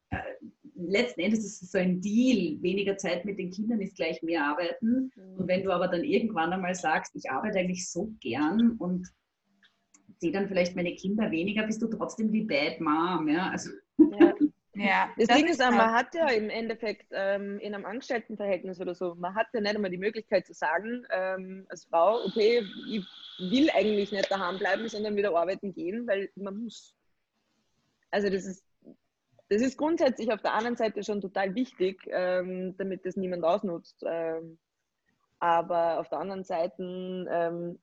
Äh, 0.10 0.18
letzten 0.76 1.22
Endes 1.22 1.46
ist 1.46 1.62
es 1.62 1.72
so 1.72 1.78
ein 1.78 2.02
Deal. 2.02 2.62
Weniger 2.62 2.98
Zeit 2.98 3.26
mit 3.26 3.40
den 3.40 3.52
Kindern 3.52 3.82
ist 3.82 3.96
gleich 3.96 4.22
mehr 4.22 4.44
arbeiten. 4.44 5.12
Und 5.38 5.48
wenn 5.48 5.64
du 5.64 5.72
aber 5.72 5.88
dann 5.88 6.04
irgendwann 6.04 6.54
einmal 6.54 6.76
sagst, 6.76 7.16
ich 7.16 7.30
arbeite 7.30 7.60
eigentlich 7.60 7.90
so 7.90 8.14
gern 8.20 8.72
und 8.78 9.08
sehe 10.20 10.32
dann 10.32 10.48
vielleicht 10.48 10.76
meine 10.76 10.94
Kinder 10.96 11.32
weniger, 11.32 11.64
bist 11.64 11.82
du 11.82 11.88
trotzdem 11.88 12.32
die 12.32 12.44
Bad 12.44 12.80
Mom. 12.80 13.28
Ja, 13.28 13.50
also. 13.50 13.72
ja. 13.98 14.34
Ja, 14.76 15.10
das, 15.18 15.28
das 15.28 15.38
Ding 15.38 15.48
ist, 15.48 15.60
man 15.60 15.94
hat 15.94 16.14
ja 16.14 16.30
im 16.30 16.50
Endeffekt 16.50 17.08
ähm, 17.12 17.60
in 17.60 17.74
einem 17.74 17.86
Angestelltenverhältnis 17.86 18.80
oder 18.80 18.96
so, 18.96 19.16
man 19.16 19.36
hat 19.36 19.48
ja 19.54 19.62
nicht 19.62 19.76
einmal 19.76 19.92
die 19.92 19.98
Möglichkeit 19.98 20.46
zu 20.46 20.54
sagen, 20.54 21.06
ähm, 21.12 21.66
als 21.70 21.86
Frau, 21.86 22.24
okay, 22.26 22.64
ich 22.90 23.06
will 23.52 23.70
eigentlich 23.72 24.12
nicht 24.12 24.32
daheim 24.32 24.58
bleiben, 24.58 24.88
sondern 24.88 25.16
wieder 25.16 25.36
arbeiten 25.36 25.74
gehen, 25.74 26.08
weil 26.08 26.30
man 26.36 26.58
muss. 26.58 26.96
Also 28.12 28.30
das 28.30 28.46
ist, 28.46 28.66
das 29.50 29.62
ist 29.62 29.78
grundsätzlich 29.78 30.32
auf 30.32 30.42
der 30.42 30.54
anderen 30.54 30.78
Seite 30.78 31.04
schon 31.04 31.22
total 31.22 31.56
wichtig, 31.56 32.02
ähm, 32.12 32.76
damit 32.78 33.06
das 33.06 33.16
niemand 33.16 33.44
ausnutzt. 33.44 34.04
Ähm, 34.06 34.60
aber 35.40 36.00
auf 36.00 36.10
der 36.10 36.20
anderen 36.20 36.44
Seite 36.44 36.84
ähm, 36.84 37.80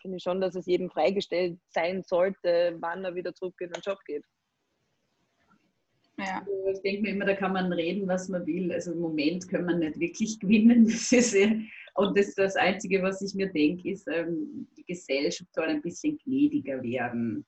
finde 0.00 0.16
ich 0.18 0.22
schon, 0.22 0.40
dass 0.40 0.54
es 0.54 0.66
jedem 0.66 0.90
freigestellt 0.90 1.58
sein 1.68 2.02
sollte, 2.02 2.76
wann 2.80 3.04
er 3.04 3.14
wieder 3.14 3.34
zurück 3.34 3.54
in 3.60 3.70
den 3.70 3.82
Job 3.82 3.98
geht. 4.06 4.24
Ja. 6.18 6.46
Also 6.46 6.70
ich 6.70 6.80
denke 6.80 7.02
mir 7.02 7.10
immer, 7.10 7.26
da 7.26 7.34
kann 7.34 7.52
man 7.52 7.72
reden, 7.72 8.08
was 8.08 8.28
man 8.28 8.46
will. 8.46 8.72
Also 8.72 8.92
im 8.92 9.00
Moment 9.00 9.48
kann 9.48 9.66
man 9.66 9.80
nicht 9.80 9.98
wirklich 9.98 10.38
gewinnen. 10.40 10.86
Das 10.86 11.12
ist, 11.12 11.36
und 11.94 12.18
das, 12.18 12.34
das 12.34 12.56
Einzige, 12.56 13.02
was 13.02 13.20
ich 13.22 13.34
mir 13.34 13.52
denke, 13.52 13.90
ist, 13.90 14.06
ähm, 14.08 14.66
die 14.76 14.84
Gesellschaft 14.84 15.52
soll 15.54 15.66
ein 15.66 15.82
bisschen 15.82 16.18
gnädiger 16.24 16.82
werden. 16.82 17.44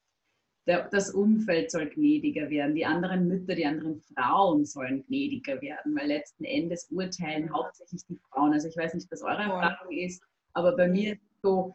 das 0.67 1.11
Umfeld 1.15 1.71
soll 1.71 1.89
gnädiger 1.89 2.51
werden. 2.51 2.75
Die 2.75 2.85
anderen 2.85 3.27
Mütter, 3.27 3.55
die 3.55 3.65
anderen 3.65 4.01
Frauen 4.01 4.67
sollen 4.67 5.05
gnädiger 5.07 5.61
werden, 5.63 5.97
weil 5.97 6.09
letzten 6.09 6.45
Endes 6.45 6.89
urteilen 6.91 7.51
hauptsächlich 7.55 8.05
die 8.07 8.19
Frauen. 8.31 8.53
Also 8.53 8.69
ich 8.69 8.77
weiß 8.77 8.95
nicht, 8.95 9.11
was 9.11 9.23
eure 9.23 9.45
Erfahrung 9.45 9.93
ist, 9.93 10.23
aber 10.53 10.77
bei 10.77 10.89
mir 10.89 11.13
ist 11.15 11.23
es 11.23 11.41
so, 11.43 11.75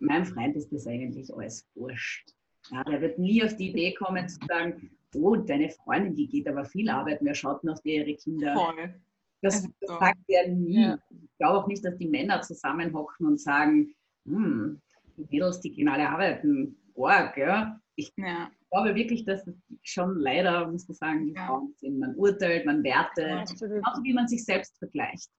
meinem 0.00 0.26
Freund 0.26 0.56
ist 0.56 0.72
das 0.72 0.86
eigentlich 0.86 1.32
alles 1.34 1.68
wurscht. 1.74 2.30
Ja, 2.70 2.82
der 2.84 3.00
wird 3.00 3.18
nie 3.18 3.42
auf 3.44 3.56
die 3.56 3.70
Idee 3.70 3.94
kommen 3.94 4.28
zu 4.28 4.38
sagen, 4.46 4.90
oh, 5.14 5.36
deine 5.36 5.70
Freundin, 5.70 6.14
die 6.14 6.28
geht 6.28 6.48
aber 6.48 6.64
viel 6.64 6.88
arbeiten, 6.88 7.24
wer 7.24 7.34
schaut 7.34 7.62
noch 7.64 7.78
die 7.80 7.96
ihre 7.96 8.14
Kinder? 8.14 8.54
Voll. 8.54 8.94
Das, 9.42 9.68
das 9.80 9.98
sagt 9.98 10.20
er 10.28 10.48
nie. 10.48 10.82
Ja. 10.82 10.98
Ich 11.10 11.38
glaube 11.38 11.58
auch 11.58 11.66
nicht, 11.66 11.84
dass 11.84 11.96
die 11.98 12.08
Männer 12.08 12.40
zusammenhocken 12.40 13.26
und 13.26 13.40
sagen, 13.40 13.94
hm, 14.24 14.80
die 15.16 15.26
Mädels, 15.30 15.60
die 15.60 15.70
gehen 15.70 15.88
alle 15.88 16.08
arbeiten. 16.08 16.76
Org, 16.94 17.36
ja. 17.36 17.78
Ich 17.96 18.12
ja. 18.16 18.50
glaube 18.70 18.94
wirklich, 18.94 19.24
dass 19.24 19.46
es 19.46 19.54
schon 19.82 20.18
leider, 20.18 20.66
muss 20.70 20.88
man 20.88 20.94
sagen, 20.94 21.26
die. 21.26 21.34
Frauen 21.34 21.74
sind. 21.76 21.98
Man 21.98 22.14
urteilt, 22.16 22.64
man 22.64 22.82
wertet, 22.82 23.58
genauso 23.58 24.02
wie 24.02 24.14
man 24.14 24.26
sich 24.26 24.44
selbst 24.44 24.78
vergleicht. 24.78 25.30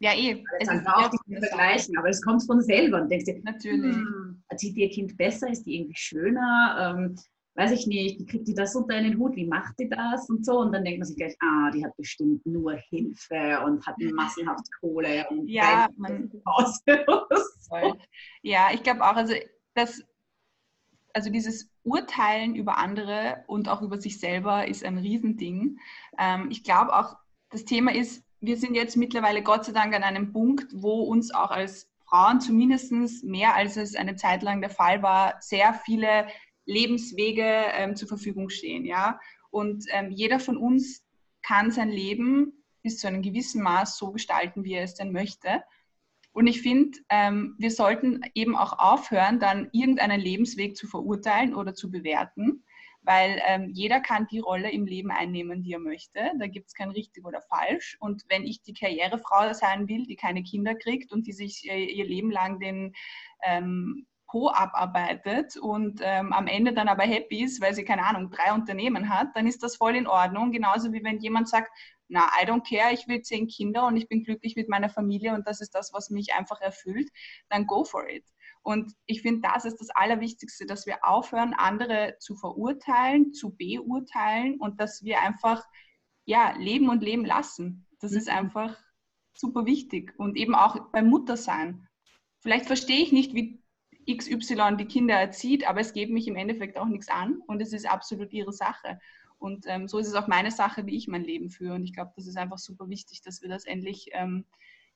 Ja, 0.00 0.14
eh. 0.14 0.42
Es 0.58 0.68
ist 0.70 0.86
auch 0.86 1.12
nicht 1.26 1.46
vergleichen, 1.46 1.98
aber 1.98 2.08
es 2.08 2.22
kommt 2.22 2.44
von 2.44 2.62
selber 2.62 3.02
und 3.02 3.10
denkst 3.10 3.26
dir, 3.26 3.40
natürlich. 3.42 3.94
Hm, 3.94 4.42
erzieht 4.48 4.76
ihr 4.76 4.88
Kind 4.88 5.16
besser, 5.16 5.48
ist 5.50 5.64
die 5.64 5.76
irgendwie 5.76 5.96
schöner, 5.96 6.96
ähm, 6.98 7.16
weiß 7.54 7.72
ich 7.72 7.86
nicht, 7.86 8.18
wie 8.18 8.24
kriegt 8.24 8.48
die 8.48 8.54
das 8.54 8.74
unter 8.74 8.94
einen 8.94 9.18
Hut, 9.18 9.36
wie 9.36 9.46
macht 9.46 9.78
die 9.78 9.90
das? 9.90 10.30
Und 10.30 10.46
so. 10.46 10.58
Und 10.60 10.72
dann 10.72 10.84
denkt 10.84 11.00
man 11.00 11.06
sich 11.06 11.16
gleich, 11.16 11.36
ah, 11.42 11.70
die 11.70 11.84
hat 11.84 11.94
bestimmt 11.98 12.44
nur 12.46 12.72
Hilfe 12.72 13.60
und 13.66 13.86
hat 13.86 13.96
massenhaft 13.98 14.66
Kohle 14.80 15.26
und 15.28 15.46
ja, 15.46 15.88
man, 15.98 16.30
ja, 18.42 18.68
ich 18.72 18.82
glaube 18.82 19.02
auch, 19.02 19.16
also 19.16 19.34
das, 19.74 20.02
also 21.12 21.28
dieses 21.28 21.70
Urteilen 21.82 22.54
über 22.54 22.78
andere 22.78 23.44
und 23.48 23.68
auch 23.68 23.82
über 23.82 24.00
sich 24.00 24.18
selber 24.18 24.66
ist 24.66 24.82
ein 24.82 24.96
Riesending. 24.96 25.78
Ähm, 26.18 26.48
ich 26.50 26.64
glaube 26.64 26.94
auch, 26.96 27.16
das 27.50 27.66
Thema 27.66 27.94
ist, 27.94 28.24
wir 28.40 28.56
sind 28.56 28.74
jetzt 28.74 28.96
mittlerweile 28.96 29.42
Gott 29.42 29.64
sei 29.64 29.72
Dank 29.72 29.94
an 29.94 30.02
einem 30.02 30.32
Punkt, 30.32 30.66
wo 30.72 31.02
uns 31.02 31.32
auch 31.32 31.50
als 31.50 31.90
Frauen 32.06 32.40
zumindest 32.40 32.92
mehr 33.22 33.54
als 33.54 33.76
es 33.76 33.94
eine 33.94 34.16
Zeit 34.16 34.42
lang 34.42 34.60
der 34.60 34.70
Fall 34.70 35.02
war, 35.02 35.36
sehr 35.40 35.74
viele 35.74 36.26
Lebenswege 36.64 37.44
ähm, 37.44 37.96
zur 37.96 38.08
Verfügung 38.08 38.50
stehen. 38.50 38.84
Ja? 38.84 39.20
Und 39.50 39.84
ähm, 39.90 40.10
jeder 40.10 40.40
von 40.40 40.56
uns 40.56 41.04
kann 41.42 41.70
sein 41.70 41.90
Leben 41.90 42.64
bis 42.82 42.98
zu 42.98 43.06
einem 43.06 43.22
gewissen 43.22 43.62
Maß 43.62 43.98
so 43.98 44.10
gestalten, 44.10 44.64
wie 44.64 44.74
er 44.74 44.84
es 44.84 44.94
denn 44.94 45.12
möchte. 45.12 45.62
Und 46.32 46.46
ich 46.46 46.62
finde, 46.62 46.98
ähm, 47.10 47.56
wir 47.58 47.70
sollten 47.70 48.22
eben 48.34 48.56
auch 48.56 48.78
aufhören, 48.78 49.40
dann 49.40 49.68
irgendeinen 49.72 50.20
Lebensweg 50.20 50.76
zu 50.76 50.86
verurteilen 50.86 51.54
oder 51.54 51.74
zu 51.74 51.90
bewerten, 51.90 52.64
weil 53.10 53.42
ähm, 53.44 53.70
jeder 53.72 53.98
kann 53.98 54.28
die 54.28 54.38
Rolle 54.38 54.70
im 54.70 54.86
Leben 54.86 55.10
einnehmen, 55.10 55.64
die 55.64 55.72
er 55.72 55.80
möchte. 55.80 56.30
Da 56.38 56.46
gibt 56.46 56.68
es 56.68 56.74
kein 56.74 56.90
richtig 56.90 57.24
oder 57.24 57.42
falsch. 57.42 57.96
Und 57.98 58.22
wenn 58.28 58.44
ich 58.44 58.62
die 58.62 58.72
Karrierefrau 58.72 59.52
sein 59.52 59.88
will, 59.88 60.06
die 60.06 60.14
keine 60.14 60.44
Kinder 60.44 60.76
kriegt 60.76 61.12
und 61.12 61.26
die 61.26 61.32
sich 61.32 61.68
äh, 61.68 61.86
ihr 61.86 62.04
Leben 62.04 62.30
lang 62.30 62.60
den 62.60 62.94
ähm, 63.42 64.06
Po 64.28 64.48
abarbeitet 64.50 65.56
und 65.56 66.00
ähm, 66.04 66.32
am 66.32 66.46
Ende 66.46 66.72
dann 66.72 66.86
aber 66.86 67.02
happy 67.02 67.42
ist, 67.42 67.60
weil 67.60 67.74
sie, 67.74 67.84
keine 67.84 68.06
Ahnung, 68.06 68.30
drei 68.30 68.52
Unternehmen 68.52 69.08
hat, 69.08 69.34
dann 69.34 69.48
ist 69.48 69.64
das 69.64 69.74
voll 69.74 69.96
in 69.96 70.06
Ordnung. 70.06 70.52
Genauso 70.52 70.92
wie 70.92 71.02
wenn 71.02 71.18
jemand 71.18 71.48
sagt, 71.48 71.72
na, 72.06 72.28
I 72.40 72.46
don't 72.46 72.62
care, 72.62 72.92
ich 72.92 73.08
will 73.08 73.22
zehn 73.22 73.48
Kinder 73.48 73.88
und 73.88 73.96
ich 73.96 74.06
bin 74.06 74.22
glücklich 74.22 74.54
mit 74.54 74.68
meiner 74.68 74.88
Familie 74.88 75.34
und 75.34 75.48
das 75.48 75.60
ist 75.60 75.74
das, 75.74 75.92
was 75.92 76.10
mich 76.10 76.32
einfach 76.34 76.60
erfüllt, 76.60 77.08
dann 77.48 77.66
go 77.66 77.82
for 77.82 78.08
it. 78.08 78.24
Und 78.62 78.92
ich 79.06 79.22
finde, 79.22 79.48
das 79.48 79.64
ist 79.64 79.78
das 79.78 79.90
Allerwichtigste, 79.90 80.66
dass 80.66 80.86
wir 80.86 81.04
aufhören, 81.04 81.54
andere 81.54 82.16
zu 82.18 82.36
verurteilen, 82.36 83.32
zu 83.32 83.56
beurteilen 83.56 84.58
und 84.58 84.80
dass 84.80 85.02
wir 85.02 85.20
einfach 85.20 85.64
ja, 86.26 86.54
leben 86.58 86.88
und 86.88 87.02
leben 87.02 87.24
lassen. 87.24 87.86
Das 88.00 88.12
mhm. 88.12 88.18
ist 88.18 88.28
einfach 88.28 88.76
super 89.34 89.66
wichtig. 89.66 90.14
Und 90.18 90.36
eben 90.36 90.54
auch 90.54 90.90
beim 90.92 91.08
Muttersein. 91.08 91.88
Vielleicht 92.40 92.66
verstehe 92.66 93.02
ich 93.02 93.12
nicht, 93.12 93.34
wie 93.34 93.62
XY 94.10 94.76
die 94.78 94.86
Kinder 94.86 95.14
erzieht, 95.14 95.68
aber 95.68 95.80
es 95.80 95.92
geht 95.92 96.10
mich 96.10 96.26
im 96.28 96.36
Endeffekt 96.36 96.78
auch 96.78 96.86
nichts 96.86 97.08
an 97.08 97.40
und 97.46 97.60
es 97.60 97.72
ist 97.72 97.88
absolut 97.88 98.32
ihre 98.32 98.52
Sache. 98.52 98.98
Und 99.38 99.64
ähm, 99.68 99.88
so 99.88 99.98
ist 99.98 100.08
es 100.08 100.14
auch 100.14 100.26
meine 100.26 100.50
Sache, 100.50 100.86
wie 100.86 100.96
ich 100.96 101.08
mein 101.08 101.24
Leben 101.24 101.50
führe. 101.50 101.74
Und 101.74 101.84
ich 101.84 101.94
glaube, 101.94 102.12
das 102.16 102.26
ist 102.26 102.36
einfach 102.36 102.58
super 102.58 102.88
wichtig, 102.88 103.22
dass 103.22 103.40
wir 103.40 103.48
das 103.48 103.64
endlich 103.64 104.10
ähm, 104.12 104.44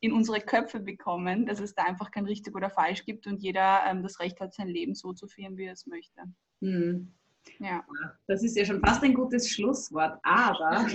in 0.05 0.13
unsere 0.13 0.41
Köpfe 0.41 0.81
bekommen, 0.81 1.47
dass 1.47 1.61
es 1.61 1.75
da 1.75 1.85
einfach 1.85 2.11
kein 2.11 2.27
richtig 2.27 2.55
oder 2.55 2.71
falsch 2.71 3.05
gibt 3.05 3.27
und 3.27 3.43
jeder 3.43 3.83
ähm, 3.87 4.03
das 4.03 4.21
Recht 4.21 4.41
hat, 4.41 4.55
sein 4.55 4.69
Leben 4.69 4.95
so 4.95 5.13
zu 5.13 5.27
führen, 5.27 5.57
wie 5.57 5.65
er 5.65 5.73
es 5.73 5.87
möchte. 5.87 6.23
Hm. 6.61 7.13
Ja. 7.59 7.85
Das 8.27 8.43
ist 8.43 8.57
ja 8.57 8.65
schon 8.65 8.81
fast 8.81 9.03
ein 9.03 9.15
gutes 9.15 9.51
Schlusswort, 9.51 10.19
aber. 10.23 10.87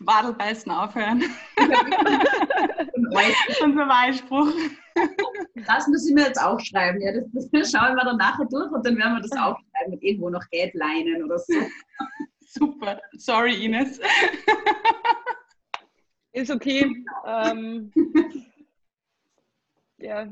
Wadelbeißen 0.00 0.72
aufhören. 0.72 1.22
Unser 3.62 3.88
Wahlspruch. 3.88 4.52
Das 5.66 5.86
müssen 5.88 6.16
wir 6.16 6.24
jetzt 6.24 6.42
aufschreiben. 6.42 7.00
Ja, 7.02 7.12
das, 7.12 7.50
das 7.50 7.70
schauen 7.70 7.94
wir 7.94 8.04
dann 8.04 8.16
nachher 8.16 8.46
durch 8.46 8.70
und 8.70 8.86
dann 8.86 8.96
werden 8.96 9.16
wir 9.16 9.22
das 9.22 9.32
aufschreiben 9.32 9.90
mit 9.90 10.02
irgendwo 10.02 10.30
noch 10.30 10.48
Geldleinen 10.50 11.24
oder 11.24 11.38
so. 11.38 11.54
Super. 12.40 13.00
Sorry, 13.16 13.64
Ines. 13.64 14.00
Ist 16.32 16.50
okay. 16.50 17.04
Ähm, 17.26 17.92
ja. 19.98 20.28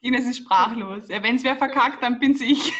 Ines 0.00 0.26
ist 0.26 0.38
sprachlos. 0.38 1.08
Ja, 1.08 1.22
Wenn 1.22 1.36
es 1.36 1.44
wer 1.44 1.56
verkackt, 1.56 2.02
dann 2.02 2.18
bin's 2.18 2.40
ich. 2.40 2.72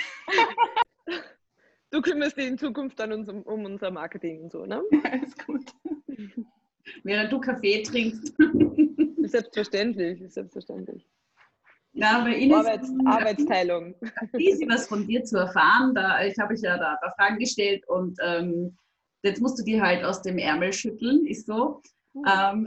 Du 1.91 2.01
kümmerst 2.01 2.39
dich 2.39 2.47
in 2.47 2.57
Zukunft 2.57 2.99
dann 2.99 3.13
um, 3.13 3.43
um 3.43 3.65
unser 3.67 3.91
Marketing 3.91 4.45
und 4.45 4.53
so, 4.53 4.65
ne? 4.65 4.83
Ja, 4.91 5.11
ist 5.23 5.47
gut. 5.47 5.71
Während 7.05 7.31
du 7.31 7.39
Kaffee 7.39 7.83
trinkst. 7.83 8.35
Selbstverständlich, 9.25 10.23
selbstverständlich. 10.33 11.07
Ja, 11.93 12.21
aber 12.21 12.35
Ines, 12.35 12.57
Arbeits, 12.57 12.91
Arbeitsteilung. 13.05 13.95
Easy 14.39 14.67
was 14.67 14.89
von 14.89 15.07
dir 15.07 15.23
zu 15.25 15.37
erfahren. 15.37 15.95
Da, 15.95 16.25
ich 16.25 16.39
habe 16.39 16.55
ich 16.55 16.63
ja 16.63 16.79
da 16.79 16.93
ein 16.93 17.01
paar 17.01 17.15
Fragen 17.15 17.39
gestellt 17.39 17.87
und 17.87 18.19
ähm, 18.23 18.77
jetzt 19.23 19.43
musst 19.43 19.59
du 19.59 19.63
dir 19.63 19.83
halt 19.83 20.03
aus 20.03 20.23
dem 20.23 20.39
Ärmel 20.39 20.73
schütteln, 20.73 21.27
ist 21.27 21.47
so. 21.47 21.83
Mhm. 22.15 22.25
Ähm, 22.27 22.67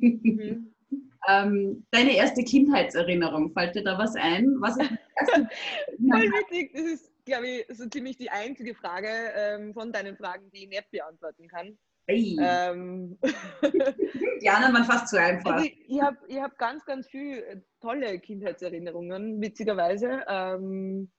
mhm. 0.00 0.74
ähm, 1.28 1.86
deine 1.90 2.16
erste 2.16 2.42
Kindheitserinnerung, 2.42 3.52
fällt 3.52 3.74
dir 3.74 3.84
da 3.84 3.98
was 3.98 4.14
ein? 4.16 4.56
Was 4.60 4.76
ist 4.78 4.90
Voll 6.10 6.32
witzig, 6.32 6.72
das 6.72 6.82
ist, 6.82 7.12
glaube 7.24 7.48
ich, 7.48 7.76
so 7.76 7.88
ziemlich 7.88 8.16
die 8.16 8.30
einzige 8.30 8.74
Frage 8.74 9.08
ähm, 9.36 9.74
von 9.74 9.92
deinen 9.92 10.16
Fragen, 10.16 10.50
die 10.52 10.64
ich 10.64 10.68
nicht 10.68 10.90
beantworten 10.90 11.48
kann. 11.48 11.76
Hey. 12.06 12.36
Ähm. 12.40 13.18
Die 14.40 14.48
anderen 14.48 14.72
waren 14.72 14.84
fast 14.84 15.08
zu 15.08 15.20
einfach. 15.20 15.54
Also 15.54 15.66
ich 15.66 15.90
ich 15.90 16.00
habe 16.00 16.16
ich 16.26 16.38
hab 16.38 16.56
ganz, 16.56 16.84
ganz 16.86 17.06
viele 17.06 17.62
tolle 17.80 18.18
Kindheitserinnerungen, 18.18 19.40
witzigerweise. 19.42 20.24
Ähm, 20.26 21.10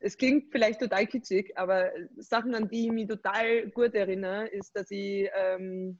es 0.00 0.16
klingt 0.16 0.50
vielleicht 0.52 0.80
total 0.80 1.06
kitschig, 1.06 1.56
aber 1.56 1.90
Sachen, 2.16 2.54
an 2.54 2.68
die 2.68 2.86
ich 2.86 2.92
mich 2.92 3.08
total 3.08 3.68
gut 3.70 3.94
erinnere, 3.94 4.48
ist, 4.48 4.74
dass 4.76 4.90
ich, 4.90 5.28
ähm, 5.34 5.98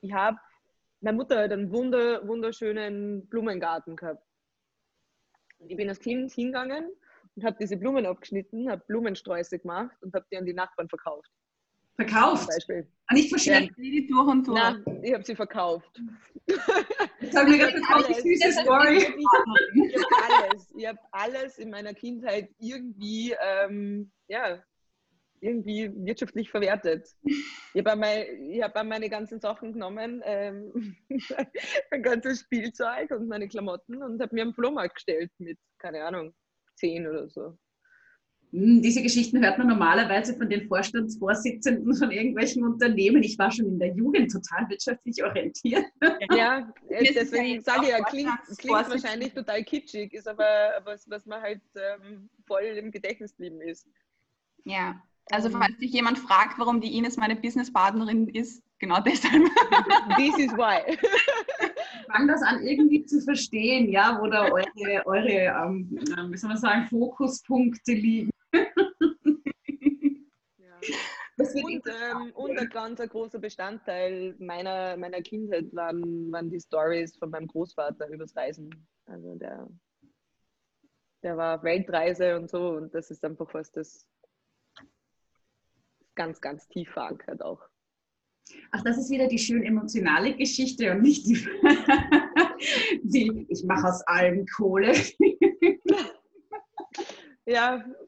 ich 0.00 0.12
habe, 0.12 0.38
meine 1.00 1.16
Mutter 1.16 1.42
hat 1.42 1.52
einen 1.52 1.70
wunder, 1.70 2.26
wunderschönen 2.26 3.26
Blumengarten 3.28 3.96
gehabt. 3.96 4.24
Ich 5.68 5.76
bin 5.76 5.88
als 5.88 6.00
Kind 6.00 6.32
hingegangen 6.32 6.90
und 7.34 7.44
habe 7.44 7.56
diese 7.60 7.76
Blumen 7.76 8.06
abgeschnitten, 8.06 8.70
habe 8.70 8.84
Blumensträuße 8.86 9.58
gemacht 9.58 9.96
und 10.02 10.14
habe 10.14 10.26
die 10.30 10.36
an 10.36 10.46
die 10.46 10.54
Nachbarn 10.54 10.88
verkauft. 10.88 11.30
Verkauft? 11.96 12.48
Ah, 13.06 13.14
nicht 13.14 13.30
verschenkt? 13.30 13.74
Ja. 13.78 14.00
durch 14.08 14.28
und 14.28 14.46
durch. 14.46 14.60
Nein, 14.60 15.00
ich 15.02 15.14
habe 15.14 15.24
sie 15.24 15.34
verkauft. 15.34 16.00
Jetzt 17.20 17.36
habe 17.36 17.50
ich 17.50 17.58
gerade 17.58 18.06
eine 18.06 18.14
süße 18.14 18.52
Story. 18.52 18.98
Ich 18.98 19.26
habe 19.26 20.44
alles, 20.44 20.74
ich 20.76 20.86
habe 20.86 20.98
alles 21.10 21.58
in 21.58 21.70
meiner 21.70 21.94
Kindheit 21.94 22.50
irgendwie, 22.58 23.34
ähm, 23.40 24.12
ja, 24.28 24.62
irgendwie 25.40 25.90
wirtschaftlich 26.04 26.50
verwertet. 26.50 27.08
Ich 27.22 27.78
habe 27.78 27.92
einmal, 27.92 28.26
hab 28.62 28.84
meine 28.84 29.08
ganzen 29.08 29.40
Sachen 29.40 29.72
genommen, 29.72 30.22
ähm, 30.24 30.96
mein 31.90 32.02
ganzes 32.02 32.40
Spielzeug 32.40 33.10
und 33.10 33.28
meine 33.28 33.48
Klamotten 33.48 34.02
und 34.02 34.20
habe 34.20 34.34
mir 34.34 34.42
einen 34.42 34.54
Flohmarkt 34.54 34.96
gestellt 34.96 35.30
mit, 35.38 35.58
keine 35.78 36.04
Ahnung, 36.04 36.34
zehn 36.74 37.06
oder 37.06 37.28
so. 37.28 37.56
Hm, 38.56 38.80
diese 38.80 39.02
Geschichten 39.02 39.44
hört 39.44 39.58
man 39.58 39.66
normalerweise 39.66 40.34
von 40.34 40.48
den 40.48 40.66
Vorstandsvorsitzenden 40.66 41.94
von 41.94 42.10
irgendwelchen 42.10 42.64
Unternehmen. 42.64 43.22
Ich 43.22 43.38
war 43.38 43.50
schon 43.50 43.66
in 43.66 43.78
der 43.78 43.94
Jugend 43.94 44.32
total 44.32 44.66
wirtschaftlich 44.70 45.22
orientiert. 45.22 45.84
Ja, 46.34 46.72
deswegen 46.88 47.60
sage 47.60 47.82
ich 47.82 47.88
ja, 47.90 48.02
klingt, 48.02 48.30
klingt 48.56 48.90
wahrscheinlich 48.90 49.34
total 49.34 49.62
kitschig, 49.62 50.14
ist 50.14 50.26
aber 50.26 50.46
was, 50.84 51.08
was 51.10 51.26
man 51.26 51.42
halt 51.42 51.60
ähm, 51.74 52.30
voll 52.46 52.62
im 52.62 52.90
Gedächtnis 52.90 53.32
geblieben 53.32 53.60
ist. 53.60 53.86
Ja, 54.64 55.02
also 55.32 55.50
falls 55.50 55.76
sich 55.78 55.92
jemand 55.92 56.18
fragt, 56.18 56.58
warum 56.58 56.80
die 56.80 56.96
Ines 56.96 57.18
meine 57.18 57.36
Businesspartnerin 57.36 58.28
ist, 58.28 58.62
genau 58.78 59.00
deshalb. 59.00 59.34
This 60.16 60.38
is 60.38 60.52
why. 60.52 60.96
Fang 62.10 62.26
das 62.26 62.40
an 62.40 62.62
irgendwie 62.62 63.04
zu 63.04 63.20
verstehen, 63.20 63.90
ja, 63.90 64.18
wo 64.18 64.28
da 64.28 64.44
eure, 64.44 65.04
eure 65.04 65.28
ähm, 65.28 65.90
wie 66.30 66.36
soll 66.38 66.48
man 66.48 66.56
sagen, 66.56 66.86
Fokuspunkte 66.86 67.92
liegen. 67.92 68.30
Und, 71.38 71.82
ähm, 71.86 72.32
und 72.34 72.58
ein 72.58 72.68
ganz 72.70 73.00
ein 73.00 73.08
großer 73.08 73.38
Bestandteil 73.38 74.34
meiner, 74.38 74.96
meiner 74.96 75.20
Kindheit 75.20 75.74
waren, 75.74 76.32
waren 76.32 76.50
die 76.50 76.60
Stories 76.60 77.16
von 77.16 77.30
meinem 77.30 77.46
Großvater 77.46 78.08
übers 78.08 78.34
Reisen. 78.34 78.70
Also 79.06 79.34
der, 79.34 79.68
der 81.22 81.36
war 81.36 81.56
auf 81.56 81.62
Weltreise 81.62 82.36
und 82.36 82.50
so 82.50 82.70
und 82.70 82.94
das 82.94 83.10
ist 83.10 83.24
einfach 83.24 83.52
was, 83.52 83.70
das 83.70 84.06
ganz, 86.14 86.40
ganz 86.40 86.66
tief 86.68 86.90
verankert 86.90 87.42
auch. 87.42 87.62
Ach, 88.70 88.82
das 88.82 88.96
ist 88.96 89.10
wieder 89.10 89.26
die 89.26 89.38
schön 89.38 89.62
emotionale 89.62 90.34
Geschichte 90.36 90.92
und 90.92 91.02
nicht 91.02 91.26
die, 91.26 91.34
die 93.02 93.46
ich 93.48 93.64
mache 93.64 93.88
aus 93.88 94.02
allem 94.06 94.46
Kohle. 94.46 94.94
ja, 97.44 97.84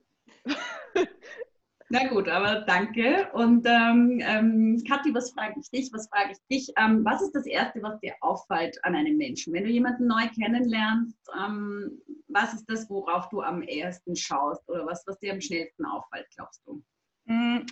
na 1.91 2.07
gut, 2.09 2.29
aber 2.29 2.61
danke. 2.63 3.31
Und 3.33 3.67
ähm, 3.67 4.21
ähm, 4.23 4.83
Kathi, 4.87 5.15
was 5.15 5.31
frage 5.31 5.59
ich 5.59 5.71
dich? 5.71 5.91
Was 5.93 6.09
frage 6.09 6.33
ich 6.33 6.39
dich? 6.51 6.73
Ähm, 6.77 7.03
was 7.05 7.23
ist 7.23 7.35
das 7.35 7.47
Erste, 7.47 7.83
was 7.83 7.99
dir 8.01 8.15
auffällt 8.21 8.79
an 8.85 8.95
einem 8.95 9.17
Menschen? 9.17 9.55
Wenn 9.55 9.65
du 9.65 9.71
jemanden 9.71 10.07
neu 10.07 10.29
kennenlernst, 10.29 11.17
ähm, 11.39 11.99
was 12.29 12.53
ist 12.53 12.67
das, 12.69 12.91
worauf 12.91 13.31
du 13.31 13.41
am 13.41 13.63
ersten 13.63 14.15
schaust 14.15 14.69
oder 14.69 14.85
was, 14.85 15.03
was 15.07 15.19
dir 15.19 15.33
am 15.33 15.41
schnellsten 15.41 15.87
auffällt, 15.87 16.27
glaubst 16.35 16.63
du? 16.67 16.83
Mm, 17.25 17.65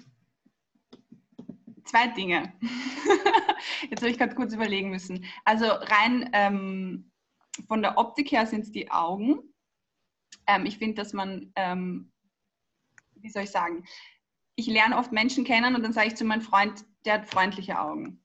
zwei 1.84 2.08
Dinge. 2.08 2.54
Jetzt 3.90 4.00
habe 4.00 4.10
ich 4.10 4.18
gerade 4.18 4.34
kurz 4.34 4.54
überlegen 4.54 4.88
müssen. 4.88 5.26
Also 5.44 5.66
rein 5.66 6.30
ähm, 6.32 7.10
von 7.68 7.82
der 7.82 7.98
Optik 7.98 8.32
her 8.32 8.46
sind 8.46 8.62
es 8.62 8.72
die 8.72 8.90
Augen. 8.90 9.40
Ähm, 10.46 10.64
ich 10.64 10.78
finde, 10.78 10.94
dass 10.94 11.12
man 11.12 11.52
wie 13.20 13.30
soll 13.30 13.44
ich 13.44 13.50
sagen, 13.50 13.84
ich 14.56 14.66
lerne 14.66 14.96
oft 14.96 15.12
Menschen 15.12 15.44
kennen 15.44 15.74
und 15.74 15.82
dann 15.82 15.92
sage 15.92 16.08
ich 16.08 16.16
zu 16.16 16.24
meinem 16.24 16.40
Freund, 16.40 16.84
der 17.04 17.14
hat 17.14 17.26
freundliche 17.26 17.78
Augen 17.80 18.24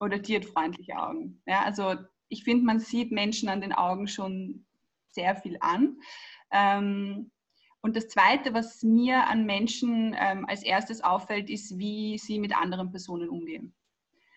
oder 0.00 0.18
die 0.18 0.36
hat 0.36 0.44
freundliche 0.44 0.96
Augen. 0.96 1.42
Ja, 1.46 1.62
also 1.62 1.94
ich 2.28 2.44
finde, 2.44 2.64
man 2.64 2.80
sieht 2.80 3.12
Menschen 3.12 3.48
an 3.48 3.60
den 3.60 3.72
Augen 3.72 4.08
schon 4.08 4.64
sehr 5.08 5.36
viel 5.36 5.58
an. 5.60 5.98
Ähm, 6.50 7.30
und 7.82 7.96
das 7.96 8.08
Zweite, 8.08 8.54
was 8.54 8.82
mir 8.82 9.26
an 9.26 9.44
Menschen 9.44 10.16
ähm, 10.18 10.46
als 10.46 10.62
erstes 10.62 11.02
auffällt, 11.02 11.50
ist, 11.50 11.78
wie 11.78 12.16
sie 12.16 12.38
mit 12.38 12.56
anderen 12.56 12.90
Personen 12.90 13.28
umgehen. 13.28 13.74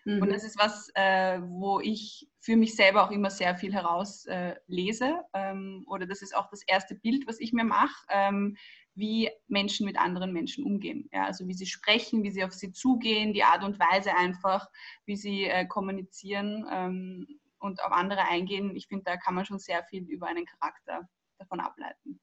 Mhm. 0.04 0.22
Und 0.22 0.32
das 0.32 0.44
ist 0.44 0.58
was, 0.58 0.90
äh, 0.94 1.40
wo 1.42 1.80
ich 1.80 2.28
für 2.40 2.56
mich 2.56 2.74
selber 2.74 3.04
auch 3.04 3.10
immer 3.10 3.30
sehr 3.30 3.56
viel 3.56 3.72
herauslese. 3.72 5.22
Äh, 5.32 5.50
ähm, 5.50 5.84
oder 5.88 6.06
das 6.06 6.22
ist 6.22 6.36
auch 6.36 6.48
das 6.50 6.62
erste 6.66 6.96
Bild, 6.96 7.26
was 7.26 7.40
ich 7.40 7.52
mir 7.52 7.64
mache, 7.64 8.04
ähm, 8.08 8.56
wie 8.96 9.30
Menschen 9.46 9.86
mit 9.86 9.98
anderen 9.98 10.32
Menschen 10.32 10.64
umgehen. 10.64 11.08
Ja, 11.12 11.26
also 11.26 11.46
wie 11.46 11.54
sie 11.54 11.66
sprechen, 11.66 12.22
wie 12.22 12.30
sie 12.30 12.42
auf 12.42 12.52
sie 12.52 12.72
zugehen, 12.72 13.32
die 13.32 13.44
Art 13.44 13.62
und 13.62 13.78
Weise 13.78 14.14
einfach, 14.14 14.68
wie 15.04 15.16
sie 15.16 15.44
äh, 15.44 15.66
kommunizieren 15.66 16.66
ähm, 16.70 17.26
und 17.58 17.82
auf 17.84 17.92
andere 17.92 18.22
eingehen. 18.22 18.74
Ich 18.74 18.88
finde, 18.88 19.04
da 19.04 19.16
kann 19.16 19.34
man 19.34 19.44
schon 19.44 19.58
sehr 19.58 19.84
viel 19.84 20.04
über 20.04 20.26
einen 20.26 20.46
Charakter 20.46 21.08
davon 21.38 21.60
ableiten. 21.60 22.20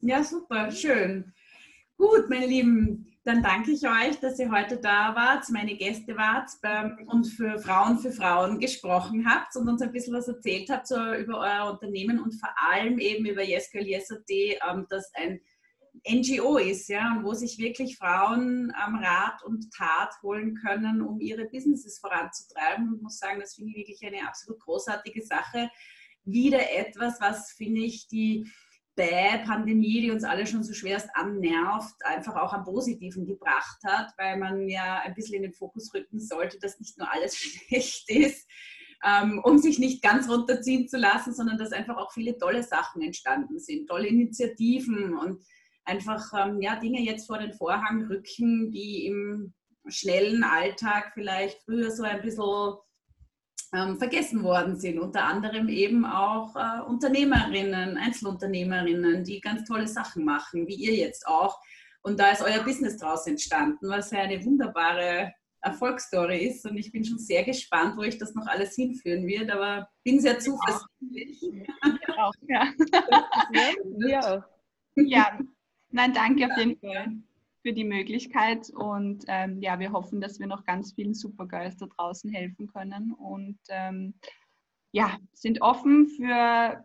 Ja, 0.00 0.22
super, 0.22 0.70
schön. 0.70 1.32
Gut, 2.02 2.28
meine 2.28 2.46
Lieben, 2.46 3.06
dann 3.22 3.44
danke 3.44 3.70
ich 3.70 3.86
euch, 3.86 4.18
dass 4.18 4.36
ihr 4.40 4.50
heute 4.50 4.76
da 4.76 5.14
wart, 5.14 5.48
meine 5.50 5.76
Gäste 5.76 6.16
wart 6.16 6.50
ähm, 6.64 7.06
und 7.06 7.26
für 7.26 7.60
Frauen 7.60 8.00
für 8.00 8.10
Frauen 8.10 8.58
gesprochen 8.58 9.24
habt 9.24 9.54
und 9.54 9.68
uns 9.68 9.82
ein 9.82 9.92
bisschen 9.92 10.12
was 10.12 10.26
erzählt 10.26 10.68
habt 10.68 10.90
über 10.90 11.38
euer 11.38 11.70
Unternehmen 11.70 12.18
und 12.18 12.32
vor 12.32 12.50
allem 12.56 12.98
eben 12.98 13.24
über 13.24 13.44
Yescal 13.44 13.86
Yes.at, 13.86 14.28
ähm, 14.28 14.84
das 14.90 15.12
ein 15.14 15.40
NGO 16.04 16.56
ist, 16.56 16.88
ja, 16.88 17.14
und 17.16 17.22
wo 17.22 17.34
sich 17.34 17.56
wirklich 17.58 17.96
Frauen 17.96 18.72
am 18.74 18.96
Rat 18.96 19.40
und 19.44 19.72
Tat 19.72 20.10
holen 20.24 20.56
können, 20.56 21.02
um 21.02 21.20
ihre 21.20 21.44
Businesses 21.44 22.00
voranzutreiben. 22.00 22.96
Ich 22.96 23.00
muss 23.00 23.18
sagen, 23.18 23.38
das 23.38 23.54
finde 23.54 23.70
ich 23.70 23.76
wirklich 23.76 24.04
eine 24.04 24.26
absolut 24.26 24.58
großartige 24.58 25.22
Sache. 25.22 25.70
Wieder 26.24 26.68
etwas, 26.72 27.20
was, 27.20 27.52
finde 27.52 27.82
ich, 27.82 28.08
die 28.08 28.50
Pandemie, 28.96 30.02
die 30.02 30.10
uns 30.10 30.24
alle 30.24 30.46
schon 30.46 30.62
so 30.62 30.74
schwerst 30.74 31.08
annervt, 31.14 31.94
einfach 32.04 32.36
auch 32.36 32.52
am 32.52 32.64
Positiven 32.64 33.26
gebracht 33.26 33.78
hat, 33.84 34.12
weil 34.18 34.36
man 34.36 34.68
ja 34.68 35.00
ein 35.00 35.14
bisschen 35.14 35.36
in 35.36 35.42
den 35.42 35.52
Fokus 35.52 35.92
rücken 35.94 36.20
sollte, 36.20 36.58
dass 36.58 36.78
nicht 36.78 36.98
nur 36.98 37.10
alles 37.10 37.36
schlecht 37.36 38.10
ist, 38.10 38.46
ähm, 39.04 39.40
um 39.42 39.58
sich 39.58 39.78
nicht 39.78 40.02
ganz 40.02 40.28
runterziehen 40.28 40.88
zu 40.88 40.98
lassen, 40.98 41.34
sondern 41.34 41.58
dass 41.58 41.72
einfach 41.72 41.96
auch 41.96 42.12
viele 42.12 42.36
tolle 42.36 42.62
Sachen 42.62 43.02
entstanden 43.02 43.58
sind, 43.58 43.88
tolle 43.88 44.08
Initiativen 44.08 45.16
und 45.16 45.42
einfach 45.84 46.32
ähm, 46.38 46.60
ja, 46.60 46.76
Dinge 46.76 47.00
jetzt 47.00 47.26
vor 47.26 47.38
den 47.38 47.52
Vorhang 47.52 48.06
rücken, 48.06 48.70
die 48.70 49.06
im 49.06 49.54
schnellen 49.88 50.44
Alltag 50.44 51.12
vielleicht 51.14 51.62
früher 51.64 51.90
so 51.90 52.04
ein 52.04 52.22
bisschen 52.22 52.74
ähm, 53.74 53.98
vergessen 53.98 54.42
worden 54.42 54.76
sind. 54.76 54.98
Unter 54.98 55.24
anderem 55.24 55.68
eben 55.68 56.04
auch 56.04 56.54
äh, 56.56 56.82
Unternehmerinnen, 56.82 57.96
Einzelunternehmerinnen, 57.96 59.24
die 59.24 59.40
ganz 59.40 59.66
tolle 59.66 59.88
Sachen 59.88 60.24
machen, 60.24 60.66
wie 60.66 60.74
ihr 60.74 60.94
jetzt 60.94 61.26
auch. 61.26 61.58
Und 62.02 62.18
da 62.18 62.30
ist 62.30 62.42
euer 62.42 62.62
Business 62.64 62.98
daraus 62.98 63.26
entstanden, 63.26 63.88
was 63.88 64.10
ja 64.10 64.20
eine 64.20 64.44
wunderbare 64.44 65.32
Erfolgsstory 65.60 66.46
ist. 66.46 66.66
Und 66.66 66.76
ich 66.76 66.90
bin 66.90 67.04
schon 67.04 67.18
sehr 67.18 67.44
gespannt, 67.44 67.96
wo 67.96 68.02
ich 68.02 68.18
das 68.18 68.34
noch 68.34 68.46
alles 68.46 68.74
hinführen 68.74 69.26
wird, 69.26 69.50
aber 69.50 69.88
bin 70.04 70.20
sehr 70.20 70.38
zuversichtlich. 70.38 71.40
Ja, 71.42 72.24
auch, 72.24 72.34
ja. 72.48 72.72
ja. 74.08 74.44
ja, 74.96 75.38
nein, 75.90 76.12
danke 76.12 76.46
auf 76.46 76.58
jeden 76.58 76.78
Fall 76.78 77.22
für 77.62 77.72
die 77.72 77.84
Möglichkeit 77.84 78.70
und 78.70 79.24
ähm, 79.28 79.60
ja, 79.60 79.78
wir 79.78 79.92
hoffen, 79.92 80.20
dass 80.20 80.40
wir 80.40 80.46
noch 80.46 80.64
ganz 80.64 80.92
vielen 80.92 81.14
Supergirls 81.14 81.76
da 81.76 81.86
draußen 81.86 82.30
helfen 82.30 82.66
können 82.66 83.12
und 83.12 83.58
ähm, 83.68 84.14
ja, 84.90 85.16
sind 85.32 85.62
offen 85.62 86.08
für, 86.08 86.84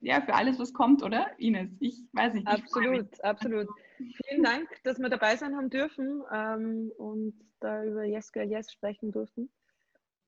ja, 0.00 0.20
für 0.22 0.34
alles, 0.34 0.58
was 0.58 0.72
kommt, 0.72 1.02
oder 1.02 1.38
Ines? 1.38 1.70
Ich 1.80 2.02
weiß 2.12 2.34
nicht. 2.34 2.46
Absolut, 2.46 3.22
absolut. 3.22 3.68
Vielen 3.96 4.42
Dank, 4.42 4.68
dass 4.82 4.98
wir 4.98 5.08
dabei 5.08 5.36
sein 5.36 5.56
haben 5.56 5.70
dürfen 5.70 6.22
ähm, 6.32 6.90
und 6.96 7.34
da 7.60 7.84
über 7.84 8.04
Yes 8.04 8.32
Girl 8.32 8.50
Yes 8.50 8.72
sprechen 8.72 9.12
durften. 9.12 9.50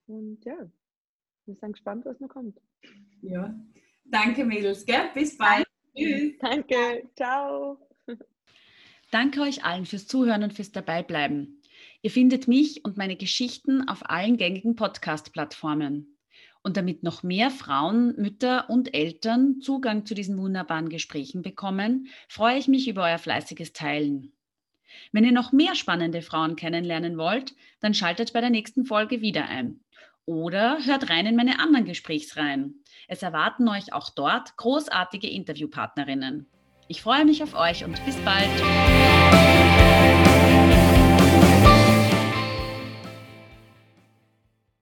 Und 0.07 0.45
ja, 0.45 0.57
wir 1.47 1.55
sind 1.55 1.73
gespannt, 1.73 2.05
was 2.05 2.21
noch 2.21 2.29
kommt. 2.29 2.61
Ja, 3.23 3.55
danke 4.05 4.45
Mädels, 4.45 4.85
gell? 4.85 5.11
bis 5.15 5.37
bald. 5.37 5.67
Tschüss. 5.97 6.35
Danke, 6.41 7.09
ciao. 7.17 7.86
Danke 9.17 9.41
euch 9.41 9.65
allen 9.65 9.87
fürs 9.87 10.07
Zuhören 10.07 10.43
und 10.43 10.53
fürs 10.53 10.73
Dabeibleiben. 10.73 11.63
Ihr 12.03 12.11
findet 12.11 12.49
mich 12.49 12.85
und 12.85 12.99
meine 12.99 13.17
Geschichten 13.17 13.89
auf 13.89 14.11
allen 14.11 14.37
gängigen 14.37 14.77
Podcast-Plattformen. 14.77 16.19
Und 16.63 16.77
damit 16.77 17.03
noch 17.03 17.23
mehr 17.23 17.51
Frauen, 17.51 18.15
Mütter 18.19 18.69
und 18.69 18.95
Eltern 18.95 19.63
Zugang 19.63 20.05
zu 20.05 20.15
diesen 20.15 20.37
wunderbaren 20.37 20.91
Gesprächen 20.91 21.41
bekommen, 21.41 22.09
freue 22.29 22.59
ich 22.59 22.69
mich 22.69 22.89
über 22.89 23.05
euer 23.05 23.17
fleißiges 23.17 23.73
Teilen. 23.73 24.35
Wenn 25.13 25.25
ihr 25.25 25.33
noch 25.33 25.51
mehr 25.51 25.77
spannende 25.77 26.21
Frauen 26.21 26.55
kennenlernen 26.55 27.17
wollt, 27.17 27.55
dann 27.81 27.95
schaltet 27.95 28.35
bei 28.35 28.43
der 28.43 28.51
nächsten 28.51 28.85
Folge 28.85 29.23
wieder 29.23 29.49
ein. 29.49 29.81
Oder 30.27 30.85
hört 30.85 31.09
rein 31.09 31.25
in 31.25 31.37
meine 31.37 31.59
anderen 31.59 31.87
Gesprächsreihen. 31.87 32.85
Es 33.09 33.23
erwarten 33.23 33.67
euch 33.67 33.95
auch 33.95 34.11
dort 34.11 34.59
großartige 34.59 35.31
Interviewpartnerinnen. 35.31 36.51
Ich 36.89 37.03
freue 37.03 37.25
mich 37.25 37.43
auf 37.43 37.55
euch 37.55 37.85
und 37.85 38.05
bis 38.05 38.15
bald. 38.19 38.49